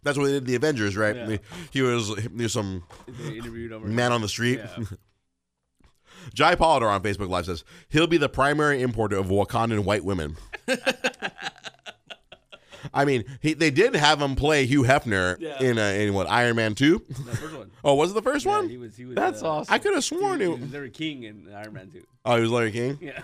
That's 0.03 0.17
what 0.17 0.25
they 0.25 0.31
did 0.31 0.43
in 0.43 0.47
the 0.47 0.55
Avengers, 0.55 0.95
right? 0.95 1.15
Yeah. 1.15 1.27
He, 1.27 1.39
he 1.71 1.81
was 1.81 2.17
he 2.17 2.27
was 2.43 2.53
some 2.53 2.83
they 3.07 3.37
interviewed 3.37 3.71
over. 3.73 3.87
man 3.87 4.11
on 4.11 4.21
the 4.21 4.29
street. 4.29 4.59
Yeah. 4.59 4.85
Jai 6.33 6.55
Polidor 6.55 6.89
on 6.89 7.03
Facebook 7.03 7.29
Live 7.29 7.45
says 7.45 7.63
he'll 7.89 8.07
be 8.07 8.17
the 8.17 8.29
primary 8.29 8.81
importer 8.81 9.17
of 9.17 9.27
Wakandan 9.27 9.83
white 9.83 10.03
women. 10.05 10.37
I 12.93 13.03
mean, 13.03 13.25
he, 13.41 13.53
they 13.53 13.71
did 13.71 13.95
have 13.95 14.21
him 14.21 14.35
play 14.35 14.65
Hugh 14.65 14.83
Hefner 14.83 15.37
Yeah. 15.39 15.61
in 15.61 15.77
uh, 15.79 15.81
in 15.81 16.13
what 16.13 16.29
Iron 16.29 16.55
Man 16.55 16.75
two. 16.75 17.03
The 17.09 17.35
first 17.35 17.55
one. 17.57 17.71
Oh, 17.83 17.95
was 17.95 18.11
it 18.11 18.13
the 18.13 18.21
first 18.21 18.45
Yeah, 18.45 18.51
one? 18.59 18.69
he 18.69 18.77
was. 18.77 18.95
He 18.95 19.05
was. 19.05 19.15
That's 19.15 19.41
uh, 19.43 19.49
awesome. 19.49 19.73
I 19.73 19.79
could 19.79 19.93
have 19.95 20.03
sworn 20.03 20.39
He, 20.39 20.45
it. 20.45 20.55
he 20.55 20.61
was 20.61 20.71
Larry 20.71 20.91
King 20.91 21.23
in 21.23 21.51
Iron 21.53 21.73
Man 21.73 21.89
2. 21.91 22.03
Oh, 22.25 22.35
he 22.35 22.41
was 22.41 22.51
Larry 22.51 22.71
King. 22.71 22.97
Yeah. 23.01 23.21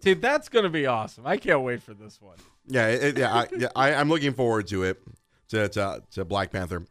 Dude, 0.00 0.22
that's 0.22 0.48
gonna 0.48 0.68
be 0.70 0.86
awesome. 0.86 1.26
I 1.26 1.36
can't 1.36 1.60
wait 1.62 1.82
for 1.82 1.94
this 1.94 2.20
one. 2.20 2.36
Yeah, 2.66 2.88
it, 2.88 3.18
yeah, 3.18 3.34
I, 3.34 3.46
yeah. 3.56 3.68
I, 3.76 3.94
I'm 3.94 4.08
looking 4.08 4.32
forward 4.32 4.66
to 4.68 4.84
it, 4.84 5.02
to, 5.48 5.68
to 5.70 6.02
to 6.12 6.24
Black 6.24 6.50
Panther. 6.52 6.84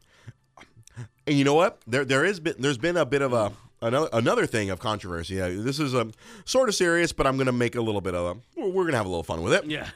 And 1.25 1.37
you 1.37 1.43
know 1.43 1.53
what? 1.53 1.79
There 1.87 2.05
there 2.05 2.25
is 2.25 2.39
been 2.39 2.55
there's 2.59 2.77
been 2.77 2.97
a 2.97 3.05
bit 3.05 3.21
of 3.21 3.33
a 3.33 3.51
another 3.81 4.09
another 4.13 4.45
thing 4.45 4.69
of 4.69 4.79
controversy. 4.79 5.35
Yeah, 5.35 5.49
this 5.49 5.79
is 5.79 5.93
a 5.93 6.11
sort 6.45 6.69
of 6.69 6.75
serious, 6.75 7.11
but 7.13 7.25
I'm 7.27 7.37
gonna 7.37 7.51
make 7.51 7.75
a 7.75 7.81
little 7.81 8.01
bit 8.01 8.15
of 8.15 8.37
a. 8.37 8.59
We're, 8.59 8.69
we're 8.69 8.85
gonna 8.85 8.97
have 8.97 9.05
a 9.05 9.09
little 9.09 9.23
fun 9.23 9.41
with 9.41 9.53
it. 9.53 9.65
yeah. 9.65 9.89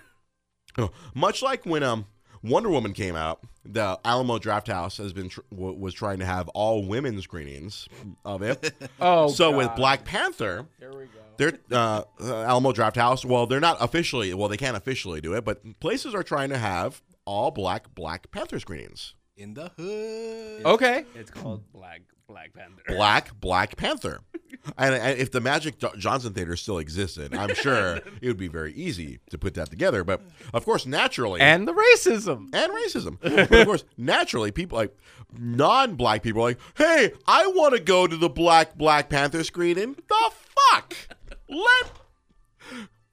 Oh, 0.78 0.90
Much 1.14 1.42
like 1.44 1.66
when 1.66 1.84
um 1.84 2.06
Wonder 2.44 2.70
Woman 2.70 2.94
came 2.94 3.16
out, 3.16 3.42
the 3.64 4.00
Alamo 4.04 4.38
Drafthouse 4.40 4.98
has 4.98 5.14
been 5.14 5.30
tr- 5.30 5.42
w- 5.52 5.78
was 5.78 5.94
trying 5.94 6.20
to 6.20 6.26
have 6.26 6.48
all 6.50 6.84
women 6.86 7.22
screenings 7.22 7.88
of 8.26 8.42
it. 8.42 8.74
Oh, 9.00 9.28
so 9.30 9.56
with 9.56 9.74
Black 9.76 10.04
Panther, 10.06 10.66
Here 10.80 10.90
we 10.92 11.06
go. 11.06 11.20
They're 11.38 11.54
uh, 11.72 12.04
Alamo 12.22 12.72
Drafthouse. 12.72 13.26
Well, 13.26 13.46
they're 13.48 13.60
not 13.60 13.78
officially. 13.80 14.34
Well, 14.34 14.48
they 14.50 14.58
can't 14.58 14.78
officially 14.78 15.22
do 15.22 15.34
it, 15.34 15.44
but 15.46 15.80
places 15.80 16.14
are 16.16 16.24
trying 16.24 16.50
to 16.50 16.58
have 16.58 17.02
all 17.26 17.52
black 17.52 17.94
Black 17.96 18.30
Panther 18.32 18.60
screenings. 18.60 19.16
In 19.36 19.54
the 19.56 19.70
hood. 19.78 20.66
Okay. 20.66 21.06
It's 21.16 21.32
called 21.32 21.64
Black 21.74 22.02
Black 22.28 22.54
Panther. 22.54 22.84
Black 22.88 23.40
Black 23.40 23.76
Panther. 23.78 24.20
And, 24.78 24.94
and 24.96 25.20
if 25.20 25.32
the 25.32 25.42
Magic 25.42 25.78
Jo- 25.80 25.92
Johnson 25.98 26.34
Theater 26.34 26.56
still 26.56 26.78
existed, 26.78 27.36
I'm 27.36 27.54
sure 27.56 27.96
it 28.22 28.28
would 28.28 28.38
be 28.38 28.48
very 28.48 28.74
easy 28.74 29.20
to 29.32 29.38
put 29.40 29.56
that 29.56 29.70
together. 29.72 30.04
But 30.04 30.22
of 30.54 30.64
course, 30.66 30.86
naturally, 30.86 31.42
And 31.42 31.68
the 31.68 31.74
racism. 31.74 32.50
and 32.54 32.72
racism. 32.72 33.18
But 33.22 33.52
of 33.52 33.66
course, 33.66 33.84
naturally, 33.98 34.52
people 34.52 34.78
like 34.78 34.96
non-black 35.38 36.22
people 36.24 36.42
are 36.44 36.50
like, 36.50 36.60
"Hey, 36.78 37.12
I 37.28 37.48
want 37.48 37.74
to 37.76 37.82
go 37.82 38.08
to 38.08 38.16
the 38.16 38.30
Black 38.30 38.78
Black 38.78 39.10
Panther 39.10 39.44
screening." 39.44 39.96
The 40.08 40.32
fuck? 40.72 40.96
Let 41.50 41.92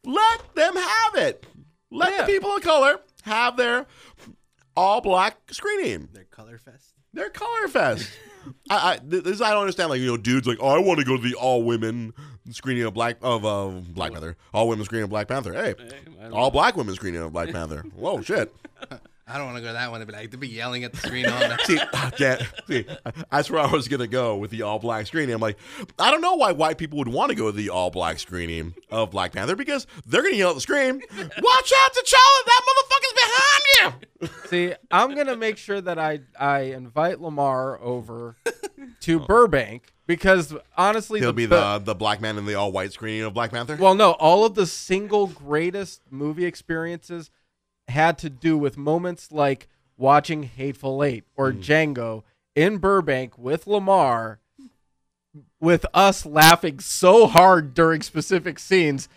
let 0.05 0.55
them 0.55 0.77
have 0.77 1.15
it. 1.17 1.47
Let 1.91 2.11
Yeah. 2.13 2.21
the 2.23 2.33
people 2.33 2.57
of 2.57 2.63
color 2.63 3.01
have 3.23 3.57
their 3.57 3.87
all 4.77 5.01
black 5.01 5.37
screening. 5.53 6.09
Their 6.13 6.25
color 6.25 6.59
fest. 6.59 6.95
Their 7.13 7.29
color 7.31 7.69
fest. 7.69 8.09
I, 8.71 8.93
I 8.95 9.01
this 9.03 9.41
I 9.41 9.51
don't 9.51 9.61
understand. 9.63 9.91
Like 9.91 10.01
you 10.01 10.07
know, 10.07 10.17
dudes 10.17 10.47
like, 10.47 10.59
oh, 10.61 10.69
I 10.69 10.79
want 10.79 10.99
to 11.01 11.05
go 11.05 11.17
to 11.17 11.23
the 11.23 11.35
all 11.35 11.63
women 11.63 12.13
screening 12.51 12.85
of 12.85 12.95
Black 12.95 13.17
of 13.21 13.45
uh, 13.45 13.69
Black 13.93 14.13
Panther, 14.13 14.37
all 14.55 14.69
women 14.69 14.85
screening 14.85 15.05
of 15.05 15.11
Black 15.11 15.29
Panther. 15.29 15.53
Hey, 15.53 15.75
Hey, 15.77 15.99
I 16.19 16.23
don't 16.25 16.33
all 16.33 16.51
black 16.51 16.77
women 16.77 16.95
screening 16.95 17.21
of 17.21 17.33
Black 17.33 17.51
Panther. 17.51 17.83
Whoa, 17.97 18.23
shit. 18.23 18.55
I 19.31 19.39
don't 19.39 19.47
want 19.47 19.59
to 19.59 19.63
go 19.63 19.69
to 19.69 19.73
that 19.75 19.91
one. 19.91 20.01
They'd 20.01 20.07
be 20.07 20.13
like, 20.13 20.31
they'd 20.31 20.41
be 20.41 20.49
yelling 20.49 20.85
at 20.85 20.93
the 20.93 20.99
screen 20.99 21.27
all 21.27 21.39
night. 21.41 21.61
See, 21.67 21.79
yeah, 22.19 22.43
see, 22.67 22.85
that's 23.31 23.51
where 23.51 23.61
I 23.61 23.71
was 23.71 23.87
gonna 23.87 24.07
go 24.07 24.37
with 24.37 24.51
the 24.51 24.63
all 24.63 24.79
black 24.79 25.07
screening. 25.07 25.35
I'm 25.35 25.41
like, 25.41 25.57
I 25.99 26.11
don't 26.11 26.21
know 26.21 26.35
why 26.35 26.53
white 26.53 26.79
people 26.79 26.99
would 26.99 27.09
want 27.09 27.31
to 27.31 27.37
go 27.37 27.47
to 27.51 27.57
the 27.57 27.71
all 27.71 27.91
black 27.91 28.19
screening 28.19 28.75
of 28.91 29.11
Black 29.11 29.33
Panther 29.33 29.55
because 29.57 29.87
they're 30.07 30.23
gonna 30.23 30.35
yell 30.35 30.51
at 30.51 30.57
the 30.57 30.61
screen. 30.61 31.01
Watch 31.19 31.73
out, 31.77 31.93
T'Challa! 31.93 32.45
That 32.47 32.63
motherfucker's 32.67 33.15
behind 33.15 34.03
you. 34.23 34.29
See, 34.49 34.75
I'm 34.91 35.15
gonna 35.15 35.37
make 35.37 35.57
sure 35.57 35.81
that 35.81 35.99
I 35.99 36.21
I 36.39 36.61
invite 36.61 37.21
Lamar 37.21 37.81
over 37.81 38.37
to 39.01 39.21
Burbank 39.21 39.93
because 40.07 40.55
honestly, 40.77 41.21
He'll 41.21 41.29
the, 41.29 41.35
be 41.35 41.47
the 41.47 41.79
the 41.79 41.95
black 41.95 42.21
man 42.21 42.37
in 42.37 42.47
the 42.47 42.55
all 42.57 42.73
white 42.73 42.93
screening 42.93 43.23
of 43.23 43.33
Black 43.35 43.53
Panther. 43.53 43.77
well, 43.77 43.95
no, 43.95 44.13
all 44.13 44.45
of 44.45 44.55
the 44.55 44.67
single 44.67 45.29
greatest 45.29 46.03
movie 46.11 46.47
experiences 46.47 47.31
had 47.91 48.19
to 48.19 48.31
do 48.31 48.57
with 48.57 48.77
moments 48.77 49.31
like 49.31 49.69
watching 49.97 50.45
Hateful 50.45 51.05
Eight 51.05 51.25
or 51.37 51.53
hmm. 51.53 51.61
Django 51.61 52.23
in 52.55 52.79
Burbank 52.79 53.39
with 53.39 53.67
Lamar, 53.67 54.41
with 55.61 55.87
us 55.95 56.27
laughing 56.27 56.81
so 56.81 57.27
hard 57.27 57.75
during 57.75 58.03
specific 58.03 58.59
scenes. 58.59 59.09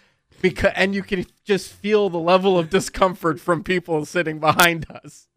Because 0.42 0.74
and 0.76 0.94
you 0.94 1.04
can 1.04 1.26
just 1.46 1.72
feel 1.72 2.10
the 2.10 2.20
level 2.20 2.60
of 2.60 2.70
discomfort 2.70 3.40
from 3.40 3.64
people 3.64 4.06
sitting 4.06 4.40
behind 4.40 4.86
us. 4.92 5.28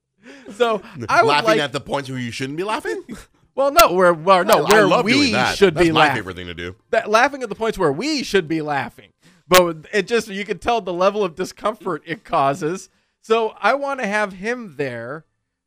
So 0.52 0.82
I 1.08 1.22
would 1.22 1.28
laughing 1.28 1.46
like, 1.46 1.60
at 1.60 1.72
the 1.72 1.80
points 1.80 2.10
where 2.10 2.18
you 2.18 2.32
shouldn't 2.32 2.56
be 2.56 2.64
laughing. 2.64 3.04
well, 3.54 3.70
no, 3.70 3.92
where 3.92 4.12
well, 4.12 4.44
no, 4.44 4.64
where 4.64 5.02
we 5.02 5.32
should 5.54 5.74
That's 5.74 5.86
be 5.86 5.92
my 5.92 6.00
laughing. 6.00 6.16
favorite 6.16 6.36
thing 6.36 6.46
to 6.46 6.54
do. 6.54 6.74
That 6.90 7.08
laughing 7.08 7.42
at 7.44 7.48
the 7.48 7.54
points 7.54 7.78
where 7.78 7.92
we 7.92 8.24
should 8.24 8.48
be 8.48 8.62
laughing, 8.62 9.12
but 9.46 9.86
it 9.92 10.08
just 10.08 10.28
you 10.28 10.44
can 10.44 10.58
tell 10.58 10.80
the 10.80 10.92
level 10.92 11.22
of 11.22 11.36
discomfort 11.36 12.02
it 12.04 12.24
causes. 12.24 12.88
So 13.26 13.56
I 13.60 13.74
want 13.74 13.98
to 13.98 14.06
have 14.06 14.34
him 14.34 14.74
there 14.76 15.24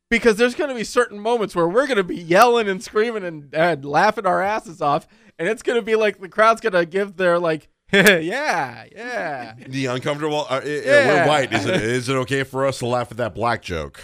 because 0.08 0.36
there's 0.36 0.54
going 0.54 0.70
to 0.70 0.74
be 0.74 0.82
certain 0.82 1.18
moments 1.20 1.54
where 1.54 1.68
we're 1.68 1.86
going 1.86 1.98
to 1.98 2.02
be 2.04 2.16
yelling 2.16 2.68
and 2.70 2.82
screaming 2.82 3.22
and, 3.22 3.52
and 3.54 3.84
laughing 3.84 4.24
our 4.24 4.40
asses 4.42 4.80
off, 4.80 5.06
and 5.38 5.46
it's 5.46 5.62
going 5.62 5.76
to 5.78 5.82
be 5.84 5.94
like 5.94 6.20
the 6.20 6.28
crowd's 6.30 6.62
going 6.62 6.72
to 6.72 6.86
give 6.86 7.18
their 7.18 7.38
like, 7.38 7.68
yeah, 7.92 8.84
yeah. 8.96 9.54
The 9.68 9.86
uncomfortable. 9.86 10.46
Uh, 10.48 10.62
i- 10.64 10.66
i- 10.66 10.82
Yeah. 10.84 11.22
We're 11.24 11.28
white. 11.28 11.52
Is 11.52 11.66
it 11.66 11.74
is 11.82 12.08
it 12.08 12.14
okay 12.14 12.44
for 12.44 12.64
us 12.64 12.78
to 12.78 12.86
laugh 12.86 13.10
at 13.10 13.18
that 13.18 13.34
black 13.34 13.60
joke? 13.60 14.00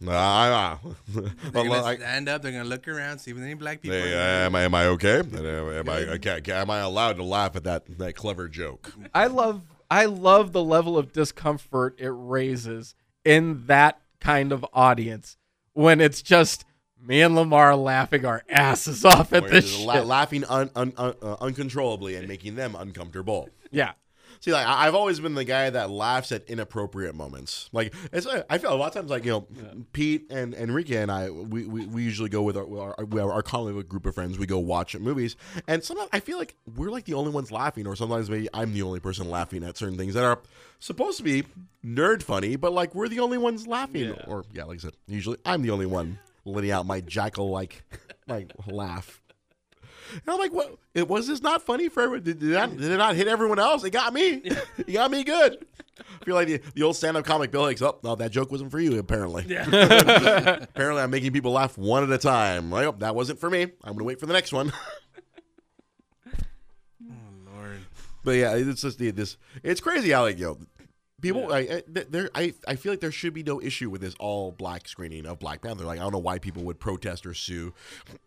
Nah, 0.00 0.78
They're 1.08 1.22
but 1.44 1.52
gonna 1.52 1.80
like, 1.82 2.00
stand 2.00 2.28
up. 2.28 2.42
They're 2.42 2.50
gonna 2.52 2.64
look 2.64 2.88
around, 2.88 3.20
see 3.20 3.30
if 3.30 3.36
there's 3.36 3.46
any 3.46 3.54
black 3.54 3.80
people. 3.82 3.96
hey, 3.96 4.12
in 4.12 4.18
am 4.18 4.54
I 4.56 4.62
am 4.62 4.74
I 4.74 4.86
okay? 4.86 5.20
Am 5.20 5.88
I 5.88 5.98
okay, 6.16 6.40
am 6.52 6.70
I 6.70 6.78
allowed 6.80 7.18
to 7.18 7.22
laugh 7.22 7.54
at 7.56 7.62
that 7.64 7.98
that 7.98 8.14
clever 8.16 8.48
joke? 8.48 8.92
I 9.14 9.28
love 9.28 9.62
I 9.90 10.06
love 10.06 10.52
the 10.52 10.62
level 10.62 10.98
of 10.98 11.12
discomfort 11.12 11.96
it 11.98 12.12
raises 12.12 12.94
in 13.24 13.66
that 13.66 14.00
kind 14.20 14.52
of 14.52 14.64
audience 14.72 15.36
when 15.74 16.00
it's 16.00 16.22
just 16.22 16.64
me 17.00 17.22
and 17.22 17.34
Lamar 17.36 17.76
laughing 17.76 18.24
our 18.24 18.42
asses 18.48 19.04
off 19.04 19.32
at 19.32 19.48
this 19.48 19.78
la- 19.80 20.00
laughing 20.00 20.44
un, 20.48 20.70
un, 20.74 20.92
un, 20.96 21.14
uh, 21.22 21.36
uncontrollably 21.40 22.16
and 22.16 22.26
making 22.26 22.56
them 22.56 22.74
uncomfortable. 22.74 23.48
yeah. 23.70 23.92
See, 24.40 24.52
like 24.52 24.66
I've 24.66 24.94
always 24.94 25.20
been 25.20 25.34
the 25.34 25.44
guy 25.44 25.70
that 25.70 25.90
laughs 25.90 26.32
at 26.32 26.44
inappropriate 26.48 27.14
moments. 27.14 27.68
Like 27.72 27.94
it's, 28.12 28.26
I 28.48 28.58
feel 28.58 28.72
a 28.72 28.76
lot 28.76 28.88
of 28.88 28.94
times, 28.94 29.10
like 29.10 29.24
you 29.24 29.30
know, 29.32 29.46
Pete 29.92 30.30
and 30.30 30.54
Enrique 30.54 30.96
and 30.96 31.10
I, 31.10 31.30
we, 31.30 31.66
we, 31.66 31.86
we 31.86 32.02
usually 32.02 32.28
go 32.28 32.42
with 32.42 32.56
our 32.56 32.64
with 32.64 32.80
our, 32.80 33.04
we 33.04 33.20
our 33.20 33.42
common 33.42 33.80
group 33.82 34.06
of 34.06 34.14
friends. 34.14 34.38
We 34.38 34.46
go 34.46 34.58
watch 34.58 34.96
movies, 34.96 35.36
and 35.66 35.82
sometimes 35.82 36.10
I 36.12 36.20
feel 36.20 36.38
like 36.38 36.56
we're 36.76 36.90
like 36.90 37.04
the 37.04 37.14
only 37.14 37.30
ones 37.30 37.50
laughing, 37.50 37.86
or 37.86 37.96
sometimes 37.96 38.30
maybe 38.30 38.48
I'm 38.54 38.72
the 38.72 38.82
only 38.82 39.00
person 39.00 39.30
laughing 39.30 39.64
at 39.64 39.76
certain 39.76 39.96
things 39.96 40.14
that 40.14 40.24
are 40.24 40.40
supposed 40.78 41.18
to 41.18 41.22
be 41.22 41.44
nerd 41.84 42.22
funny, 42.22 42.56
but 42.56 42.72
like 42.72 42.94
we're 42.94 43.08
the 43.08 43.20
only 43.20 43.38
ones 43.38 43.66
laughing. 43.66 44.10
Yeah. 44.10 44.24
Or 44.26 44.44
yeah, 44.52 44.64
like 44.64 44.78
I 44.78 44.82
said, 44.82 44.94
usually 45.06 45.38
I'm 45.44 45.62
the 45.62 45.70
only 45.70 45.86
one 45.86 46.18
letting 46.44 46.70
out 46.70 46.86
my 46.86 47.00
jackal 47.00 47.50
like 47.50 47.84
like 48.28 48.52
laugh. 48.66 49.20
And 50.12 50.22
I'm 50.28 50.38
like, 50.38 50.52
what? 50.52 50.76
It 50.94 51.08
was 51.08 51.26
this 51.26 51.42
not 51.42 51.62
funny 51.62 51.88
for 51.88 52.02
everyone? 52.02 52.24
Did, 52.24 52.38
did, 52.38 52.52
that, 52.52 52.76
did 52.76 52.90
it 52.90 52.96
not 52.96 53.16
hit 53.16 53.28
everyone 53.28 53.58
else? 53.58 53.84
It 53.84 53.90
got 53.90 54.12
me. 54.12 54.42
it 54.78 54.92
got 54.92 55.10
me 55.10 55.24
good. 55.24 55.64
I 55.98 56.24
feel 56.24 56.34
like 56.34 56.48
the, 56.48 56.60
the 56.74 56.82
old 56.82 56.96
stand 56.96 57.16
up 57.16 57.24
comic 57.24 57.50
Bill 57.50 57.66
Hicks. 57.66 57.82
Oh, 57.82 57.98
no, 58.02 58.14
that 58.16 58.30
joke 58.30 58.50
wasn't 58.50 58.70
for 58.70 58.80
you, 58.80 58.98
apparently. 58.98 59.44
apparently, 59.56 61.02
I'm 61.02 61.10
making 61.10 61.32
people 61.32 61.52
laugh 61.52 61.78
one 61.78 62.02
at 62.02 62.10
a 62.10 62.18
time. 62.18 62.70
Like, 62.70 62.86
oh, 62.86 62.94
that 62.98 63.14
wasn't 63.14 63.38
for 63.38 63.48
me. 63.48 63.62
I'm 63.62 63.92
going 63.92 63.98
to 63.98 64.04
wait 64.04 64.20
for 64.20 64.26
the 64.26 64.32
next 64.32 64.52
one. 64.52 64.72
Oh 67.08 67.52
Lord. 67.54 67.78
But 68.24 68.32
yeah, 68.32 68.54
it's 68.56 68.82
just 68.82 68.98
the, 68.98 69.10
this. 69.10 69.36
It's 69.62 69.80
crazy 69.80 70.10
how 70.10 70.22
like 70.22 70.38
yo, 70.38 70.58
people. 71.34 71.52
I, 71.52 71.58
I 71.58 71.82
there. 71.86 72.30
I 72.34 72.54
I 72.66 72.76
feel 72.76 72.92
like 72.92 73.00
there 73.00 73.12
should 73.12 73.34
be 73.34 73.42
no 73.42 73.60
issue 73.60 73.90
with 73.90 74.00
this 74.00 74.14
all 74.18 74.52
black 74.52 74.88
screening 74.88 75.26
of 75.26 75.38
Black 75.38 75.62
Panther. 75.62 75.84
Like 75.84 75.98
I 75.98 76.02
don't 76.02 76.12
know 76.12 76.18
why 76.18 76.38
people 76.38 76.62
would 76.64 76.78
protest 76.78 77.26
or 77.26 77.34
sue. 77.34 77.74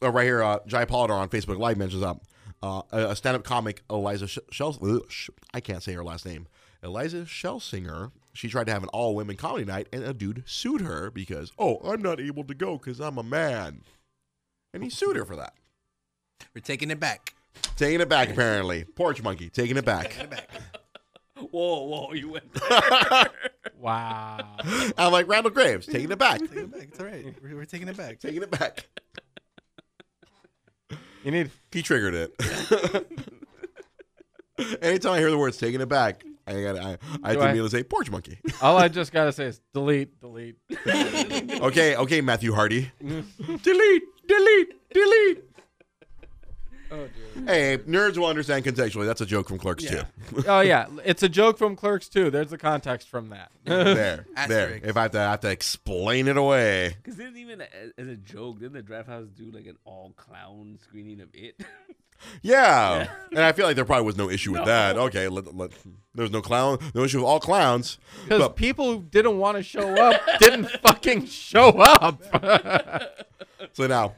Uh, 0.02 0.12
right 0.12 0.26
here, 0.26 0.44
uh, 0.44 0.60
Jai 0.68 0.86
Polidor 0.86 1.12
on 1.12 1.30
Facebook 1.30 1.58
Live 1.58 1.78
mentions 1.78 2.04
up 2.04 2.24
uh, 2.62 2.82
a, 2.92 3.10
a 3.10 3.16
stand-up 3.16 3.44
comic 3.44 3.84
Eliza 3.90 4.28
Sh- 4.28 4.40
Shell. 4.52 4.78
ugh, 4.84 5.06
Sh- 5.10 5.30
I 5.54 5.60
can't 5.60 5.84
say 5.84 5.94
her 5.94 6.04
last 6.04 6.26
name. 6.26 6.48
Eliza 6.84 7.26
Schlesinger. 7.26 8.12
She 8.32 8.48
tried 8.48 8.68
to 8.68 8.72
have 8.72 8.84
an 8.84 8.90
all-women 8.90 9.36
comedy 9.36 9.66
night, 9.66 9.88
and 9.92 10.04
a 10.04 10.14
dude 10.14 10.44
sued 10.46 10.82
her 10.82 11.10
because 11.12 11.52
oh, 11.60 11.78
I'm 11.84 12.02
not 12.02 12.22
able 12.22 12.44
to 12.46 12.54
go 12.54 12.78
because 12.78 13.00
I'm 13.00 13.18
a 13.18 13.24
man, 13.24 13.82
and 14.74 14.84
he 14.84 14.90
sued 14.90 15.18
her 15.18 15.26
for 15.26 15.36
that. 15.36 15.56
We're 16.56 16.62
taking 16.62 16.90
it 16.92 17.00
back. 17.00 17.34
Taking 17.76 18.00
it 18.00 18.08
back, 18.08 18.30
apparently. 18.30 18.86
Porch 18.86 19.22
monkey, 19.22 19.50
taking 19.50 19.76
it 19.78 19.84
back. 19.84 20.12
Taking 20.12 20.24
it 20.26 20.30
back. 20.30 20.50
Whoa, 21.52 21.84
whoa, 21.84 22.14
you 22.14 22.30
went. 22.32 22.46
Wow. 23.80 24.58
I'm 24.98 25.14
like 25.14 25.28
Randall 25.30 25.52
Graves, 25.52 25.86
taking 25.86 26.12
it 26.12 26.18
back, 26.20 26.40
Taking 26.42 26.58
it 26.60 26.72
back. 26.72 26.82
It's 26.90 27.00
all 27.00 27.06
right. 27.06 27.34
We're, 27.42 27.56
we're 27.56 27.64
taking 27.66 27.88
it 27.88 27.96
back. 27.96 28.20
taking 28.20 28.42
it 28.44 28.52
back. 28.52 28.88
You 31.24 31.32
need 31.32 31.52
He 31.72 31.82
triggered 31.82 32.14
it. 32.14 32.34
Anytime 34.82 35.14
I 35.14 35.20
hear 35.20 35.30
the 35.32 35.38
words 35.38 35.58
"taking 35.58 35.80
it 35.82 35.88
back," 35.90 36.24
I 36.48 36.62
got 36.62 36.78
I 36.78 36.98
I 37.24 37.34
Do 37.34 37.40
think 37.40 37.50
I- 37.50 37.54
me 37.54 37.60
to 37.60 37.70
say 37.70 37.84
porch 37.84 38.10
monkey. 38.12 38.40
all 38.62 38.78
I 38.78 38.88
just 38.90 39.12
gotta 39.14 39.32
say 39.32 39.46
is 39.46 39.62
delete, 39.74 40.20
delete. 40.20 40.58
okay, 41.62 41.96
okay, 41.96 42.20
Matthew 42.22 42.54
Hardy. 42.54 42.92
delete, 43.00 44.04
delete, 44.28 44.70
delete. 44.94 45.44
Oh 46.92 47.08
dear. 47.36 47.46
Hey, 47.46 47.78
nerds 47.88 48.18
will 48.18 48.26
understand 48.26 48.66
contextually. 48.66 49.06
That's 49.06 49.22
a 49.22 49.26
joke 49.26 49.48
from 49.48 49.60
Clerks 49.60 49.84
Yeah. 49.84 50.04
too. 50.32 50.44
Oh 50.48 50.62
yeah, 50.62 50.88
it's 51.06 51.22
a 51.24 51.30
joke 51.30 51.58
from 51.58 51.76
Clerks 51.76 52.10
too. 52.10 52.30
There's 52.32 52.50
the 52.50 52.58
context 52.58 53.10
from 53.10 53.30
that. 53.30 53.52
there, 53.66 54.26
there. 54.48 54.80
If 54.84 54.98
I 54.98 55.04
have 55.04 55.12
to, 55.12 55.20
I 55.20 55.32
have 55.32 55.40
to 55.42 55.50
explain 55.52 56.28
it 56.28 56.38
away. 56.38 56.96
Because 57.02 57.16
didn't 57.18 57.38
even 57.38 57.62
as 57.98 58.08
a 58.08 58.16
joke, 58.16 58.60
didn't 58.60 58.74
the 58.74 58.82
Drafthouse 58.84 59.34
do 59.36 59.52
like 59.52 59.68
an 59.68 59.78
all 59.86 60.14
clown 60.18 60.80
screening 60.82 61.22
of 61.22 61.30
it? 61.34 61.62
Yeah. 62.42 63.08
and 63.32 63.40
I 63.40 63.52
feel 63.54 63.66
like 63.66 63.76
there 63.78 63.86
probably 63.86 64.06
was 64.06 64.18
no 64.18 64.30
issue 64.30 64.52
with 64.52 64.66
that. 64.66 64.98
Okay, 64.98 65.30
let, 65.30 65.56
let, 65.56 65.72
there 66.14 66.24
was 66.24 66.32
no 66.32 66.42
clown, 66.42 66.78
no 66.94 67.04
issue 67.06 67.20
with 67.20 67.26
all 67.26 67.40
clowns. 67.40 67.98
Because 68.26 68.40
But- 68.42 68.56
people 68.58 68.92
who 68.94 69.04
didn't 69.04 69.38
want 69.38 69.56
to 69.58 69.64
show 69.64 69.88
up 69.96 70.20
didn't 70.40 70.70
fucking 70.82 71.28
show 71.28 71.70
up. 71.80 72.22
So 73.74 73.88
now, 73.88 74.16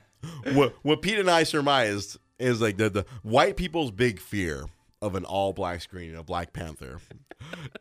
what 0.53 0.73
what 0.83 1.01
Pete 1.01 1.19
and 1.19 1.29
I 1.29 1.43
surmised 1.43 2.17
is 2.41 2.61
like 2.61 2.77
the, 2.77 2.89
the 2.89 3.05
white 3.23 3.57
people's 3.57 3.91
big 3.91 4.19
fear 4.19 4.65
of 5.01 5.15
an 5.15 5.25
all 5.25 5.53
black 5.53 5.81
screening 5.81 6.15
of 6.15 6.25
Black 6.25 6.53
Panther 6.53 6.99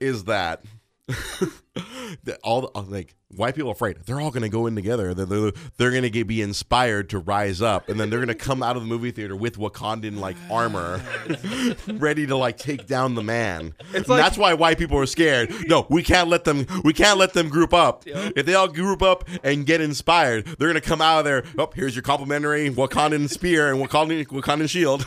is 0.00 0.24
that. 0.24 0.64
that 2.24 2.38
all 2.42 2.62
the, 2.62 2.68
uh, 2.74 2.82
like 2.82 3.14
white 3.28 3.54
people 3.54 3.70
are 3.70 3.72
afraid 3.72 3.96
they're 4.06 4.20
all 4.20 4.30
going 4.32 4.42
to 4.42 4.48
go 4.48 4.66
in 4.66 4.74
together 4.74 5.14
they're, 5.14 5.24
they're, 5.24 5.52
they're 5.76 5.90
going 5.92 6.11
to 6.11 6.24
be 6.24 6.42
inspired 6.42 7.08
to 7.08 7.18
rise 7.18 7.62
up 7.62 7.88
and 7.88 8.00
then 8.00 8.11
they're 8.11 8.18
going 8.18 8.26
to 8.28 8.34
come 8.34 8.61
out 8.62 8.74
of 8.76 8.82
the 8.82 8.88
movie 8.88 9.12
theater 9.12 9.36
with 9.36 9.56
wakandan 9.56 10.18
like 10.18 10.36
armor 10.50 11.00
ready 11.94 12.26
to 12.26 12.36
like 12.36 12.58
take 12.58 12.86
down 12.88 13.14
the 13.14 13.22
man 13.22 13.72
like- 13.94 14.06
that's 14.06 14.36
why 14.36 14.52
white 14.54 14.78
people 14.78 14.98
are 14.98 15.06
scared 15.06 15.52
no 15.68 15.86
we 15.88 16.02
can't 16.02 16.28
let 16.28 16.42
them 16.44 16.66
we 16.82 16.92
can't 16.92 17.18
let 17.18 17.32
them 17.32 17.48
group 17.48 17.72
up 17.72 18.04
Yep. 18.06 18.32
if 18.36 18.46
they 18.46 18.54
all 18.54 18.66
group 18.68 19.02
up 19.02 19.28
and 19.44 19.66
get 19.66 19.80
inspired, 19.80 20.46
they're 20.58 20.68
gonna 20.68 20.80
come 20.80 21.00
out 21.00 21.18
of 21.20 21.24
there. 21.24 21.44
Oh, 21.58 21.70
here's 21.74 21.94
your 21.94 22.02
complimentary 22.02 22.70
Wakandan 22.70 23.28
spear 23.28 23.72
and 23.72 23.80
Wakandan 23.86 24.26
Wakandan 24.26 24.68
shield. 24.68 25.04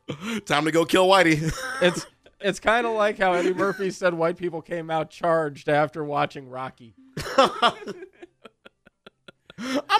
Time 0.46 0.64
to 0.64 0.70
go 0.72 0.84
kill 0.84 1.06
Whitey. 1.06 1.52
It's 1.80 2.04
it's 2.44 2.60
kind 2.60 2.86
of 2.86 2.94
like 2.94 3.18
how 3.18 3.32
Eddie 3.32 3.54
Murphy 3.54 3.90
said 3.90 4.14
white 4.14 4.36
people 4.36 4.62
came 4.62 4.90
out 4.90 5.10
charged 5.10 5.68
after 5.68 6.04
watching 6.04 6.48
Rocky. 6.48 6.94
I'm 7.38 7.72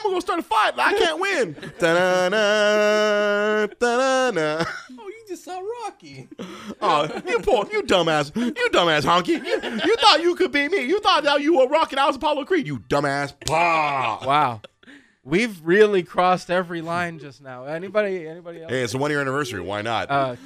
gonna 0.03 0.15
go 0.15 0.21
start 0.21 0.41
a 0.41 0.43
fight. 0.43 0.73
I 0.77 0.93
can't 0.99 1.21
win. 1.21 1.57
Da-na-na, 1.79 3.67
da-na-na. 3.79 4.65
Oh, 4.99 5.09
you 5.09 5.25
just 5.29 5.45
saw 5.45 5.61
Rocky. 5.85 6.29
Oh, 6.85 7.05
you 7.29 7.39
poor, 7.41 7.67
you 7.71 7.83
dumbass, 7.85 8.35
you 8.35 8.69
dumbass 8.71 9.03
honky. 9.03 9.45
You, 9.45 9.85
you 9.85 9.97
thought 9.97 10.21
you 10.21 10.35
could 10.35 10.51
beat 10.51 10.71
me. 10.73 10.85
You 10.85 10.99
thought 11.01 11.23
that 11.25 11.41
you 11.43 11.59
were 11.59 11.69
rocking. 11.69 11.99
I 11.99 12.07
was 12.07 12.17
Apollo 12.17 12.45
Creed. 12.47 12.67
You 12.67 12.79
dumbass. 12.81 13.33
Bah. 13.47 14.19
Wow. 14.27 14.61
We've 15.25 15.61
really 15.65 16.03
crossed 16.03 16.51
every 16.51 16.81
line 16.83 17.21
just 17.21 17.41
now. 17.41 17.65
Anybody 17.65 18.27
anybody 18.27 18.63
else? 18.63 18.73
Hey, 18.73 18.83
it's 18.83 18.95
a 18.95 18.99
one 18.99 19.11
year 19.13 19.21
anniversary. 19.21 19.61
Why 19.61 19.81
not? 19.83 20.11
Uh, 20.11 20.37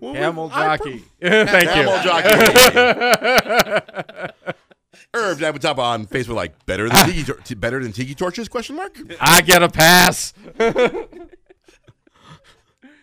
well, 0.00 0.14
camel 0.14 0.48
jockey. 0.48 1.04
Thank 1.20 1.68
Camel 1.68 1.96
you. 1.96 2.02
jockey. 2.02 2.28
Herb 5.14 5.38
Dabutapa 5.38 5.78
on 5.78 6.06
Facebook, 6.06 6.34
like 6.34 6.66
better 6.66 6.88
than 6.88 7.06
tiki, 7.06 7.22
tor- 7.22 7.36
t- 7.44 7.54
better 7.54 7.80
than 7.80 7.92
tiki 7.92 8.16
torches? 8.16 8.48
Question 8.48 8.74
mark. 8.74 8.98
I 9.20 9.40
get 9.40 9.62
a 9.62 9.68
pass. 9.68 10.34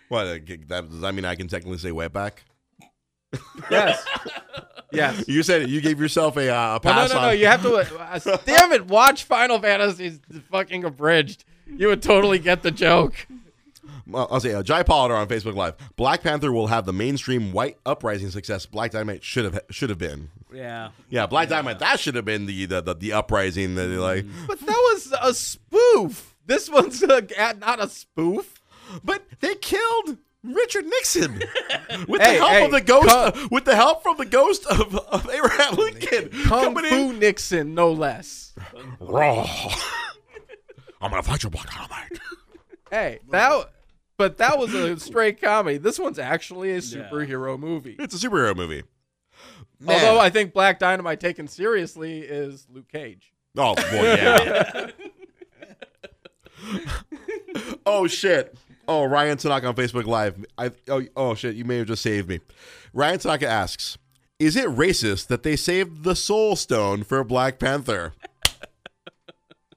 What 0.09 0.27
uh, 0.27 0.33
that 0.67 0.89
does 0.89 0.99
that 0.99 1.15
mean? 1.15 1.23
I 1.23 1.35
can 1.35 1.47
technically 1.47 1.77
say 1.77 1.91
wetback. 1.91 2.33
yes. 3.71 4.05
Yes. 4.91 5.25
You 5.27 5.43
said 5.43 5.61
it. 5.63 5.69
You 5.69 5.81
gave 5.81 5.99
yourself 5.99 6.37
a, 6.37 6.49
uh, 6.49 6.79
a 6.81 6.85
No, 6.87 6.93
no, 6.93 7.07
no, 7.07 7.15
on. 7.17 7.21
no. 7.23 7.29
You 7.31 7.47
have 7.47 7.61
to. 7.63 7.73
Uh, 7.75 8.37
damn 8.45 8.71
it! 8.71 8.87
Watch 8.87 9.23
Final 9.23 9.59
Fantasy's 9.59 10.19
fucking 10.51 10.83
abridged. 10.83 11.45
You 11.67 11.87
would 11.87 12.01
totally 12.01 12.39
get 12.39 12.63
the 12.63 12.71
joke. 12.71 13.27
Well, 14.07 14.27
I'll 14.29 14.39
say 14.41 14.53
uh, 14.53 14.61
Jai 14.63 14.83
Polidor 14.83 15.17
on 15.17 15.27
Facebook 15.27 15.55
Live. 15.55 15.75
Black 15.95 16.21
Panther 16.21 16.51
will 16.51 16.67
have 16.67 16.85
the 16.85 16.91
mainstream 16.93 17.53
white 17.53 17.77
uprising 17.85 18.29
success 18.29 18.65
Black 18.65 18.91
Dynamite 18.91 19.23
should 19.23 19.45
have 19.45 19.59
should 19.69 19.89
have 19.89 19.99
been. 19.99 20.29
yeah. 20.53 20.89
Yeah, 21.09 21.27
Black 21.27 21.47
Dynamite 21.49 21.79
that 21.79 21.99
should 21.99 22.15
have 22.15 22.25
been 22.25 22.45
the 22.45 22.65
the, 22.65 22.81
the, 22.81 22.95
the 22.95 23.13
uprising 23.13 23.75
that 23.75 23.87
they 23.87 23.95
like. 23.97 24.25
But 24.47 24.59
that 24.59 24.67
was 24.67 25.13
a 25.21 25.33
spoof. 25.33 26.35
This 26.45 26.69
one's 26.69 27.01
a, 27.03 27.21
not 27.59 27.81
a 27.81 27.87
spoof. 27.87 28.61
But 29.05 29.23
they 29.39 29.55
killed 29.55 30.17
Richard 30.43 30.85
Nixon 30.85 31.33
with 32.07 32.21
Hey, 32.21 32.37
the 32.37 32.39
help 32.39 32.51
hey, 32.51 32.65
of 32.65 32.71
the 32.71 32.81
ghost. 32.81 33.51
with 33.51 33.65
the 33.65 33.75
help 33.75 34.01
from 34.03 34.17
the 34.17 34.25
ghost 34.25 34.65
of, 34.65 34.95
of 34.95 35.29
Abraham 35.29 35.75
Lincoln 35.75 36.29
Kung 36.45 36.75
Fu 36.75 37.11
in. 37.11 37.19
Nixon, 37.19 37.75
no 37.75 37.91
less. 37.91 38.53
Raw. 38.99 39.47
I'm 40.99 41.11
gonna 41.11 41.23
fight 41.23 41.43
you, 41.43 41.49
Black 41.49 41.69
Dynamite. 41.69 42.19
Hey, 42.89 43.19
that. 43.29 43.71
But 44.17 44.37
that 44.37 44.57
was 44.59 44.73
a 44.73 44.99
straight 44.99 45.41
comedy. 45.41 45.77
This 45.77 45.97
one's 45.97 46.19
actually 46.19 46.71
a 46.73 46.77
superhero 46.77 47.57
movie. 47.57 47.95
It's 47.97 48.13
a 48.13 48.27
superhero 48.27 48.55
movie. 48.55 48.83
Man. 49.79 49.95
Although 49.95 50.19
I 50.19 50.29
think 50.29 50.53
Black 50.53 50.77
Dynamite 50.77 51.19
taken 51.19 51.47
seriously 51.47 52.19
is 52.19 52.67
Luke 52.71 52.87
Cage. 52.91 53.33
Oh 53.57 53.73
boy, 53.73 53.81
yeah. 53.91 54.91
oh 57.85 58.05
shit. 58.07 58.55
Oh, 58.93 59.05
Ryan 59.05 59.37
Tanaka 59.37 59.67
on 59.67 59.75
Facebook 59.75 60.05
Live. 60.05 60.43
I 60.57 60.71
oh, 60.89 61.01
oh 61.15 61.33
shit, 61.33 61.55
you 61.55 61.63
may 61.63 61.77
have 61.77 61.87
just 61.87 62.01
saved 62.01 62.27
me. 62.27 62.41
Ryan 62.93 63.19
Tanaka 63.19 63.47
asks, 63.47 63.97
"Is 64.37 64.57
it 64.57 64.67
racist 64.67 65.27
that 65.27 65.43
they 65.43 65.55
saved 65.55 66.03
the 66.03 66.13
Soul 66.13 66.57
Stone 66.57 67.03
for 67.05 67.23
Black 67.23 67.57
Panther?" 67.57 68.13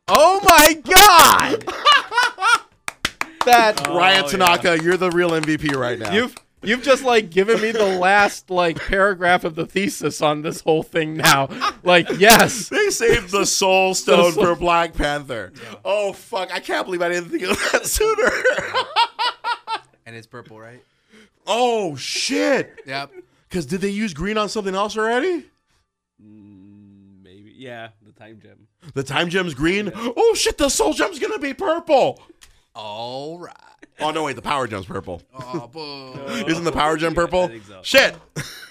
Oh 0.07 0.39
my 0.45 0.75
god! 0.75 1.65
that 3.47 3.87
Ryan 3.89 4.25
Oh, 4.27 4.29
Tanaka, 4.29 4.83
you're 4.83 4.99
the 4.99 5.11
real 5.11 5.31
MVP 5.31 5.75
right 5.75 5.99
now. 5.99 6.13
you've 6.13 6.35
you've 6.65 6.83
just 6.83 7.03
like 7.05 7.31
given 7.31 7.61
me 7.61 7.73
the 7.73 7.85
last 7.99 8.51
like 8.51 8.77
paragraph 8.79 9.45
of 9.45 9.55
the 9.55 9.67
thesis 9.67 10.21
on 10.23 10.43
this 10.43 10.61
whole 10.61 10.83
thing 10.83 11.17
now. 11.17 11.49
Like, 11.83 12.09
yes. 12.19 12.69
They 12.69 12.91
saved 12.91 13.31
the 13.31 13.45
Soul 13.47 13.95
Stone 13.95 14.33
Soul- 14.33 14.45
for 14.45 14.55
Black 14.59 14.95
Panther. 14.95 15.53
Oh 15.85 16.13
fuck! 16.13 16.53
I 16.53 16.61
can't 16.61 16.85
believe 16.87 17.03
I 17.03 17.09
didn't 17.09 17.31
think 17.31 17.43
of 17.45 17.59
that 17.73 17.87
sooner. 17.87 18.31
And 20.07 20.15
it's 20.17 20.27
purple, 20.27 20.59
right? 20.61 20.83
oh 21.47 21.95
shit! 21.97 22.81
Yep. 22.87 23.11
Because 23.49 23.67
did 23.67 23.81
they 23.83 23.91
use 23.91 24.15
green 24.15 24.39
on 24.39 24.49
something 24.49 24.75
else 24.75 24.97
already? 24.97 25.47
Mm, 26.23 27.23
maybe. 27.23 27.53
Yeah, 27.57 27.89
the 28.05 28.13
time 28.13 28.41
gem. 28.41 28.67
The 28.95 29.03
time 29.03 29.29
gem's 29.31 29.55
green. 29.55 29.91
Oh 29.95 30.35
shit! 30.35 30.59
The 30.59 30.69
Soul 30.69 30.93
gem's 30.95 31.19
gonna 31.19 31.39
be 31.39 31.55
purple. 31.55 32.23
All 32.75 33.39
right. 33.39 33.55
Oh 34.01 34.11
no! 34.11 34.25
Wait, 34.25 34.35
the 34.37 34.43
Power 34.43 34.67
gem's 34.67 34.87
purple. 34.87 35.23
Oh, 35.33 35.69
boo. 35.73 36.13
Isn't 36.49 36.65
the 36.65 36.73
Power 36.73 36.97
gem 36.97 37.15
purple? 37.15 37.47
think 37.49 37.65
so. 37.65 37.81
Shit! 37.83 38.17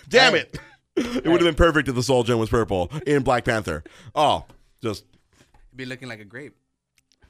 Damn 0.10 0.34
Hey. 0.34 0.40
it! 0.42 0.60
It 0.96 1.26
would 1.26 1.42
have 1.42 1.48
been 1.48 1.56
perfect 1.56 1.88
if 1.88 1.96
the 1.96 2.04
Soul 2.04 2.24
gem 2.24 2.38
was 2.40 2.50
purple 2.50 2.92
in 3.08 3.24
Black 3.24 3.46
Panther. 3.46 3.84
Oh, 4.14 4.46
just 4.82 5.06
Be 5.76 5.86
looking 5.86 6.08
like 6.10 6.20
a 6.20 6.26
grape. 6.26 6.56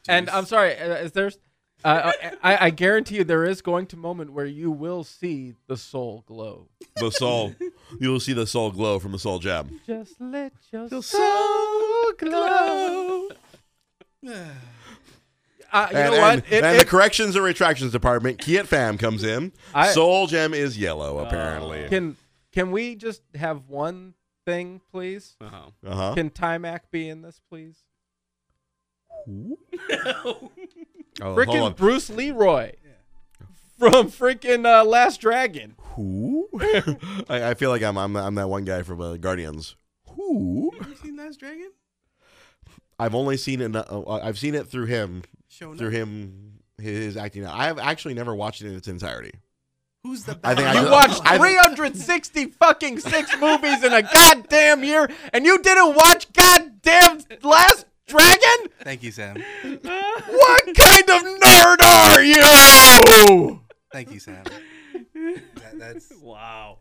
And 0.09 0.29
I'm 0.29 0.45
sorry, 0.45 0.77
uh, 0.77 0.95
is 0.95 1.11
there's 1.13 1.37
uh, 1.85 2.11
I, 2.43 2.65
I 2.67 2.69
guarantee 2.71 3.15
you 3.17 3.23
there 3.23 3.43
is 3.45 3.61
going 3.61 3.85
to 3.87 3.97
moment 3.97 4.31
where 4.33 4.45
you 4.45 4.71
will 4.71 5.03
see 5.03 5.53
the 5.67 5.77
soul 5.77 6.23
glow. 6.25 6.67
the 6.97 7.11
soul. 7.11 7.53
You'll 7.99 8.19
see 8.21 8.33
the 8.33 8.47
soul 8.47 8.71
glow 8.71 8.99
from 8.99 9.11
the 9.11 9.19
Soul 9.19 9.39
gem. 9.39 9.79
Just 9.85 10.19
let 10.19 10.53
your 10.71 10.89
soul 11.01 12.11
glow. 12.17 13.29
Uh, 15.73 15.87
you 15.91 15.97
and, 15.97 16.13
know 16.13 16.21
what? 16.21 16.33
and- 16.33 16.43
It- 16.49 16.63
and 16.63 16.75
it- 16.75 16.79
the 16.79 16.85
corrections 16.85 17.35
and 17.35 17.43
retractions 17.43 17.91
department, 17.91 18.37
Kiet 18.37 18.67
Fam 18.67 18.97
comes 18.97 19.23
in. 19.23 19.51
I- 19.73 19.91
Soul 19.91 20.27
Gem 20.27 20.53
is 20.53 20.77
yellow, 20.77 21.19
apparently. 21.19 21.87
can 21.89 22.15
can 22.51 22.71
we 22.71 22.95
just 22.95 23.23
have 23.35 23.67
one 23.67 24.13
thing, 24.45 24.81
please? 24.91 25.35
Uh-huh. 25.41 25.71
Uh 25.85 25.95
huh. 25.95 26.13
Can 26.15 26.29
Taimak 26.29 26.81
be 26.91 27.09
in 27.09 27.21
this, 27.23 27.41
please? 27.49 27.77
Oh, 29.95 30.49
hold 31.21 31.37
Frickin' 31.37 31.61
on. 31.61 31.73
Bruce 31.73 32.09
Leroy 32.09 32.71
from 33.77 34.07
freaking 34.09 34.65
uh, 34.65 34.83
Last 34.83 35.21
Dragon. 35.21 35.75
Who? 35.95 36.49
I, 37.29 37.49
I 37.49 37.53
feel 37.53 37.69
like 37.69 37.83
I'm, 37.83 37.97
I'm 37.97 38.15
I'm 38.15 38.35
that 38.35 38.49
one 38.49 38.65
guy 38.65 38.81
from 38.81 38.99
uh, 38.99 39.17
Guardians. 39.17 39.75
Who? 40.09 40.71
Have 40.79 40.89
you 40.89 40.95
seen 40.95 41.15
Last 41.17 41.39
Dragon? 41.39 41.71
I've 42.99 43.13
only 43.15 43.37
seen 43.37 43.61
it. 43.61 43.75
Uh, 43.75 44.03
I've 44.09 44.39
seen 44.39 44.55
it 44.55 44.67
through 44.67 44.85
him. 44.87 45.23
Show 45.53 45.75
Through 45.75 45.89
him, 45.91 46.53
his 46.79 47.15
acting. 47.15 47.45
out. 47.45 47.53
I 47.55 47.65
have 47.67 47.77
actually 47.77 48.15
never 48.15 48.33
watched 48.33 48.61
it 48.63 48.67
in 48.69 48.75
its 48.75 48.87
entirety. 48.87 49.31
Who's 50.03 50.23
the 50.23 50.33
best? 50.33 50.45
I 50.45 50.55
think 50.55 50.67
I 50.67 50.73
You 50.73 50.79
just- 50.79 50.91
watched 50.91 51.21
I- 51.31 51.37
360 51.37 52.45
fucking 52.47 52.99
six 52.99 53.37
movies 53.39 53.83
in 53.83 53.93
a 53.93 54.01
goddamn 54.01 54.83
year, 54.83 55.07
and 55.31 55.45
you 55.45 55.59
didn't 55.59 55.93
watch 55.95 56.31
goddamn 56.33 57.19
Last 57.43 57.85
Dragon? 58.07 58.71
Thank 58.83 59.03
you, 59.03 59.11
Sam. 59.11 59.35
What 59.35 60.75
kind 60.75 61.09
of 61.09 61.21
nerd 61.39 61.81
are 61.83 62.23
you? 62.23 63.61
Thank 63.91 64.11
you, 64.11 64.19
Sam. 64.19 64.43
That, 65.13 65.77
that's 65.79 66.11
Wow. 66.21 66.79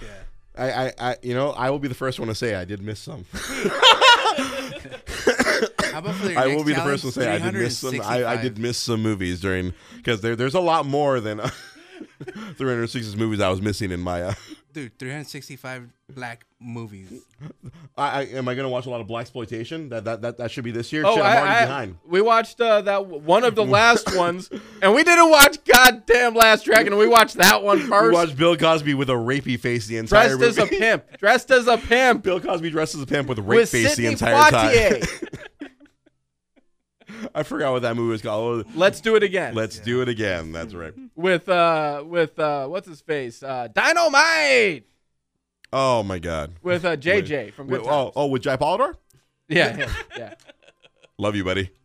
yeah. 0.00 0.08
I, 0.56 0.70
I, 0.86 0.92
I, 1.00 1.16
you 1.20 1.34
know, 1.34 1.50
I 1.50 1.68
will 1.70 1.80
be 1.80 1.88
the 1.88 1.94
first 1.96 2.20
one 2.20 2.28
to 2.28 2.34
say 2.34 2.54
I 2.54 2.64
did 2.64 2.80
miss 2.80 3.00
some. 3.00 3.24
How 5.94 6.00
about 6.00 6.14
for 6.16 6.28
your 6.30 6.38
I 6.38 6.44
next 6.46 6.56
will 6.56 6.64
be 6.64 6.72
the 6.74 6.80
first 6.82 7.04
one 7.04 7.12
to 7.12 7.20
say 7.20 7.30
I 7.32 7.38
did 7.38 7.54
miss 7.54 7.78
some. 7.78 7.94
I, 7.94 7.98
I 7.98 8.36
365. 8.36 8.42
did 8.42 8.58
miss 8.58 8.78
some 8.78 9.02
movies 9.02 9.40
during 9.40 9.72
because 9.96 10.20
there, 10.20 10.34
there's 10.36 10.54
a 10.54 10.60
lot 10.60 10.86
more 10.86 11.20
than 11.20 11.40
uh, 11.40 11.48
360 12.56 13.16
movies 13.16 13.40
I 13.40 13.48
was 13.48 13.62
missing 13.62 13.90
in 13.90 14.00
my. 14.00 14.22
Uh, 14.22 14.34
Dude, 14.72 14.98
365 14.98 15.88
black 16.08 16.46
movies. 16.58 17.22
I, 17.96 18.08
I 18.08 18.22
am 18.32 18.48
I 18.48 18.56
gonna 18.56 18.68
watch 18.68 18.86
a 18.86 18.90
lot 18.90 19.00
of 19.00 19.06
black 19.06 19.20
exploitation? 19.20 19.88
That 19.90 20.04
that 20.04 20.22
that, 20.22 20.38
that 20.38 20.50
should 20.50 20.64
be 20.64 20.72
this 20.72 20.92
year. 20.92 21.04
Oh, 21.06 21.14
Shit, 21.14 21.24
I'm 21.24 21.30
I, 21.32 21.38
already 21.40 21.54
I- 21.54 21.64
behind. 21.66 21.98
we 22.04 22.20
watched 22.20 22.60
uh, 22.60 22.80
that 22.80 22.96
w- 22.98 23.20
one 23.20 23.44
of 23.44 23.54
the 23.54 23.64
last 23.78 24.16
ones, 24.16 24.50
and 24.82 24.92
we 24.92 25.04
didn't 25.04 25.30
watch 25.30 25.62
goddamn 25.64 26.34
Last 26.34 26.64
Dragon. 26.64 26.88
And 26.92 26.98
we 26.98 27.06
watched 27.06 27.36
that 27.36 27.62
one 27.62 27.78
We 27.78 27.84
first. 27.84 28.14
watched 28.14 28.36
Bill 28.36 28.56
Cosby 28.56 28.94
with 28.94 29.10
a 29.10 29.14
rapey 29.14 29.60
face 29.60 29.86
the 29.86 29.96
entire 29.98 30.36
dressed 30.36 30.58
as 30.58 30.58
a 30.58 30.66
pimp. 30.66 31.18
Dressed 31.18 31.52
as 31.52 31.68
a 31.68 31.78
pimp. 31.78 32.22
Bill 32.24 32.40
Cosby 32.40 32.70
dressed 32.70 32.96
as 32.96 33.02
a 33.02 33.06
pimp 33.06 33.28
with 33.28 33.38
a 33.38 33.42
rape 33.42 33.60
With 33.60 33.70
face 33.70 33.90
Sidney 33.94 34.06
the 34.06 34.12
entire 34.12 34.34
Poitier. 34.34 35.06
time. 35.08 35.38
I 37.34 37.42
forgot 37.42 37.72
what 37.72 37.82
that 37.82 37.96
movie 37.96 38.10
was 38.12 38.22
called. 38.22 38.64
Oh, 38.66 38.70
Let's 38.74 39.00
do 39.00 39.16
it 39.16 39.22
again. 39.22 39.54
Let's 39.54 39.78
do 39.78 40.02
it 40.02 40.08
again. 40.08 40.52
That's 40.52 40.74
right. 40.74 40.94
with 41.14 41.48
uh 41.48 42.02
with 42.06 42.38
uh 42.38 42.66
what's 42.66 42.88
his 42.88 43.00
face? 43.00 43.42
Uh 43.42 43.68
Dynamite 43.72 44.86
Oh 45.72 46.02
my 46.02 46.18
god. 46.18 46.52
with 46.62 46.84
uh 46.84 46.96
JJ 46.96 47.52
from 47.52 47.68
Good 47.68 47.82
Wait, 47.82 47.90
oh, 47.90 48.12
oh, 48.14 48.26
with 48.26 48.42
Jai 48.42 48.56
Polidor? 48.56 48.94
Yeah, 49.48 49.74
him. 49.76 49.90
Yeah. 50.16 50.34
Love 51.18 51.36
you, 51.36 51.44
buddy. 51.44 51.70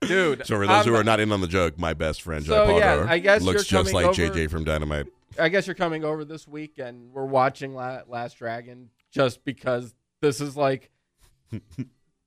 Dude. 0.00 0.46
So 0.46 0.56
for 0.56 0.66
those 0.66 0.86
who 0.86 0.94
are 0.94 1.04
not 1.04 1.20
in 1.20 1.32
on 1.32 1.40
the 1.40 1.46
joke, 1.48 1.78
my 1.78 1.92
best 1.92 2.22
friend 2.22 2.44
Jai 2.44 2.54
So, 2.66 2.78
yeah, 2.78 2.96
Polidor 2.96 3.08
I 3.08 3.18
guess 3.18 3.42
looks 3.42 3.70
you're 3.70 3.82
just 3.82 3.94
like 3.94 4.06
over- 4.06 4.14
JJ 4.14 4.50
from 4.50 4.64
Dynamite. 4.64 5.06
I 5.38 5.48
guess 5.48 5.66
you're 5.66 5.74
coming 5.74 6.04
over 6.04 6.24
this 6.24 6.48
week 6.48 6.78
and 6.78 7.12
we're 7.12 7.26
watching 7.26 7.74
La- 7.74 8.02
Last 8.08 8.38
Dragon 8.38 8.90
just 9.12 9.44
because 9.44 9.94
this 10.20 10.40
is 10.40 10.56
like 10.56 10.90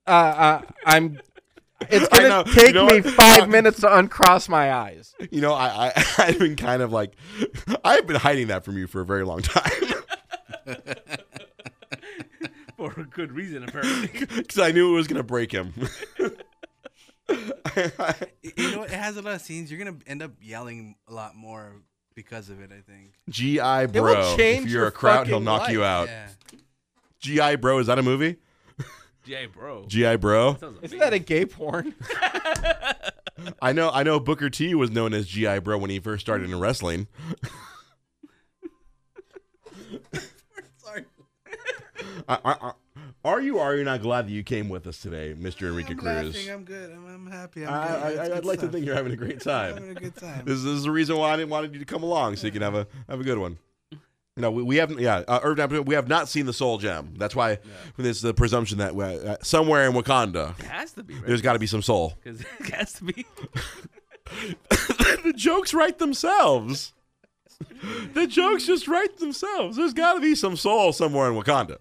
uh, 0.08 0.10
uh 0.10 0.62
I'm 0.86 1.20
it's 1.90 2.08
gonna 2.10 2.30
know. 2.30 2.44
take 2.44 2.68
You 2.68 2.74
know 2.74 2.86
me 2.86 3.02
what? 3.02 3.14
five 3.14 3.50
minutes 3.50 3.80
to 3.82 3.98
uncross 3.98 4.48
my 4.50 4.72
eyes. 4.74 5.14
You 5.32 5.42
know, 5.42 5.54
I, 5.54 5.88
I 5.96 6.06
I've 6.20 6.40
been 6.40 6.56
kind 6.56 6.82
of 6.82 6.92
like 6.92 7.14
I've 7.84 8.06
been 8.08 8.18
hiding 8.18 8.48
that 8.48 8.64
from 8.64 8.78
you 8.78 8.88
for 8.88 9.02
a 9.02 9.06
very 9.06 9.26
long 9.26 9.42
time 9.42 9.72
For 12.78 13.00
a 13.00 13.04
good 13.04 13.32
reason, 13.32 13.64
apparently. 13.64 14.08
because 14.38 14.58
I 14.58 14.72
knew 14.72 14.92
it 14.94 14.96
was 14.96 15.08
gonna 15.08 15.22
break 15.24 15.52
him. 15.52 15.72
You 17.30 18.72
know, 18.72 18.84
it 18.84 18.90
has 18.92 19.18
a 19.18 19.22
lot 19.22 19.36
of 19.36 19.42
scenes. 19.42 19.72
You're 19.72 19.78
gonna 19.84 19.98
end 20.08 20.22
up 20.24 20.32
yelling 20.42 20.96
a 21.08 21.14
lot 21.14 21.36
more 21.36 21.76
because 22.16 22.50
of 22.50 22.60
it. 22.60 22.72
I 22.72 22.82
think. 22.82 23.14
GI 23.30 23.60
will 23.60 23.88
Bro. 23.88 24.36
change 24.38 24.66
If 24.66 24.72
you're 24.72 24.82
your 24.82 24.88
a 24.88 24.92
kraut, 24.92 25.28
he'll 25.28 25.36
fucking 25.38 25.46
knock 25.46 25.70
you 25.70 25.82
life. 25.82 25.88
out. 25.88 26.08
Yeah. 26.10 27.50
GI 27.52 27.56
Bro, 27.58 27.80
is 27.80 27.88
that 27.88 28.00
a 28.00 28.04
movie? 28.04 28.38
Yeah, 29.26 29.46
bro. 29.48 29.86
GI 29.88 30.16
Bro. 30.18 30.58
Sounds 30.60 30.80
Isn't 30.82 31.00
that 31.00 31.14
a 31.14 31.20
gay 31.20 31.46
porn? 31.46 31.94
I 33.62 33.72
know 33.72 33.90
I 33.92 34.04
know 34.04 34.20
Booker 34.20 34.50
T 34.50 34.76
was 34.76 34.92
known 34.92 35.14
as 35.14 35.28
GI 35.28 35.60
Bro 35.60 35.80
when 35.80 35.90
he 35.90 36.00
first 36.00 36.22
started 36.22 36.50
in 36.50 36.60
wrestling. 36.60 37.08
Sorry. 40.78 41.06
I, 42.28 42.38
I, 42.46 42.56
I, 42.62 42.72
are 43.24 43.40
you 43.42 43.60
are 43.60 43.76
you 43.76 43.84
not 43.84 44.02
glad 44.02 44.28
that 44.28 44.32
you 44.32 44.44
came 44.44 44.70
with 44.70 44.88
us 44.88 45.00
today, 45.00 45.36
Mr. 45.38 45.68
Enrique 45.68 45.92
I'm 45.92 45.98
Cruz? 45.98 46.36
laughing. 46.36 46.50
I'm 46.52 46.64
good. 46.64 46.92
I'm, 46.92 47.06
I'm 47.08 47.28
happy. 47.32 47.66
I'm 47.66 47.74
I, 47.74 47.88
good. 47.88 48.20
I, 48.20 48.24
I, 48.24 48.38
I'd 48.38 48.46
like 48.46 48.60
to 48.62 48.68
think 48.68 48.86
you're 48.86 48.96
having 48.96 49.14
a 49.14 49.16
great 49.16 49.34
I'm 49.34 49.40
time. 49.40 49.74
having 49.76 49.92
a 49.92 50.00
good 50.00 50.16
time. 50.16 50.46
This, 50.46 50.64
this 50.64 50.74
is 50.74 50.84
the 50.84 50.92
reason 50.92 51.18
why 51.18 51.32
I 51.32 51.38
didn't 51.38 51.50
want 51.50 51.72
you 51.74 51.80
to 51.80 51.86
come 51.86 52.04
along, 52.04 52.38
so 52.38 52.48
you 52.48 52.54
can 52.54 52.62
have 52.64 52.76
a 52.76 52.88
have 53.08 53.20
a 53.20 53.24
good 53.24 53.38
one. 53.38 53.58
No, 54.38 54.50
we, 54.50 54.64
we 54.64 54.78
haven't. 54.78 55.00
Yeah, 55.00 55.24
uh, 55.28 55.40
Irvin, 55.44 55.84
we 55.86 55.94
have 55.96 56.08
not 56.08 56.30
seen 56.30 56.46
the 56.46 56.54
Soul 56.54 56.78
Gem. 56.78 57.14
That's 57.18 57.36
why 57.36 57.60
there's 57.98 58.22
the 58.22 58.34
presumption 58.34 58.78
that 58.78 58.96
uh, 58.96 59.36
somewhere 59.44 59.86
in 59.86 59.94
Wakanda 59.94 60.58
It 60.60 60.66
has 60.68 60.94
to 60.94 61.04
be, 61.04 61.16
right? 61.16 61.26
there's 61.28 61.42
got 61.42 61.54
to 61.54 61.60
be 61.60 61.68
some 61.68 61.82
soul. 61.82 62.14
Because 62.24 62.42
it 62.42 62.74
has 62.74 62.94
to 62.94 63.04
be. 63.04 63.26
the 64.70 65.34
jokes 65.36 65.74
write 65.74 66.00
themselves. 66.00 66.94
The 68.14 68.26
jokes 68.26 68.66
just 68.66 68.88
write 68.88 69.18
themselves. 69.18 69.76
There's 69.78 69.94
got 69.94 70.14
to 70.14 70.22
be 70.22 70.34
some 70.36 70.56
soul 70.56 70.94
somewhere 70.94 71.30
in 71.30 71.38
Wakanda. 71.38 71.78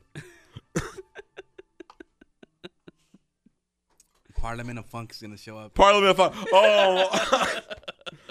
Parliament 4.36 4.78
of 4.78 4.86
Funk 4.86 5.12
is 5.12 5.18
gonna 5.20 5.36
show 5.36 5.58
up. 5.58 5.74
Parliament 5.74 6.18
of 6.18 6.34
Fun- 6.34 6.46
Oh. 6.52 7.60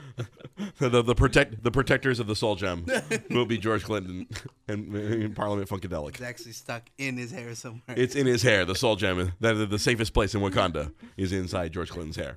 the, 0.80 1.02
the 1.02 1.16
protect 1.16 1.64
the 1.64 1.72
protectors 1.72 2.20
of 2.20 2.28
the 2.28 2.36
Soul 2.36 2.56
Gem 2.56 2.86
will 3.30 3.46
be 3.46 3.58
George 3.58 3.84
Clinton 3.84 4.28
and, 4.68 4.94
and 4.96 5.36
Parliament 5.36 5.70
Funkadelic. 5.70 6.10
It's 6.10 6.22
actually 6.22 6.52
stuck 6.54 6.84
in 6.98 7.18
his 7.18 7.32
hair 7.32 7.56
somewhere. 7.56 7.96
It's 7.98 8.16
in 8.16 8.26
his 8.26 8.42
hair. 8.42 8.66
The 8.66 8.76
Soul 8.76 8.96
Gem. 8.96 9.34
That 9.40 9.54
the, 9.54 9.66
the 9.66 9.80
safest 9.80 10.14
place 10.14 10.36
in 10.36 10.42
Wakanda 10.42 10.94
is 11.18 11.32
inside 11.32 11.72
George 11.72 11.90
Clinton's 11.90 12.16
hair. 12.16 12.36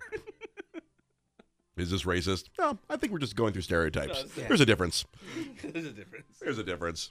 Is 1.77 1.91
this 1.91 2.03
racist? 2.03 2.45
No, 2.59 2.79
I 2.91 2.97
think 2.97 3.13
we're 3.13 3.19
just 3.19 3.35
going 3.35 3.53
through 3.53 3.63
stereotypes. 3.63 4.25
Yeah. 4.37 4.45
There's 4.49 4.61
a 4.61 4.67
difference. 4.67 5.05
There's 5.63 5.87
a 5.87 5.93
difference. 5.93 6.27
There's 6.41 6.59
a 6.59 6.65
difference. 6.65 7.11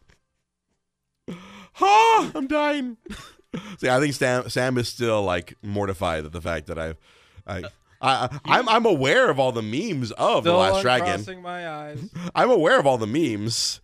Ah, 1.80 2.32
I'm 2.36 2.48
dying. 2.48 2.98
See, 3.80 3.90
I 3.90 4.00
think 4.00 4.14
Sam 4.14 4.50
Sam 4.50 4.78
is 4.78 4.88
still 4.88 5.24
like 5.24 5.56
mortified 5.62 6.26
at 6.26 6.32
the 6.32 6.42
fact 6.42 6.68
that 6.68 6.78
I've 6.78 6.98
I 7.46 7.64
I, 8.02 8.40
I'm 8.46 8.68
I'm 8.68 8.86
aware 8.86 9.30
of 9.30 9.40
all 9.40 9.52
the 9.52 9.62
memes 9.62 10.12
of 10.12 10.44
the 10.44 10.54
Last 10.54 10.82
Dragon. 10.82 11.42
my 11.42 11.70
eyes. 11.70 12.10
I'm 12.36 12.50
aware 12.50 12.80
of 12.80 12.88
all 12.88 12.98
the 12.98 13.08
memes. 13.08 13.80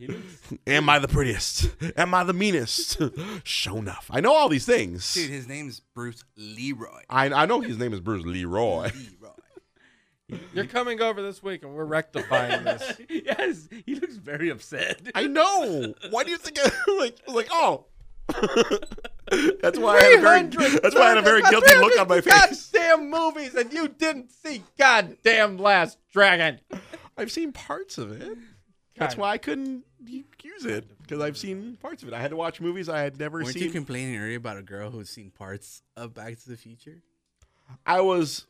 Am 0.66 0.88
I 0.88 0.98
the 0.98 1.08
prettiest? 1.08 1.74
Am 1.96 2.14
I 2.14 2.24
the 2.24 2.34
meanest? 2.34 2.98
Sho'nuff. 3.44 4.04
I 4.10 4.20
know 4.20 4.34
all 4.34 4.48
these 4.48 4.66
things. 4.66 5.14
Dude, 5.14 5.30
his 5.30 5.48
name's 5.48 5.80
Bruce 5.80 6.24
Leroy. 6.36 7.02
I 7.08 7.30
I 7.30 7.46
know 7.46 7.60
his 7.60 7.78
name 7.78 7.92
is 7.92 8.00
Bruce 8.00 8.24
Leroy. 8.24 8.90
Leroy. 8.90 8.90
You're 10.52 10.66
coming 10.66 11.00
over 11.00 11.22
this 11.22 11.40
week, 11.40 11.62
and 11.62 11.72
we're 11.74 11.84
rectifying 11.84 12.64
this. 12.64 13.00
yes, 13.08 13.68
he 13.86 13.94
looks 13.94 14.16
very 14.16 14.50
upset. 14.50 15.00
I 15.14 15.28
know. 15.28 15.94
Why 16.10 16.24
do 16.24 16.30
you 16.30 16.36
think 16.36 16.58
I 16.60 16.70
like 16.98 17.20
like 17.28 17.48
oh? 17.52 17.86
that's 19.60 19.78
why 19.78 19.96
I 19.96 20.02
had 20.02 20.18
a 20.18 20.22
very 20.22 20.42
that's 20.78 20.94
why 20.94 21.02
I 21.02 21.08
had 21.10 21.18
a 21.18 21.22
very 21.22 21.42
guilty 21.42 21.74
look 21.76 21.98
on 21.98 22.08
my 22.08 22.20
face. 22.20 22.70
Goddamn 22.70 23.10
movies, 23.10 23.54
and 23.54 23.72
you 23.72 23.88
didn't 23.88 24.30
see 24.32 24.62
goddamn 24.78 25.58
Last 25.58 25.98
Dragon. 26.12 26.60
I've 27.16 27.30
seen 27.32 27.52
parts 27.52 27.98
of 27.98 28.12
it. 28.12 28.36
That's 28.96 29.16
why 29.16 29.30
I 29.32 29.38
couldn't 29.38 29.84
use 30.06 30.64
it 30.64 30.86
because 31.02 31.20
I've 31.20 31.36
seen 31.36 31.76
parts 31.80 32.02
of 32.02 32.08
it. 32.08 32.14
I 32.14 32.20
had 32.20 32.30
to 32.30 32.36
watch 32.36 32.60
movies 32.60 32.88
I 32.88 33.00
had 33.00 33.18
never 33.18 33.38
Weren't 33.38 33.54
seen. 33.54 33.64
you 33.64 33.70
complaining 33.70 34.16
earlier 34.16 34.36
about 34.38 34.56
a 34.56 34.62
girl 34.62 34.90
who's 34.90 35.10
seen 35.10 35.30
parts 35.30 35.82
of 35.96 36.14
Back 36.14 36.38
to 36.40 36.48
the 36.48 36.56
Future? 36.56 37.02
I 37.84 38.00
was. 38.00 38.46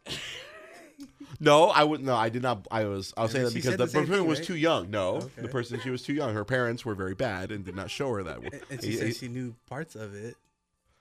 No, 1.41 1.65
I 1.69 1.85
wouldn't. 1.85 2.07
no. 2.07 2.15
I 2.15 2.29
did 2.31 2.43
not. 2.43 2.67
I 2.71 2.85
was. 2.85 3.13
I 3.17 3.23
was 3.23 3.33
saying 3.33 3.45
that 3.45 3.51
She 3.53 3.57
because 3.59 3.71
said 3.73 3.79
the, 3.79 3.85
the 3.87 3.91
same 3.91 4.03
person 4.03 4.15
thing, 4.21 4.27
was 4.29 4.39
right? 4.39 4.47
too 4.47 4.57
young. 4.57 4.91
No, 4.91 5.17
Okay. 5.17 5.43
the 5.43 5.49
person 5.49 5.79
she 5.81 5.91
was 5.91 6.03
too 6.03 6.15
young. 6.15 6.33
Her 6.35 6.45
parents 6.45 6.85
were 6.85 6.95
very 6.95 7.15
bad 7.15 7.51
and 7.53 7.65
did 7.65 7.75
not 7.77 7.91
show 7.91 8.11
her 8.15 8.23
that. 8.23 8.39
And- 8.39 8.61
And 8.71 8.81
she 8.83 8.87
He- 8.89 8.93
he- 8.93 8.99
said 8.99 9.17
she 9.17 9.29
knew 9.29 9.55
parts 9.67 9.95
of 9.95 10.15
it. 10.15 10.37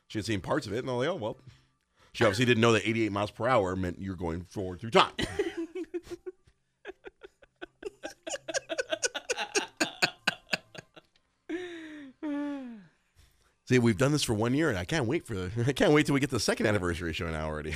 she 0.08 0.18
had 0.20 0.26
seen 0.26 0.42
parts 0.42 0.68
of 0.68 0.74
it, 0.74 0.80
and 0.80 0.90
all 0.90 0.98
like, 0.98 1.08
oh 1.10 1.16
well. 1.16 1.38
She 2.14 2.24
obviously 2.24 2.46
didn't 2.46 2.62
know 2.62 2.72
that 2.74 2.88
88 2.88 3.12
miles 3.12 3.32
per 3.32 3.46
hour 3.48 3.76
meant 3.76 4.00
you're 4.02 4.16
going 4.16 4.46
forward 4.46 4.80
through 4.80 4.92
time. 4.92 5.12
See, 13.68 13.80
we've 13.80 13.98
done 13.98 14.12
this 14.12 14.24
for 14.24 14.34
one 14.36 14.54
year, 14.54 14.70
and 14.70 14.78
I 14.78 14.86
can't 14.86 15.08
wait 15.08 15.26
for 15.26 15.34
the. 15.34 15.52
I 15.68 15.72
can't 15.74 15.92
wait 15.92 16.06
till 16.06 16.14
we 16.14 16.20
get 16.20 16.30
to 16.30 16.36
the 16.36 16.40
second 16.40 16.68
anniversary 16.68 17.14
show 17.14 17.30
now 17.32 17.46
already. 17.48 17.74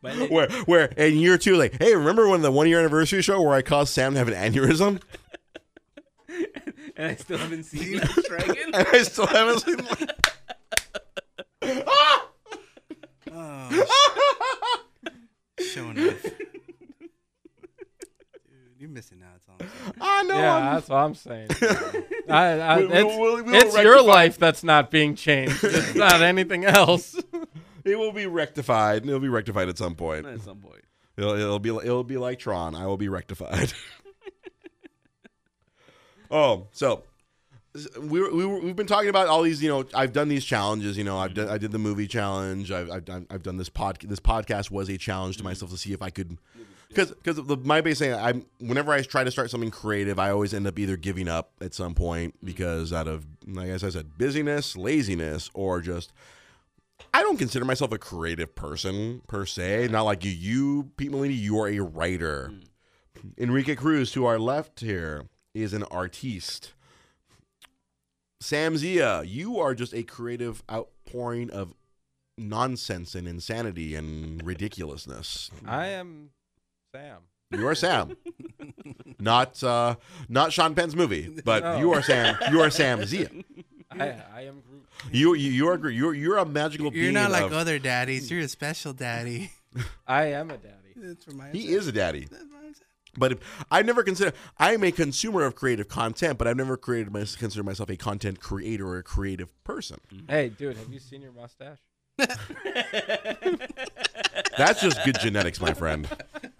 But 0.00 0.16
then- 0.18 0.30
where, 0.30 0.48
where 0.66 0.84
in 0.96 1.16
year 1.18 1.36
two, 1.38 1.56
like, 1.56 1.76
hey, 1.82 1.94
remember 1.94 2.28
when 2.28 2.42
the 2.42 2.50
one 2.50 2.68
year 2.68 2.78
anniversary 2.78 3.22
show 3.22 3.40
where 3.42 3.54
I 3.54 3.62
caused 3.62 3.92
Sam 3.92 4.12
to 4.14 4.18
have 4.18 4.28
an 4.28 4.34
aneurysm, 4.34 5.00
and 6.96 7.06
I 7.08 7.14
still 7.16 7.38
haven't 7.38 7.64
seen 7.64 7.98
Last 7.98 8.24
Dragon. 8.28 8.56
and 8.74 8.76
I 8.76 9.02
still 9.02 9.26
haven't 9.26 9.60
seen. 9.60 9.80
ah! 11.86 12.28
Oh, 13.34 13.86
showing 15.58 15.98
off. 16.08 16.22
Dude, 16.22 16.32
you're 18.78 18.90
missing 18.90 19.22
out. 19.22 19.32
That's 19.34 19.48
all 19.48 19.56
I'm 19.60 19.68
saying. 19.68 19.94
I 20.00 20.22
know. 20.24 20.34
yeah, 20.36 20.54
I'm- 20.54 20.74
that's 20.74 20.88
what 20.88 20.96
I'm 20.96 21.14
saying. 21.14 21.48
I, 22.28 22.42
I, 22.60 22.78
We- 22.78 22.86
we'll- 22.86 22.96
it's 22.96 23.18
we'll- 23.18 23.44
we'll 23.44 23.54
it's 23.54 23.76
your 23.78 24.02
life 24.02 24.38
that's 24.38 24.62
not 24.64 24.90
being 24.90 25.14
changed. 25.14 25.62
It's 25.64 25.94
not 25.94 26.20
anything 26.22 26.64
else. 26.64 27.14
It 27.84 27.98
will 27.98 28.12
be 28.12 28.26
rectified. 28.26 29.06
It'll 29.06 29.20
be 29.20 29.28
rectified 29.28 29.68
at 29.68 29.78
some 29.78 29.94
point. 29.94 30.26
At 30.26 30.40
some 30.40 30.58
point. 30.58 30.82
It'll, 31.16 31.34
it'll 31.34 31.58
be 31.58 31.68
it'll 31.70 32.04
be 32.04 32.16
like 32.16 32.38
Tron. 32.38 32.74
I 32.74 32.86
will 32.86 32.96
be 32.96 33.08
rectified. 33.08 33.72
oh, 36.30 36.68
so 36.72 37.04
we 38.00 38.20
were, 38.20 38.34
we 38.34 38.44
were, 38.44 38.60
we've 38.60 38.76
been 38.76 38.86
talking 38.86 39.08
about 39.08 39.28
all 39.28 39.42
these. 39.42 39.62
You 39.62 39.68
know, 39.68 39.84
I've 39.94 40.12
done 40.12 40.28
these 40.28 40.44
challenges. 40.44 40.96
You 40.96 41.04
know, 41.04 41.18
I've 41.18 41.34
done 41.34 41.48
I 41.48 41.58
did 41.58 41.72
the 41.72 41.78
movie 41.78 42.06
challenge. 42.06 42.70
I've 42.70 42.90
I've 42.90 43.04
done 43.04 43.26
I've 43.30 43.42
done 43.42 43.56
this 43.56 43.68
pod. 43.68 43.98
This 44.02 44.20
podcast 44.20 44.70
was 44.70 44.88
a 44.88 44.98
challenge 44.98 45.36
to 45.36 45.40
mm-hmm. 45.40 45.50
myself 45.50 45.70
to 45.70 45.76
see 45.76 45.92
if 45.92 46.02
I 46.02 46.10
could. 46.10 46.38
Because 46.88 47.10
because 47.10 47.38
my 47.64 47.80
base 47.80 48.00
thing, 48.00 48.14
I'm 48.14 48.44
whenever 48.58 48.92
I 48.92 49.02
try 49.02 49.24
to 49.24 49.30
start 49.30 49.50
something 49.50 49.70
creative, 49.70 50.18
I 50.18 50.30
always 50.30 50.52
end 50.52 50.66
up 50.66 50.78
either 50.78 50.96
giving 50.96 51.28
up 51.28 51.52
at 51.60 51.72
some 51.72 51.94
point 51.94 52.36
mm-hmm. 52.36 52.46
because 52.46 52.92
out 52.92 53.08
of 53.08 53.26
like 53.46 53.70
I 53.70 53.76
said, 53.76 54.18
busyness, 54.18 54.76
laziness, 54.76 55.50
or 55.54 55.80
just 55.80 56.12
I 57.14 57.22
don't 57.22 57.36
consider 57.38 57.64
myself 57.64 57.92
a 57.92 57.98
creative 57.98 58.54
person 58.54 59.22
per 59.28 59.44
se. 59.44 59.88
Not 59.90 60.02
like 60.02 60.24
you. 60.24 60.30
You, 60.30 60.90
Pete 60.96 61.10
Molini, 61.10 61.34
you 61.34 61.58
are 61.60 61.68
a 61.68 61.80
writer. 61.80 62.52
Enrique 63.38 63.74
Cruz, 63.74 64.10
to 64.12 64.24
our 64.24 64.38
left 64.38 64.80
here, 64.80 65.26
is 65.54 65.72
an 65.74 65.82
artiste. 65.84 66.72
Sam 68.40 68.76
Zia, 68.76 69.22
you 69.22 69.60
are 69.60 69.74
just 69.74 69.94
a 69.94 70.02
creative 70.02 70.62
outpouring 70.70 71.50
of 71.50 71.74
nonsense 72.38 73.14
and 73.14 73.28
insanity 73.28 73.94
and 73.94 74.44
ridiculousness. 74.44 75.50
I 75.66 75.88
am 75.88 76.30
Sam. 76.94 77.18
You 77.50 77.68
are 77.68 77.74
Sam, 77.74 78.16
not 79.20 79.62
uh, 79.62 79.96
not 80.26 80.54
Sean 80.54 80.74
Penn's 80.74 80.96
movie, 80.96 81.28
but 81.44 81.62
No. 81.62 81.78
you 81.78 81.92
are 81.92 82.02
Sam. 82.02 82.34
You 82.50 82.62
are 82.62 82.70
Sam 82.70 83.04
Zia. 83.04 83.28
I, 83.90 84.16
I 84.34 84.40
am 84.46 84.62
Groot. 84.66 84.81
You 85.12 85.34
you, 85.34 85.50
you 85.50 85.68
are 85.68 85.90
you're 85.90 86.14
you're 86.14 86.36
a 86.38 86.44
magical 86.46 86.84
You're 86.86 86.92
being. 86.92 87.14
not 87.14 87.30
like 87.30 87.44
of- 87.44 87.52
other 87.52 87.78
daddies. 87.78 88.30
You're 88.30 88.40
a 88.42 88.48
special 88.48 88.92
daddy. 88.92 89.50
I 90.06 90.26
am 90.26 90.50
a 90.50 90.56
daddy. 90.56 90.92
That's 90.96 91.24
for 91.24 91.32
my. 91.32 91.48
he 91.50 91.72
is 91.72 91.86
a 91.88 91.92
daddy. 91.92 92.28
That's 92.30 92.44
I'm. 92.44 92.86
But 93.16 93.32
if, 93.32 93.64
I 93.70 93.82
never 93.82 94.02
consider 94.02 94.32
I 94.58 94.72
am 94.74 94.84
a 94.84 94.92
consumer 94.92 95.44
of 95.44 95.54
creative 95.54 95.88
content, 95.88 96.38
but 96.38 96.46
I've 96.46 96.56
never 96.56 96.76
created 96.76 97.12
my, 97.12 97.20
consider 97.20 97.62
myself 97.62 97.90
a 97.90 97.96
content 97.96 98.40
creator 98.40 98.86
or 98.86 98.98
a 98.98 99.02
creative 99.02 99.48
person. 99.64 99.98
Hey, 100.28 100.48
dude, 100.48 100.76
have 100.76 100.92
you 100.92 101.00
seen 101.00 101.20
your 101.20 101.32
mustache? 101.32 101.78
That's 104.56 104.80
just 104.80 105.02
good 105.04 105.18
genetics, 105.20 105.60
my 105.60 105.74
friend. 105.74 106.08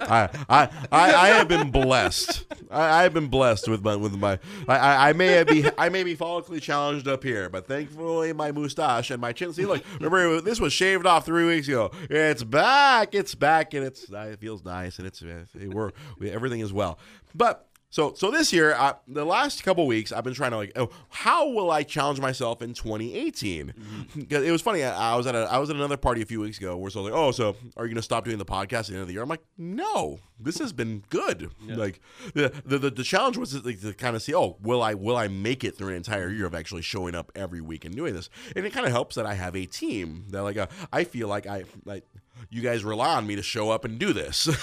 I 0.01 0.29
I, 0.49 0.69
I, 0.91 1.15
I 1.15 1.29
have 1.29 1.49
been 1.49 1.71
blessed. 1.71 2.45
I, 2.71 3.01
I 3.01 3.03
have 3.05 3.15
been 3.15 3.29
blessed 3.29 3.69
with 3.69 3.83
my 3.85 3.97
with 3.97 4.15
my. 4.15 4.39
I, 4.69 5.11
I, 5.11 5.13
may 5.13 5.43
be 5.45 5.69
I 5.79 5.89
may 5.89 6.03
be 6.03 6.17
follically 6.17 6.61
challenged 6.61 7.07
up 7.09 7.23
here, 7.23 7.49
but 7.49 7.67
thankfully 7.67 8.33
my 8.33 8.53
mustache 8.53 9.11
and 9.11 9.21
my 9.21 9.33
chin. 9.33 9.53
See, 9.53 9.67
look, 9.67 9.83
remember 10.01 10.41
this 10.41 10.61
was 10.61 10.73
shaved 10.73 11.07
off 11.07 11.25
three 11.25 11.47
weeks 11.47 11.69
ago. 11.69 11.91
It's 12.11 12.43
back. 12.43 13.15
It's 13.15 13.35
back, 13.35 13.75
and 13.75 13.85
it's 13.85 14.11
it 14.11 14.41
feels 14.41 14.65
nice, 14.65 14.99
and 14.99 15.07
it's 15.07 15.23
it, 15.23 15.73
we're 15.73 15.91
we, 16.19 16.31
everything 16.31 16.61
is 16.61 16.73
well. 16.73 16.99
But 17.35 17.67
so 17.93 18.15
so 18.17 18.31
this 18.31 18.55
year, 18.55 18.73
uh, 18.73 18.95
the 19.07 19.27
last 19.27 19.63
couple 19.65 19.87
weeks, 19.87 20.13
I've 20.13 20.25
been 20.25 20.33
trying 20.33 20.53
to 20.53 20.57
like, 20.57 20.73
oh, 20.77 20.89
how 21.11 21.51
will 21.51 21.71
I 21.71 21.83
challenge 21.83 22.21
myself 22.21 22.63
in 22.63 22.73
2018? 22.73 23.75
Because 24.17 24.45
it 24.45 24.51
was 24.51 24.63
funny. 24.63 24.83
I, 24.83 25.13
I 25.13 25.15
was 25.15 25.27
at 25.27 25.35
a 25.35 25.41
I 25.41 25.59
was 25.59 25.69
at 25.69 25.77
another 25.77 25.99
party 25.99 26.23
a 26.23 26.25
few 26.25 26.41
weeks 26.41 26.57
ago 26.57 26.75
where 26.75 26.91
so 26.91 27.03
like, 27.03 27.13
oh, 27.13 27.33
so 27.33 27.55
are 27.77 27.85
you 27.85 27.91
going 27.91 27.97
to 27.97 28.03
stop 28.03 28.25
doing 28.25 28.39
the 28.39 28.47
podcast 28.47 28.81
at 28.81 28.87
the 28.87 28.93
end 28.95 29.03
of 29.03 29.09
the 29.09 29.13
year? 29.13 29.23
I'm 29.23 29.29
like, 29.29 29.45
no, 29.59 30.21
this 30.41 30.59
has 30.59 30.73
been 30.73 31.05
good. 31.11 31.51
Like 31.77 32.01
the, 32.33 32.51
the 32.65 32.79
the 32.79 32.91
the 32.91 33.05
challenge 33.05 33.37
was 33.37 33.63
like, 33.63 33.83
to 33.83 33.93
kind 33.93 34.17
of 34.17 34.23
see, 34.23 34.35
oh, 34.35 34.57
will 34.63 34.83
I 34.83 34.95
will 34.95 35.19
I 35.19 35.29
make 35.29 35.63
it 35.63 35.77
through 35.77 35.89
an 35.89 35.97
entire 35.97 36.31
year 36.31 36.47
of 36.47 36.55
actually 36.55 36.83
showing 36.83 37.15
up 37.15 37.31
every 37.35 37.61
week 37.61 37.85
and 37.85 37.95
doing 37.95 38.15
this? 38.15 38.31
And 38.57 38.65
it 38.65 38.73
kind 38.73 38.87
of 38.87 38.93
helps 38.93 39.17
that 39.17 39.27
I 39.27 39.35
have 39.35 39.55
a 39.55 39.67
team 39.67 40.25
that 40.31 40.43
like 40.43 40.57
uh, 40.57 40.69
I 40.91 41.05
feel 41.05 41.29
like 41.29 41.47
I 41.47 41.65
like 41.85 42.07
you 42.51 42.63
guys 42.63 42.85
rely 42.85 43.17
on 43.17 43.27
me 43.27 43.37
to 43.37 43.43
show 43.43 43.71
up 43.71 43.85
and 43.85 43.99
do 43.99 44.13
this. 44.13 44.49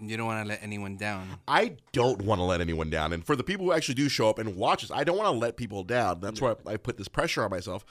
You 0.00 0.16
don't 0.16 0.26
want 0.26 0.44
to 0.44 0.48
let 0.48 0.62
anyone 0.62 0.96
down. 0.96 1.28
I 1.46 1.76
don't 1.92 2.22
want 2.22 2.38
to 2.38 2.44
let 2.44 2.60
anyone 2.60 2.90
down. 2.90 3.12
And 3.12 3.24
for 3.24 3.36
the 3.36 3.44
people 3.44 3.66
who 3.66 3.72
actually 3.72 3.94
do 3.94 4.08
show 4.08 4.28
up 4.28 4.38
and 4.38 4.56
watch 4.56 4.82
us, 4.82 4.90
I 4.90 5.04
don't 5.04 5.16
want 5.16 5.26
to 5.26 5.38
let 5.38 5.56
people 5.56 5.84
down. 5.84 6.20
That's 6.20 6.40
why 6.40 6.54
I 6.66 6.76
put 6.76 6.96
this 6.96 7.08
pressure 7.08 7.44
on 7.44 7.50
myself. 7.50 7.84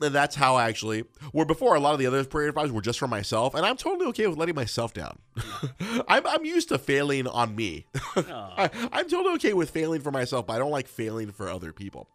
And 0.00 0.14
that's 0.14 0.36
how 0.36 0.54
I 0.56 0.68
actually, 0.68 1.04
where 1.32 1.44
before 1.44 1.74
a 1.74 1.80
lot 1.80 1.92
of 1.92 1.98
the 1.98 2.06
other 2.06 2.24
creative 2.24 2.54
projects 2.54 2.72
were 2.72 2.80
just 2.80 2.98
for 2.98 3.08
myself. 3.08 3.54
And 3.54 3.66
I'm 3.66 3.76
totally 3.76 4.06
okay 4.10 4.26
with 4.26 4.38
letting 4.38 4.54
myself 4.54 4.94
down. 4.94 5.18
I'm, 6.08 6.26
I'm 6.26 6.44
used 6.44 6.68
to 6.68 6.78
failing 6.78 7.26
on 7.26 7.56
me. 7.56 7.86
I, 8.16 8.70
I'm 8.92 9.08
totally 9.08 9.34
okay 9.34 9.52
with 9.54 9.70
failing 9.70 10.00
for 10.00 10.12
myself, 10.12 10.46
but 10.46 10.54
I 10.54 10.58
don't 10.58 10.70
like 10.70 10.86
failing 10.86 11.32
for 11.32 11.48
other 11.48 11.72
people. 11.72 12.08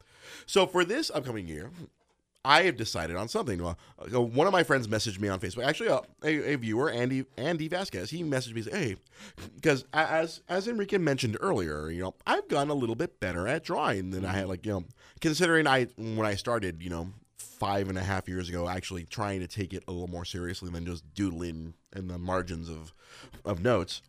So 0.45 0.65
for 0.65 0.83
this 0.85 1.11
upcoming 1.13 1.47
year, 1.47 1.71
I 2.45 2.63
have 2.63 2.75
decided 2.75 3.15
on 3.15 3.29
something. 3.29 3.65
Uh, 3.65 3.75
one 4.19 4.47
of 4.47 4.53
my 4.53 4.63
friends 4.63 4.87
messaged 4.87 5.19
me 5.19 5.29
on 5.29 5.39
Facebook. 5.39 5.65
Actually, 5.65 5.89
uh, 5.89 6.01
a, 6.23 6.53
a 6.53 6.55
viewer, 6.57 6.89
Andy 6.89 7.25
Andy 7.37 7.69
Vasquez, 7.69 8.09
he 8.09 8.21
messaged 8.23 8.53
me, 8.53 8.63
"Hey, 8.63 8.97
because 9.55 9.85
as 9.93 10.41
as 10.49 10.67
Enrique 10.67 10.97
mentioned 10.97 11.37
earlier, 11.39 11.89
you 11.89 12.01
know, 12.01 12.15
I've 12.27 12.47
gotten 12.49 12.69
a 12.69 12.73
little 12.73 12.95
bit 12.95 13.19
better 13.21 13.47
at 13.47 13.63
drawing 13.63 14.11
than 14.11 14.25
I 14.25 14.33
had. 14.33 14.47
Like, 14.49 14.65
you 14.65 14.73
know, 14.73 14.83
considering 15.21 15.67
I 15.67 15.85
when 15.97 16.25
I 16.25 16.35
started, 16.35 16.83
you 16.83 16.89
know, 16.89 17.09
five 17.37 17.87
and 17.87 17.97
a 17.97 18.03
half 18.03 18.27
years 18.27 18.49
ago, 18.49 18.67
actually 18.67 19.05
trying 19.05 19.39
to 19.39 19.47
take 19.47 19.73
it 19.73 19.83
a 19.87 19.91
little 19.91 20.09
more 20.09 20.25
seriously 20.25 20.69
than 20.69 20.85
just 20.85 21.13
doodling 21.13 21.75
in 21.95 22.07
the 22.07 22.17
margins 22.17 22.69
of 22.69 22.93
of 23.45 23.61
notes." 23.61 24.01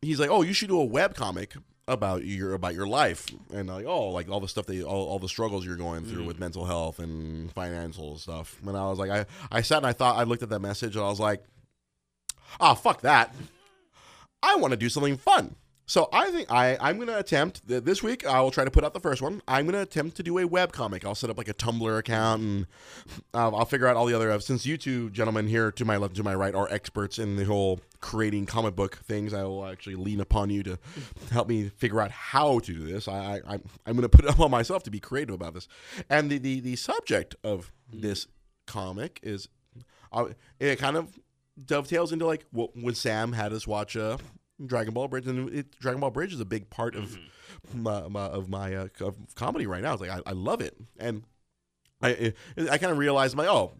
He's 0.00 0.20
like, 0.20 0.30
"Oh, 0.30 0.42
you 0.42 0.52
should 0.52 0.68
do 0.68 0.78
a 0.78 0.84
web 0.84 1.16
comic 1.16 1.54
about 1.86 2.24
your 2.24 2.54
about 2.54 2.74
your 2.74 2.86
life 2.86 3.26
and 3.52 3.68
like 3.68 3.84
oh 3.84 4.08
like 4.08 4.30
all 4.30 4.40
the 4.40 4.48
stuff 4.48 4.64
that 4.66 4.82
all, 4.84 5.06
all 5.06 5.18
the 5.18 5.28
struggles 5.28 5.66
you're 5.66 5.76
going 5.76 6.04
through 6.04 6.24
with 6.24 6.40
mental 6.40 6.64
health 6.64 6.98
and 6.98 7.52
financial 7.52 8.16
stuff. 8.16 8.58
And 8.66 8.76
i 8.76 8.88
was 8.88 8.98
like 8.98 9.10
i 9.10 9.26
i 9.52 9.60
sat 9.60 9.78
and 9.78 9.86
i 9.86 9.92
thought 9.92 10.16
i 10.16 10.22
looked 10.22 10.42
at 10.42 10.48
that 10.48 10.60
message 10.60 10.96
and 10.96 11.04
i 11.04 11.08
was 11.08 11.20
like 11.20 11.42
ah 12.60 12.74
fuck 12.74 13.02
that. 13.02 13.34
I 14.42 14.56
want 14.56 14.72
to 14.72 14.76
do 14.76 14.88
something 14.88 15.16
fun 15.16 15.56
So 15.86 16.08
I 16.12 16.30
think 16.30 16.50
I 16.50 16.78
I'm 16.80 16.98
gonna 16.98 17.18
attempt 17.18 17.66
this 17.66 18.02
week. 18.02 18.26
I 18.26 18.40
will 18.40 18.50
try 18.50 18.64
to 18.64 18.70
put 18.70 18.84
out 18.84 18.94
the 18.94 19.00
first 19.00 19.20
one. 19.20 19.42
I'm 19.46 19.66
gonna 19.66 19.82
attempt 19.82 20.16
to 20.16 20.22
do 20.22 20.38
a 20.38 20.46
web 20.46 20.72
comic. 20.72 21.04
I'll 21.04 21.14
set 21.14 21.28
up 21.28 21.36
like 21.36 21.48
a 21.48 21.54
Tumblr 21.54 21.98
account 21.98 22.42
and 22.42 22.66
uh, 23.34 23.54
I'll 23.54 23.66
figure 23.66 23.86
out 23.86 23.96
all 23.96 24.06
the 24.06 24.14
other. 24.14 24.30
Uh, 24.30 24.38
since 24.38 24.64
you 24.64 24.78
two 24.78 25.10
gentlemen 25.10 25.46
here 25.46 25.70
to 25.72 25.84
my 25.84 25.98
left, 25.98 26.16
to 26.16 26.22
my 26.22 26.34
right, 26.34 26.54
are 26.54 26.68
experts 26.70 27.18
in 27.18 27.36
the 27.36 27.44
whole 27.44 27.80
creating 28.00 28.46
comic 28.46 28.74
book 28.74 28.96
things, 28.96 29.34
I 29.34 29.42
will 29.44 29.66
actually 29.66 29.96
lean 29.96 30.20
upon 30.20 30.48
you 30.48 30.62
to 30.62 30.78
help 31.30 31.48
me 31.48 31.68
figure 31.68 32.00
out 32.00 32.10
how 32.10 32.60
to 32.60 32.72
do 32.72 32.86
this. 32.86 33.06
I, 33.06 33.14
I 33.14 33.40
I'm 33.46 33.62
I'm 33.84 33.94
gonna 33.94 34.08
put 34.08 34.24
it 34.24 34.30
up 34.30 34.40
on 34.40 34.50
myself 34.50 34.84
to 34.84 34.90
be 34.90 35.00
creative 35.00 35.34
about 35.34 35.52
this. 35.52 35.68
And 36.08 36.30
the 36.30 36.38
the, 36.38 36.60
the 36.60 36.76
subject 36.76 37.36
of 37.44 37.72
this 37.92 38.26
comic 38.66 39.20
is, 39.22 39.48
uh, 40.12 40.28
it 40.58 40.78
kind 40.78 40.96
of 40.96 41.18
dovetails 41.62 42.10
into 42.10 42.26
like 42.26 42.46
what 42.52 42.70
when 42.74 42.94
Sam 42.94 43.34
had 43.34 43.52
us 43.52 43.66
watch 43.66 43.96
uh, 43.96 44.16
Dragon 44.64 44.94
Ball 44.94 45.04
Abridged, 45.04 45.28
and 45.28 45.52
it, 45.52 45.78
Dragon 45.78 46.00
Ball 46.00 46.08
Abridged 46.08 46.34
is 46.34 46.40
a 46.40 46.44
big 46.44 46.70
part 46.70 46.94
of 46.94 47.16
mm-hmm. 47.72 47.82
my, 47.82 48.08
my 48.08 48.26
of 48.26 48.48
my 48.48 48.74
uh, 48.74 48.88
of 49.00 49.16
comedy 49.34 49.66
right 49.66 49.82
now. 49.82 49.92
It's 49.92 50.00
like 50.00 50.10
I, 50.10 50.20
I 50.26 50.32
love 50.32 50.60
it, 50.60 50.76
and 50.98 51.24
I 52.02 52.32
I, 52.56 52.68
I 52.70 52.78
kind 52.78 52.92
of 52.92 52.98
realized 52.98 53.36
my 53.36 53.46
oh. 53.46 53.72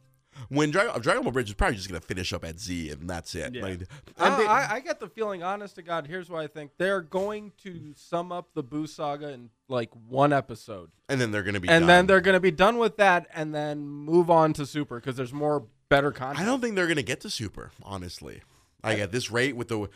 When 0.48 0.72
Dragon, 0.72 0.92
uh, 0.92 0.98
Dragon 0.98 1.22
Ball 1.22 1.28
Abridged 1.30 1.50
is 1.50 1.54
probably 1.54 1.76
just 1.76 1.86
gonna 1.86 2.00
finish 2.00 2.32
up 2.32 2.44
at 2.44 2.58
Z 2.58 2.90
and 2.90 3.08
that's 3.08 3.36
it. 3.36 3.54
Yeah. 3.54 3.62
Like, 3.62 3.82
uh, 3.82 4.24
and 4.24 4.34
I, 4.34 4.36
they- 4.36 4.46
I, 4.46 4.74
I 4.74 4.80
get 4.80 4.98
the 4.98 5.06
feeling, 5.06 5.44
honest 5.44 5.76
to 5.76 5.82
God, 5.82 6.08
here's 6.08 6.28
what 6.28 6.42
I 6.42 6.48
think. 6.48 6.72
They're 6.76 7.02
going 7.02 7.52
to 7.62 7.92
sum 7.94 8.32
up 8.32 8.48
the 8.52 8.64
Boo 8.64 8.88
saga 8.88 9.28
in 9.28 9.50
like 9.68 9.90
one 10.08 10.32
episode. 10.32 10.90
and 11.08 11.20
then 11.20 11.30
they're 11.30 11.44
gonna 11.44 11.60
be 11.60 11.68
and 11.68 11.82
done. 11.82 11.86
then 11.86 12.06
they're 12.08 12.20
going 12.20 12.34
to 12.34 12.40
be 12.40 12.50
done 12.50 12.78
with 12.78 12.96
that 12.96 13.28
and 13.32 13.54
then 13.54 13.86
move 13.86 14.28
on 14.28 14.52
to 14.54 14.66
Super 14.66 14.98
because 14.98 15.14
there's 15.14 15.32
more 15.32 15.66
better 15.88 16.10
content. 16.10 16.40
I 16.40 16.44
don't 16.44 16.60
think 16.60 16.74
they're 16.74 16.88
gonna 16.88 17.02
get 17.02 17.20
to 17.20 17.30
Super, 17.30 17.70
honestly. 17.84 18.42
Like 18.84 18.98
at 18.98 19.12
this 19.12 19.30
rate 19.30 19.56
with 19.56 19.68
the, 19.68 19.88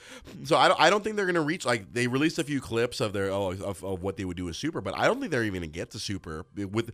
so 0.44 0.56
I 0.56 0.68
don't, 0.68 0.80
I 0.80 0.90
don't 0.90 1.04
think 1.04 1.16
they're 1.16 1.26
gonna 1.26 1.40
reach. 1.40 1.64
Like 1.66 1.92
they 1.92 2.06
released 2.06 2.38
a 2.38 2.44
few 2.44 2.60
clips 2.60 3.00
of 3.00 3.12
their 3.12 3.30
oh, 3.30 3.52
of, 3.52 3.84
of 3.84 4.02
what 4.02 4.16
they 4.16 4.24
would 4.24 4.36
do 4.36 4.46
with 4.46 4.56
Super, 4.56 4.80
but 4.80 4.96
I 4.96 5.06
don't 5.06 5.20
think 5.20 5.30
they're 5.30 5.44
even 5.44 5.60
gonna 5.60 5.68
get 5.68 5.90
to 5.90 5.98
Super 5.98 6.46
with, 6.56 6.92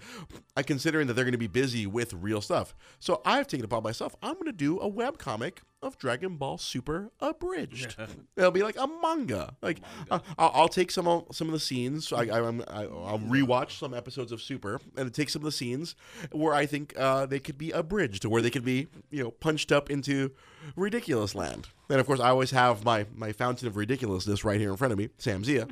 I 0.57 0.62
considering 0.62 1.07
that 1.07 1.14
they're 1.14 1.24
gonna 1.24 1.38
be 1.38 1.47
busy 1.47 1.86
with 1.86 2.12
real 2.14 2.40
stuff. 2.40 2.74
So 2.99 3.22
I've 3.24 3.47
taken 3.47 3.64
upon 3.64 3.82
myself. 3.82 4.14
I'm 4.22 4.34
gonna 4.34 4.53
do 4.53 4.80
a 4.80 4.88
web 4.88 5.18
comic 5.18 5.62
of 5.85 5.99
Dragon 5.99 6.37
Ball 6.37 6.57
Super 6.59 7.11
abridged. 7.20 7.97
It'll 8.37 8.51
be 8.51 8.62
like 8.62 8.76
a 8.78 8.87
manga. 8.87 9.55
Like 9.62 9.80
uh, 10.11 10.20
I'll, 10.39 10.51
I'll 10.55 10.68
take 10.68 10.91
some 10.91 11.07
of, 11.07 11.26
some 11.30 11.47
of 11.47 11.53
the 11.53 11.61
scenes. 11.61 12.12
I, 12.12 12.22
I, 12.24 12.47
I'm, 12.47 12.62
I, 12.66 12.85
I'll 12.85 13.20
rewatch 13.20 13.78
some 13.78 13.93
episodes 13.93 14.32
of 14.32 14.41
Super 14.41 14.80
and 14.97 15.12
take 15.12 15.28
some 15.28 15.41
of 15.41 15.45
the 15.45 15.53
scenes 15.53 15.95
where 16.32 16.55
I 16.55 16.66
think 16.66 16.95
uh, 16.99 17.26
they 17.26 17.39
could 17.39 17.59
be 17.59 17.70
abridged, 17.70 18.24
where 18.24 18.41
they 18.43 18.51
could 18.51 18.64
be 18.64 18.89
you 19.11 19.22
know 19.22 19.30
punched 19.30 19.70
up 19.70 19.91
into 19.91 20.32
ridiculous 20.74 21.35
land. 21.35 21.68
And 21.91 22.01
of 22.01 22.07
course, 22.07 22.20
I 22.20 22.30
always 22.30 22.51
have 22.53 22.85
my 22.85 23.07
my 23.14 23.32
fountain 23.32 23.68
of 23.68 23.76
ridiculousness 23.76 24.45
right 24.45 24.59
here 24.59 24.70
in 24.70 24.76
front 24.76 24.93
of 24.93 24.99
me, 24.99 25.11
Sam 25.18 25.45
Zia, 25.45 25.68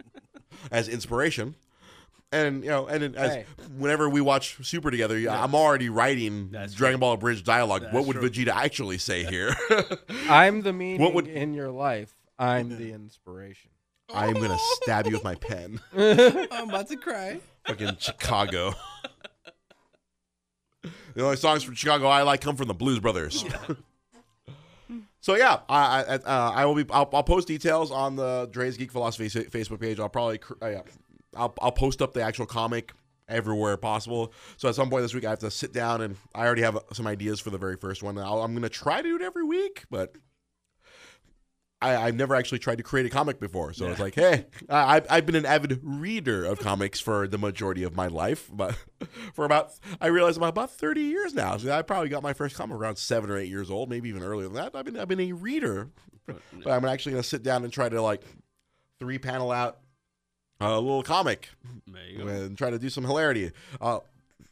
as 0.70 0.88
inspiration. 0.88 1.56
And 2.32 2.62
you 2.62 2.70
know, 2.70 2.86
and 2.86 3.16
as 3.16 3.32
Hey. 3.34 3.46
whenever 3.76 4.08
we 4.08 4.20
watch 4.20 4.56
Super 4.64 4.90
together, 4.90 5.16
I'm 5.28 5.54
already 5.54 5.88
writing 5.88 6.50
That's 6.52 6.74
Dragon 6.74 7.00
Ball 7.00 7.14
Abridged 7.14 7.44
dialogue. 7.44 7.86
what 7.92 8.06
would 8.06 8.16
true. 8.16 8.30
Vegeta 8.30 8.52
actually 8.54 8.98
say 8.98 9.24
here? 9.24 9.54
I'm 10.28 10.62
the 10.62 10.72
meaning 10.72 11.00
What 11.00 11.14
would- 11.14 11.26
in 11.26 11.54
your 11.54 11.70
life. 11.70 12.14
I'm 12.38 12.78
the 12.78 12.92
inspiration. 12.94 13.70
I'm 14.14 14.34
gonna 14.34 14.58
stab 14.82 15.06
you 15.06 15.12
with 15.12 15.24
my 15.24 15.34
pen. 15.34 15.80
I'm 15.96 16.68
about 16.68 16.88
to 16.88 16.96
cry. 16.96 17.40
Fucking 17.66 17.96
Chicago. 17.98 18.74
the 21.14 21.22
only 21.24 21.36
songs 21.36 21.62
from 21.62 21.74
Chicago 21.74 22.06
I 22.06 22.22
like 22.22 22.40
come 22.40 22.56
from 22.56 22.68
the 22.68 22.74
Blues 22.74 22.98
Brothers. 23.00 23.44
so 25.20 25.34
yeah, 25.36 25.60
I 25.68 26.02
I, 26.02 26.14
uh, 26.16 26.52
I 26.54 26.64
will 26.64 26.74
be. 26.74 26.84
I'll, 26.90 27.08
I'll 27.12 27.22
post 27.22 27.48
details 27.48 27.90
on 27.90 28.16
the 28.16 28.48
Dre's 28.50 28.76
Geek 28.76 28.90
Philosophy 28.92 29.26
Facebook 29.28 29.80
page. 29.80 30.00
I'll 30.00 30.08
probably. 30.08 30.38
cr- 30.38 30.54
Uh, 30.62 30.66
yeah, 30.68 30.82
I'll 31.36 31.54
I'll 31.60 31.72
post 31.72 32.02
up 32.02 32.12
the 32.12 32.22
actual 32.22 32.46
comic 32.46 32.92
everywhere 33.28 33.76
possible. 33.76 34.32
So 34.56 34.68
at 34.68 34.74
some 34.74 34.90
point 34.90 35.02
this 35.02 35.14
week, 35.14 35.24
I 35.24 35.30
have 35.30 35.38
to 35.40 35.50
sit 35.50 35.72
down 35.72 36.00
and 36.02 36.16
I 36.34 36.44
already 36.44 36.62
have 36.62 36.78
some 36.92 37.06
ideas 37.06 37.40
for 37.40 37.50
the 37.50 37.58
very 37.58 37.76
first 37.76 38.02
one. 38.02 38.18
I'll, 38.18 38.42
I'm 38.42 38.54
gonna 38.54 38.68
try 38.68 39.02
to 39.02 39.08
do 39.08 39.16
it 39.16 39.22
every 39.22 39.44
week, 39.44 39.84
but. 39.90 40.14
I, 41.82 41.96
I've 41.96 42.14
never 42.14 42.34
actually 42.34 42.58
tried 42.58 42.76
to 42.76 42.84
create 42.84 43.06
a 43.06 43.08
comic 43.08 43.40
before, 43.40 43.72
so 43.72 43.88
it's 43.88 43.98
like, 43.98 44.14
hey, 44.14 44.44
I, 44.68 44.96
I've, 44.96 45.06
I've 45.08 45.24
been 45.24 45.34
an 45.34 45.46
avid 45.46 45.80
reader 45.82 46.44
of 46.44 46.58
comics 46.58 47.00
for 47.00 47.26
the 47.26 47.38
majority 47.38 47.84
of 47.84 47.96
my 47.96 48.06
life, 48.06 48.50
but 48.52 48.76
for 49.32 49.46
about, 49.46 49.72
I 49.98 50.08
realize 50.08 50.36
about 50.36 50.50
about 50.50 50.70
thirty 50.70 51.00
years 51.00 51.32
now. 51.32 51.56
So 51.56 51.72
I 51.72 51.80
probably 51.80 52.10
got 52.10 52.22
my 52.22 52.34
first 52.34 52.54
comic 52.54 52.76
around 52.76 52.96
seven 52.96 53.30
or 53.30 53.38
eight 53.38 53.48
years 53.48 53.70
old, 53.70 53.88
maybe 53.88 54.10
even 54.10 54.22
earlier 54.22 54.46
than 54.46 54.56
that. 54.56 54.76
I've 54.76 54.84
been, 54.84 54.98
I've 54.98 55.08
been 55.08 55.20
a 55.20 55.32
reader, 55.32 55.88
but 56.26 56.42
I'm 56.66 56.84
actually 56.84 57.12
gonna 57.12 57.22
sit 57.22 57.42
down 57.42 57.64
and 57.64 57.72
try 57.72 57.88
to 57.88 58.02
like 58.02 58.24
three 58.98 59.18
panel 59.18 59.50
out 59.50 59.78
a 60.60 60.78
little 60.80 61.02
comic 61.02 61.48
There 61.86 62.06
you 62.08 62.18
go. 62.18 62.26
and 62.28 62.56
try 62.58 62.70
to 62.70 62.78
do 62.78 62.88
some 62.90 63.04
hilarity. 63.04 63.50
Uh, 63.80 64.00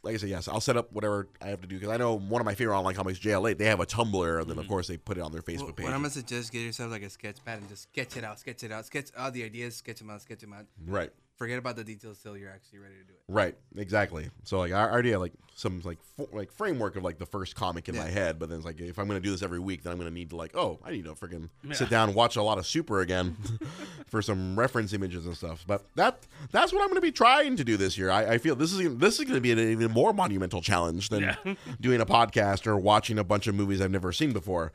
like 0.01 0.13
I 0.13 0.17
said, 0.17 0.29
yes, 0.29 0.47
I'll 0.47 0.61
set 0.61 0.77
up 0.77 0.93
whatever 0.93 1.27
I 1.41 1.47
have 1.47 1.59
to 1.61 1.67
do 1.67 1.75
because 1.77 1.89
I 1.93 1.97
know 1.97 2.17
one 2.17 2.41
of 2.41 2.45
my 2.45 2.55
favorite 2.55 2.77
online 2.77 2.95
comics, 2.95 3.19
JL8, 3.19 3.57
they 3.57 3.65
have 3.65 3.81
a 3.81 3.85
Tumblr, 3.85 4.41
and 4.41 4.49
then 4.49 4.57
of 4.57 4.65
course 4.67 4.87
they 4.87 4.95
put 4.95 5.17
it 5.17 5.21
on 5.21 5.31
their 5.33 5.41
Facebook 5.41 5.63
What, 5.67 5.75
page. 5.75 5.83
what 5.85 5.93
I'm 5.93 5.99
gonna 6.01 6.09
suggest, 6.09 6.53
get 6.53 6.59
yourself 6.61 6.89
like 6.91 7.01
a 7.03 7.09
sketch 7.09 7.35
pad 7.43 7.59
and 7.59 7.67
just 7.67 7.83
sketch 7.91 8.15
it 8.15 8.23
out, 8.23 8.39
sketch 8.39 8.63
it 8.63 8.71
out, 8.71 8.85
sketch 8.85 9.09
all 9.17 9.29
the 9.29 9.43
ideas, 9.43 9.75
sketch 9.75 9.99
them 9.99 10.09
out, 10.09 10.21
sketch 10.21 10.39
them 10.39 10.53
out. 10.53 10.65
right. 10.87 11.11
Forget 11.39 11.57
about 11.57 11.77
the 11.77 11.85
details 11.85 12.19
till 12.21 12.37
you're 12.37 12.51
actually 12.51 12.79
ready 12.79 12.95
to 12.95 13.03
do 13.03 13.13
it. 13.13 13.19
Right, 13.29 13.55
exactly. 13.77 14.29
So 14.43 14.59
like 14.59 14.73
I 14.73 14.83
already 14.89 15.11
have 15.11 15.21
like 15.21 15.31
some 15.55 15.81
like 15.85 15.97
fo- 16.17 16.27
like 16.33 16.51
framework 16.51 16.97
of 16.97 17.03
like 17.03 17.17
the 17.17 17.25
first 17.25 17.55
comic 17.55 17.87
in 17.87 17.95
my 17.95 18.09
head, 18.09 18.37
but 18.39 18.49
then 18.49 18.57
it's 18.57 18.65
like 18.65 18.81
if 18.81 18.97
I'm 18.99 19.07
gonna 19.07 19.21
do 19.21 19.31
this 19.31 19.41
every 19.41 19.59
week, 19.59 19.83
then 19.83 19.93
I'm 19.93 19.97
gonna 19.97 20.11
need 20.11 20.31
to 20.31 20.35
like 20.35 20.51
oh 20.57 20.79
I 20.83 20.91
need 20.91 21.05
to 21.05 21.13
freaking 21.13 21.47
Yeah. 21.63 21.73
sit 21.75 21.89
down 21.89 22.09
and 22.09 22.15
watch 22.15 22.35
a 22.35 22.43
lot 22.43 22.57
of 22.57 22.65
Super 22.67 22.99
again 22.99 23.37
for 24.07 24.21
some 24.21 24.59
reference 24.59 24.91
images 24.91 25.25
and 25.25 25.37
stuff. 25.37 25.63
But 25.65 25.85
that 25.95 26.19
that's 26.51 26.73
what 26.73 26.81
I'm 26.81 26.89
gonna 26.89 26.99
be 26.99 27.11
trying 27.13 27.55
to 27.55 27.63
do 27.63 27.77
this 27.77 27.97
year. 27.97 28.11
I, 28.11 28.33
I 28.33 28.37
feel 28.37 28.57
this 28.57 28.73
is 28.73 28.97
this 28.97 29.17
is 29.19 29.25
gonna 29.25 29.39
be 29.39 29.53
an 29.53 29.59
even 29.59 29.91
more 29.91 30.11
monumental 30.11 30.61
challenge 30.61 31.07
than 31.07 31.21
Yeah. 31.21 31.35
doing 31.79 32.01
a 32.01 32.05
podcast 32.05 32.67
or 32.67 32.75
watching 32.75 33.17
a 33.17 33.23
bunch 33.23 33.47
of 33.47 33.55
movies 33.55 33.79
I've 33.79 33.91
never 33.91 34.11
seen 34.11 34.33
before. 34.33 34.73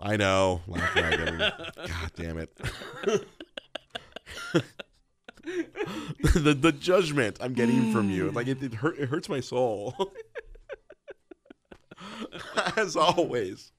I 0.00 0.16
know, 0.16 0.62
God 0.94 2.10
damn 2.16 2.38
it. 2.38 2.50
The 6.34 6.56
the 6.58 6.72
judgment 6.72 7.38
I'm 7.40 7.54
getting 7.54 7.92
from 7.92 8.10
you, 8.10 8.30
like 8.30 8.48
it, 8.48 8.62
it 8.62 8.72
hmm. 8.72 8.76
hurt 8.76 8.98
it 8.98 9.08
hurts 9.08 9.28
my 9.28 9.40
soul. 9.40 9.94
As 12.76 12.96
always, 12.96 13.72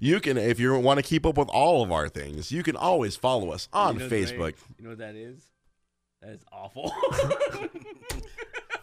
you 0.00 0.20
can 0.20 0.36
if 0.36 0.58
you 0.58 0.76
want 0.78 0.98
to 0.98 1.02
keep 1.02 1.24
up 1.24 1.38
with 1.38 1.48
all 1.48 1.82
of 1.82 1.92
our 1.92 2.08
things, 2.08 2.50
you 2.50 2.62
can 2.62 2.76
always 2.76 3.16
follow 3.16 3.52
us 3.52 3.68
on 3.72 3.94
You 3.94 4.00
know, 4.00 4.08
Dre, 4.08 4.22
Facebook. 4.22 4.54
You 4.78 4.84
know 4.84 4.90
what 4.90 4.98
that 4.98 5.14
is? 5.14 5.44
That 6.20 6.30
is 6.30 6.44
awful. 6.52 6.92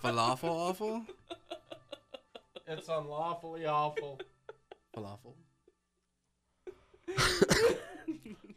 Falafel, 0.03 0.43
awful. 0.43 1.05
It's 2.67 2.87
unlawfully 2.87 3.65
awful. 3.65 4.19
Falafel. 4.95 5.33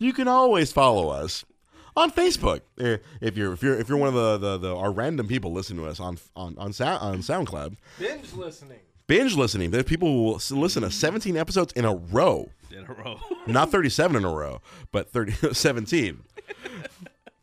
You 0.02 0.12
can 0.12 0.26
always 0.26 0.72
follow 0.72 1.10
us 1.10 1.44
on 1.96 2.10
Facebook. 2.10 2.60
Eh, 2.80 2.98
If 3.20 3.36
you're 3.36 3.52
if 3.52 3.62
you're 3.62 3.78
if 3.78 3.88
you're 3.88 3.98
one 3.98 4.08
of 4.08 4.14
the 4.14 4.38
the, 4.38 4.58
the 4.58 4.76
our 4.76 4.90
random 4.92 5.26
people 5.28 5.52
listening 5.52 5.82
to 5.84 5.90
us 5.90 6.00
on 6.00 6.18
on 6.36 6.56
on, 6.58 6.72
Sound, 6.72 7.00
on 7.02 7.18
SoundCloud, 7.18 7.76
Binge 7.98 8.32
listening. 8.32 8.78
binge 9.06 9.34
listening. 9.36 9.70
There's 9.70 9.84
people 9.84 10.08
who 10.08 10.22
will 10.24 10.40
listen 10.60 10.82
to 10.82 10.90
17 10.90 11.36
episodes 11.36 11.72
in 11.74 11.84
a 11.84 11.94
row. 11.94 12.50
in 12.70 12.84
a 12.84 12.92
row. 12.92 13.18
not 13.46 13.70
37 13.70 14.16
in 14.16 14.24
a 14.24 14.32
row, 14.32 14.60
but 14.90 15.10
30, 15.10 15.32
17. 15.52 16.22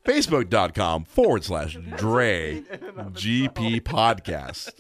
Facebook.com 0.06 1.04
forward 1.06 1.43
slash 1.43 1.78
Dre 1.97 2.62
GP 2.62 3.82
podcast. 3.82 4.72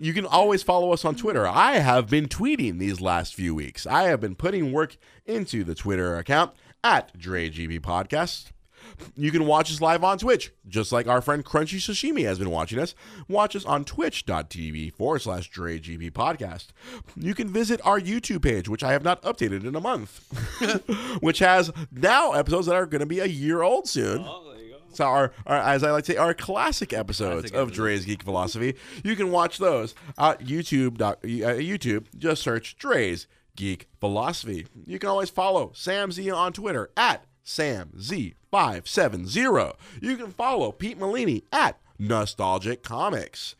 You 0.00 0.12
can 0.12 0.26
always 0.26 0.62
follow 0.62 0.92
us 0.92 1.04
on 1.04 1.14
Twitter. 1.14 1.46
I 1.46 1.74
have 1.78 2.10
been 2.10 2.26
tweeting 2.26 2.78
these 2.78 3.00
last 3.00 3.34
few 3.34 3.54
weeks. 3.54 3.86
I 3.86 4.04
have 4.04 4.20
been 4.20 4.34
putting 4.34 4.72
work 4.72 4.96
into 5.26 5.64
the 5.64 5.74
Twitter 5.74 6.16
account 6.16 6.52
at 6.82 7.16
Dre 7.18 7.48
GP 7.48 7.80
podcast. 7.80 8.50
You 9.16 9.30
can 9.30 9.46
watch 9.46 9.70
us 9.70 9.80
live 9.80 10.04
on 10.04 10.18
Twitch, 10.18 10.52
just 10.68 10.92
like 10.92 11.06
our 11.06 11.20
friend 11.20 11.44
Crunchy 11.44 11.76
Sashimi 11.78 12.24
has 12.24 12.38
been 12.38 12.50
watching 12.50 12.78
us. 12.78 12.94
Watch 13.28 13.54
us 13.56 13.64
on 13.64 13.84
twitch.tv 13.84 14.94
forward 14.94 15.20
slash 15.20 15.48
Dre 15.50 15.78
GP 15.78 16.12
podcast. 16.12 16.68
You 17.16 17.34
can 17.34 17.48
visit 17.48 17.80
our 17.84 18.00
YouTube 18.00 18.42
page, 18.42 18.68
which 18.68 18.82
I 18.82 18.92
have 18.92 19.04
not 19.04 19.22
updated 19.22 19.64
in 19.64 19.74
a 19.74 19.80
month, 19.80 20.20
which 21.20 21.38
has 21.40 21.72
now 21.90 22.32
episodes 22.32 22.66
that 22.66 22.74
are 22.74 22.86
going 22.86 23.00
to 23.00 23.06
be 23.06 23.20
a 23.20 23.26
year 23.26 23.62
old 23.62 23.88
soon. 23.88 24.24
Oh, 24.26 24.52
there 24.52 24.62
you 24.62 24.70
go. 24.72 24.78
So 24.92 25.04
our, 25.04 25.32
our, 25.46 25.56
as 25.58 25.82
I 25.84 25.90
like 25.90 26.04
to 26.04 26.12
say, 26.12 26.18
our 26.18 26.34
classic 26.34 26.92
episodes 26.92 27.50
Classic 27.50 27.54
of 27.56 27.68
episodes. 27.68 27.76
Dre's 27.76 28.04
Geek 28.04 28.22
Philosophy. 28.22 28.74
You 29.04 29.16
can 29.16 29.30
watch 29.30 29.58
those 29.58 29.94
at 30.18 30.40
YouTube. 30.40 31.00
uh, 31.00 31.16
YouTube, 31.22 32.06
just 32.16 32.42
search 32.42 32.76
Dre's 32.76 33.26
Geek 33.56 33.88
Philosophy. 34.00 34.66
You 34.86 34.98
can 34.98 35.08
always 35.08 35.30
follow 35.30 35.72
Sam 35.74 36.10
Z 36.12 36.30
on 36.30 36.52
Twitter 36.52 36.90
at 36.96 37.24
SamZ570. 37.44 39.76
You 40.00 40.16
can 40.16 40.30
follow 40.30 40.72
Pete 40.72 40.98
Molini 40.98 41.44
at 41.52 41.78
Nostalgic 41.98 42.82
Comics. 42.82 43.54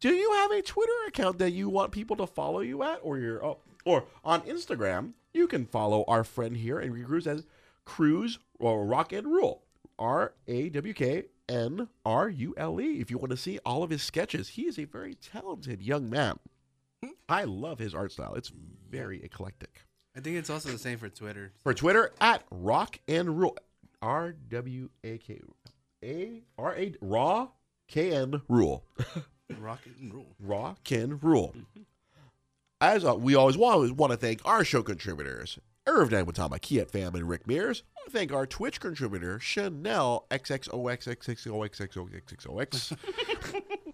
Do 0.00 0.12
you 0.12 0.32
have 0.32 0.50
a 0.50 0.62
Twitter 0.62 0.92
account 1.08 1.38
that 1.38 1.52
you 1.52 1.68
want 1.68 1.92
people 1.92 2.16
to 2.16 2.26
follow 2.26 2.60
you 2.60 2.82
at, 2.82 2.98
or 3.02 3.18
your 3.18 3.44
oh, 3.44 3.58
or 3.84 4.04
on 4.22 4.42
Instagram? 4.42 5.12
You 5.32 5.46
can 5.46 5.64
follow 5.64 6.04
our 6.06 6.24
friend 6.24 6.56
here 6.56 6.78
and 6.78 7.06
Cruz 7.06 7.26
as 7.26 7.46
Cruz 7.84 8.38
or 8.58 8.84
Rock 8.84 9.12
and 9.12 9.26
Rule. 9.26 9.62
R 9.98 10.34
A 10.46 10.68
W 10.68 10.94
K 10.94 11.24
N 11.48 11.88
R 12.04 12.28
U 12.28 12.54
L 12.56 12.80
E. 12.80 13.00
If 13.00 13.10
you 13.10 13.18
want 13.18 13.30
to 13.30 13.36
see 13.36 13.58
all 13.64 13.82
of 13.82 13.90
his 13.90 14.02
sketches, 14.02 14.48
he 14.48 14.66
is 14.66 14.78
a 14.78 14.84
very 14.84 15.14
talented 15.14 15.80
young 15.80 16.10
man. 16.10 16.38
Hmm? 17.02 17.10
I 17.28 17.44
love 17.44 17.78
his 17.78 17.94
art 17.94 18.12
style. 18.12 18.34
It's 18.34 18.52
very 18.90 19.22
eclectic. 19.22 19.82
I 20.16 20.20
think 20.20 20.36
it's 20.36 20.50
also 20.50 20.70
the 20.70 20.78
same 20.78 20.98
for 20.98 21.08
Twitter. 21.08 21.52
For 21.62 21.74
Twitter, 21.74 22.12
at 22.20 22.44
Rock 22.50 22.98
and 23.08 23.38
Rule. 23.38 23.56
R 24.00 24.34
W 24.50 24.88
A 25.02 25.18
K 25.18 25.40
A 26.04 26.42
R 26.58 26.76
A 26.76 26.94
Raw 27.00 27.48
K 27.88 28.12
N 28.12 28.42
Rule. 28.48 28.84
Rock 29.58 29.80
and 30.00 30.12
rule. 30.12 30.34
Raw 30.40 30.74
Can 30.84 31.18
Rule. 31.20 31.54
As 32.80 33.04
uh, 33.04 33.14
we 33.14 33.34
always 33.34 33.58
want, 33.58 33.96
want 33.96 34.12
to 34.12 34.16
thank 34.16 34.40
our 34.44 34.64
show 34.64 34.82
contributors, 34.82 35.58
Irv 35.86 36.10
Watama, 36.10 36.58
Kiet 36.60 36.90
Fam, 36.90 37.14
and 37.14 37.28
Rick 37.28 37.46
Mears. 37.46 37.84
I 37.86 37.90
want 38.00 38.12
to 38.12 38.18
thank 38.18 38.32
our 38.32 38.46
Twitch 38.46 38.80
contributor, 38.80 39.38
Chanel 39.38 40.26
XXOXXXOXXOXXOX. 40.30 42.96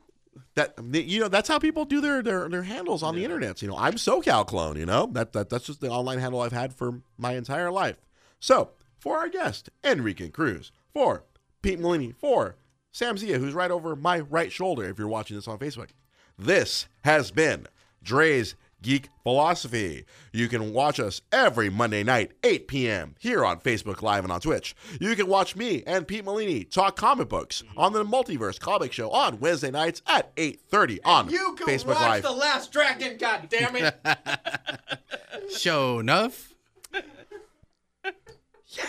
That 0.57 0.75
you 0.93 1.21
know, 1.21 1.29
that's 1.29 1.49
how 1.49 1.59
people 1.59 1.85
do 1.85 2.01
their 2.01 2.23
their, 2.23 2.49
their 2.49 2.65
handles 2.65 3.03
on 3.03 3.15
the 3.15 3.25
internet. 3.25 3.63
You 3.63 3.69
know, 3.69 3.77
I'm 3.77 3.95
SoCal 3.95 4.47
clone. 4.47 4.77
You 4.77 4.87
know, 4.87 5.09
that, 5.13 5.33
that 5.33 5.49
that's 5.49 5.67
just 5.67 5.81
the 5.81 5.89
online 5.89 6.19
handle 6.19 6.41
I've 6.41 6.53
had 6.53 6.75
for 6.75 7.03
my 7.17 7.35
entire 7.35 7.71
life. 7.71 7.97
So 8.41 8.71
for 8.99 9.19
our 9.19 9.29
guest, 9.29 9.71
Enrique 9.85 10.29
Cruz, 10.31 10.73
for 10.93 11.25
Pete 11.63 11.79
Molini, 11.79 12.13
for 12.13 12.57
Sam 12.91 13.17
Zia, 13.17 13.39
who's 13.39 13.55
right 13.55 13.71
over 13.71 13.95
my 13.95 14.21
right 14.21 14.51
shoulder. 14.51 14.85
If 14.85 14.99
you're 14.99 15.09
watching 15.09 15.37
this 15.37 15.49
on 15.49 15.59
Facebook, 15.59 15.91
this 16.39 16.89
has 17.03 17.31
been 17.31 17.67
Dre's 18.03 18.55
Geek 18.83 19.09
Philosophy. 19.23 20.05
You 20.33 20.49
can 20.49 20.73
watch 20.73 20.99
us 20.99 21.21
every 21.33 21.71
Monday 21.71 22.03
night, 22.03 22.33
8 22.43 22.69
p.m. 22.69 23.15
here 23.19 23.45
on 23.45 23.61
Facebook 23.61 24.03
Live 24.03 24.25
and 24.25 24.33
on 24.33 24.41
Twitch. 24.41 24.75
You 25.01 25.15
can 25.17 25.27
watch 25.27 25.57
me 25.57 25.83
and 25.87 26.07
Pete 26.07 26.25
Molini 26.25 26.65
talk 26.65 26.97
comic 26.97 27.29
books 27.29 27.63
on 27.77 27.93
the 27.93 28.05
Multiverse 28.05 28.59
Comic 28.59 28.93
Show 28.93 29.11
on 29.11 29.41
Wednesday 29.41 29.71
nights 29.71 30.03
at 30.07 30.35
8:30 30.37 30.99
on 31.05 31.29
Facebook 31.29 31.31
Live. 31.31 31.33
You 31.33 31.55
can 31.57 31.67
Facebook 31.67 31.87
watch 31.87 32.01
Live. 32.01 32.23
The 32.23 32.33
Last 32.33 32.73
Dragon, 32.73 33.17
God 33.19 33.49
damn 33.49 33.77
it! 33.77 33.95
Sho'nuff. 35.51 36.47
Yeah. 36.93 38.85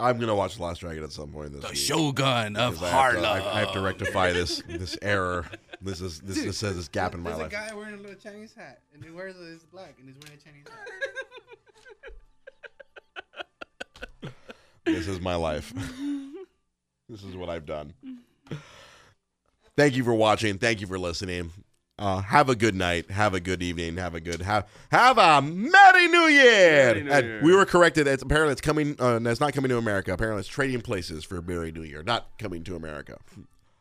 I'm 0.00 0.18
gonna 0.18 0.34
watch 0.34 0.56
The 0.56 0.62
Last 0.62 0.80
Dragon 0.80 1.04
at 1.04 1.12
some 1.12 1.30
point 1.30 1.52
this 1.52 1.62
The 1.62 1.68
week. 1.68 1.76
Shogun 1.76 2.56
of 2.56 2.74
because 2.74 2.82
I 2.82 2.90
have, 2.90 3.12
to, 3.14 3.20
Harlem. 3.20 3.42
I, 3.46 3.56
I 3.56 3.60
have 3.60 3.72
to 3.72 3.80
rectify 3.80 4.32
this 4.32 4.62
this 4.68 4.98
error. 5.00 5.46
This 5.84 6.00
is 6.00 6.20
this, 6.20 6.42
this 6.42 6.56
says 6.56 6.76
this 6.76 6.88
gap 6.88 7.14
in 7.14 7.20
my 7.20 7.30
life. 7.30 7.50
There's 7.50 7.52
life. 7.52 7.66
a 7.66 7.70
guy 7.70 7.76
wearing 7.76 7.94
a 7.94 7.98
little 7.98 8.16
Chinese 8.16 8.54
hat, 8.54 8.80
and 8.94 9.04
he 9.04 9.10
wears 9.10 9.36
his 9.36 9.64
black, 9.64 9.94
and 9.98 10.08
he's 10.08 10.16
wearing 10.22 10.38
a 10.40 10.44
Chinese 10.44 10.64
hat. 14.22 14.32
This 14.86 15.08
is 15.08 15.20
my 15.20 15.34
life. 15.34 15.72
this 17.08 17.22
is 17.22 17.36
what 17.36 17.48
I've 17.48 17.66
done. 17.66 17.94
Thank 19.76 19.96
you 19.96 20.04
for 20.04 20.14
watching. 20.14 20.58
Thank 20.58 20.80
you 20.80 20.86
for 20.86 20.98
listening. 20.98 21.50
Uh, 21.98 22.20
have 22.20 22.48
a 22.48 22.56
good 22.56 22.74
night. 22.74 23.10
Have 23.10 23.34
a 23.34 23.40
good 23.40 23.62
evening. 23.62 23.96
Have 23.96 24.14
a 24.14 24.20
good 24.20 24.40
have 24.40 24.66
have 24.90 25.18
a 25.18 25.42
Merry 25.42 26.08
New 26.08 26.26
Year. 26.26 26.94
Merry 26.94 27.02
New 27.02 27.10
Year. 27.10 27.40
we 27.42 27.54
were 27.54 27.66
corrected. 27.66 28.06
It's 28.06 28.22
apparently 28.22 28.52
it's 28.52 28.60
coming. 28.60 28.96
Uh, 28.98 29.20
it's 29.22 29.40
not 29.40 29.52
coming 29.52 29.68
to 29.68 29.76
America. 29.76 30.12
Apparently 30.12 30.40
it's 30.40 30.48
trading 30.48 30.80
places 30.80 31.24
for 31.24 31.40
Merry 31.42 31.72
New 31.72 31.82
Year. 31.82 32.02
Not 32.02 32.38
coming 32.38 32.64
to 32.64 32.74
America. 32.74 33.18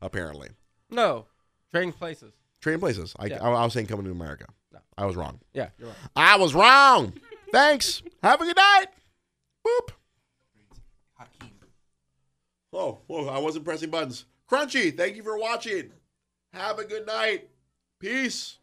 Apparently 0.01 0.49
no, 0.93 1.25
trading 1.73 1.91
places. 1.93 2.33
trading 2.61 2.79
places. 2.79 3.13
I, 3.19 3.25
Yeah. 3.25 3.43
I, 3.43 3.49
I 3.49 3.63
was 3.63 3.73
saying 3.73 3.87
coming 3.87 4.05
to 4.05 4.11
America. 4.11 4.45
No. 4.71 4.79
I 4.97 5.05
was 5.05 5.15
wrong. 5.15 5.39
Yeah, 5.53 5.69
you're 5.77 5.87
right. 5.87 5.97
I 6.15 6.37
was 6.37 6.53
wrong. 6.53 7.13
Thanks. 7.51 8.01
Have 8.21 8.41
a 8.41 8.45
good 8.45 8.55
night. 8.57 8.87
Boop. 9.65 9.89
Hakeem. 11.17 11.49
Oh, 12.71 12.99
whoa, 13.07 13.27
I 13.27 13.39
wasn't 13.39 13.65
pressing 13.65 13.89
buttons. 13.89 14.25
Crunchy, 14.49 14.95
thank 14.95 15.15
you 15.15 15.23
for 15.23 15.37
watching. 15.37 15.91
Have 16.53 16.79
a 16.79 16.85
good 16.85 17.05
night. 17.07 17.49
Peace. 17.99 18.57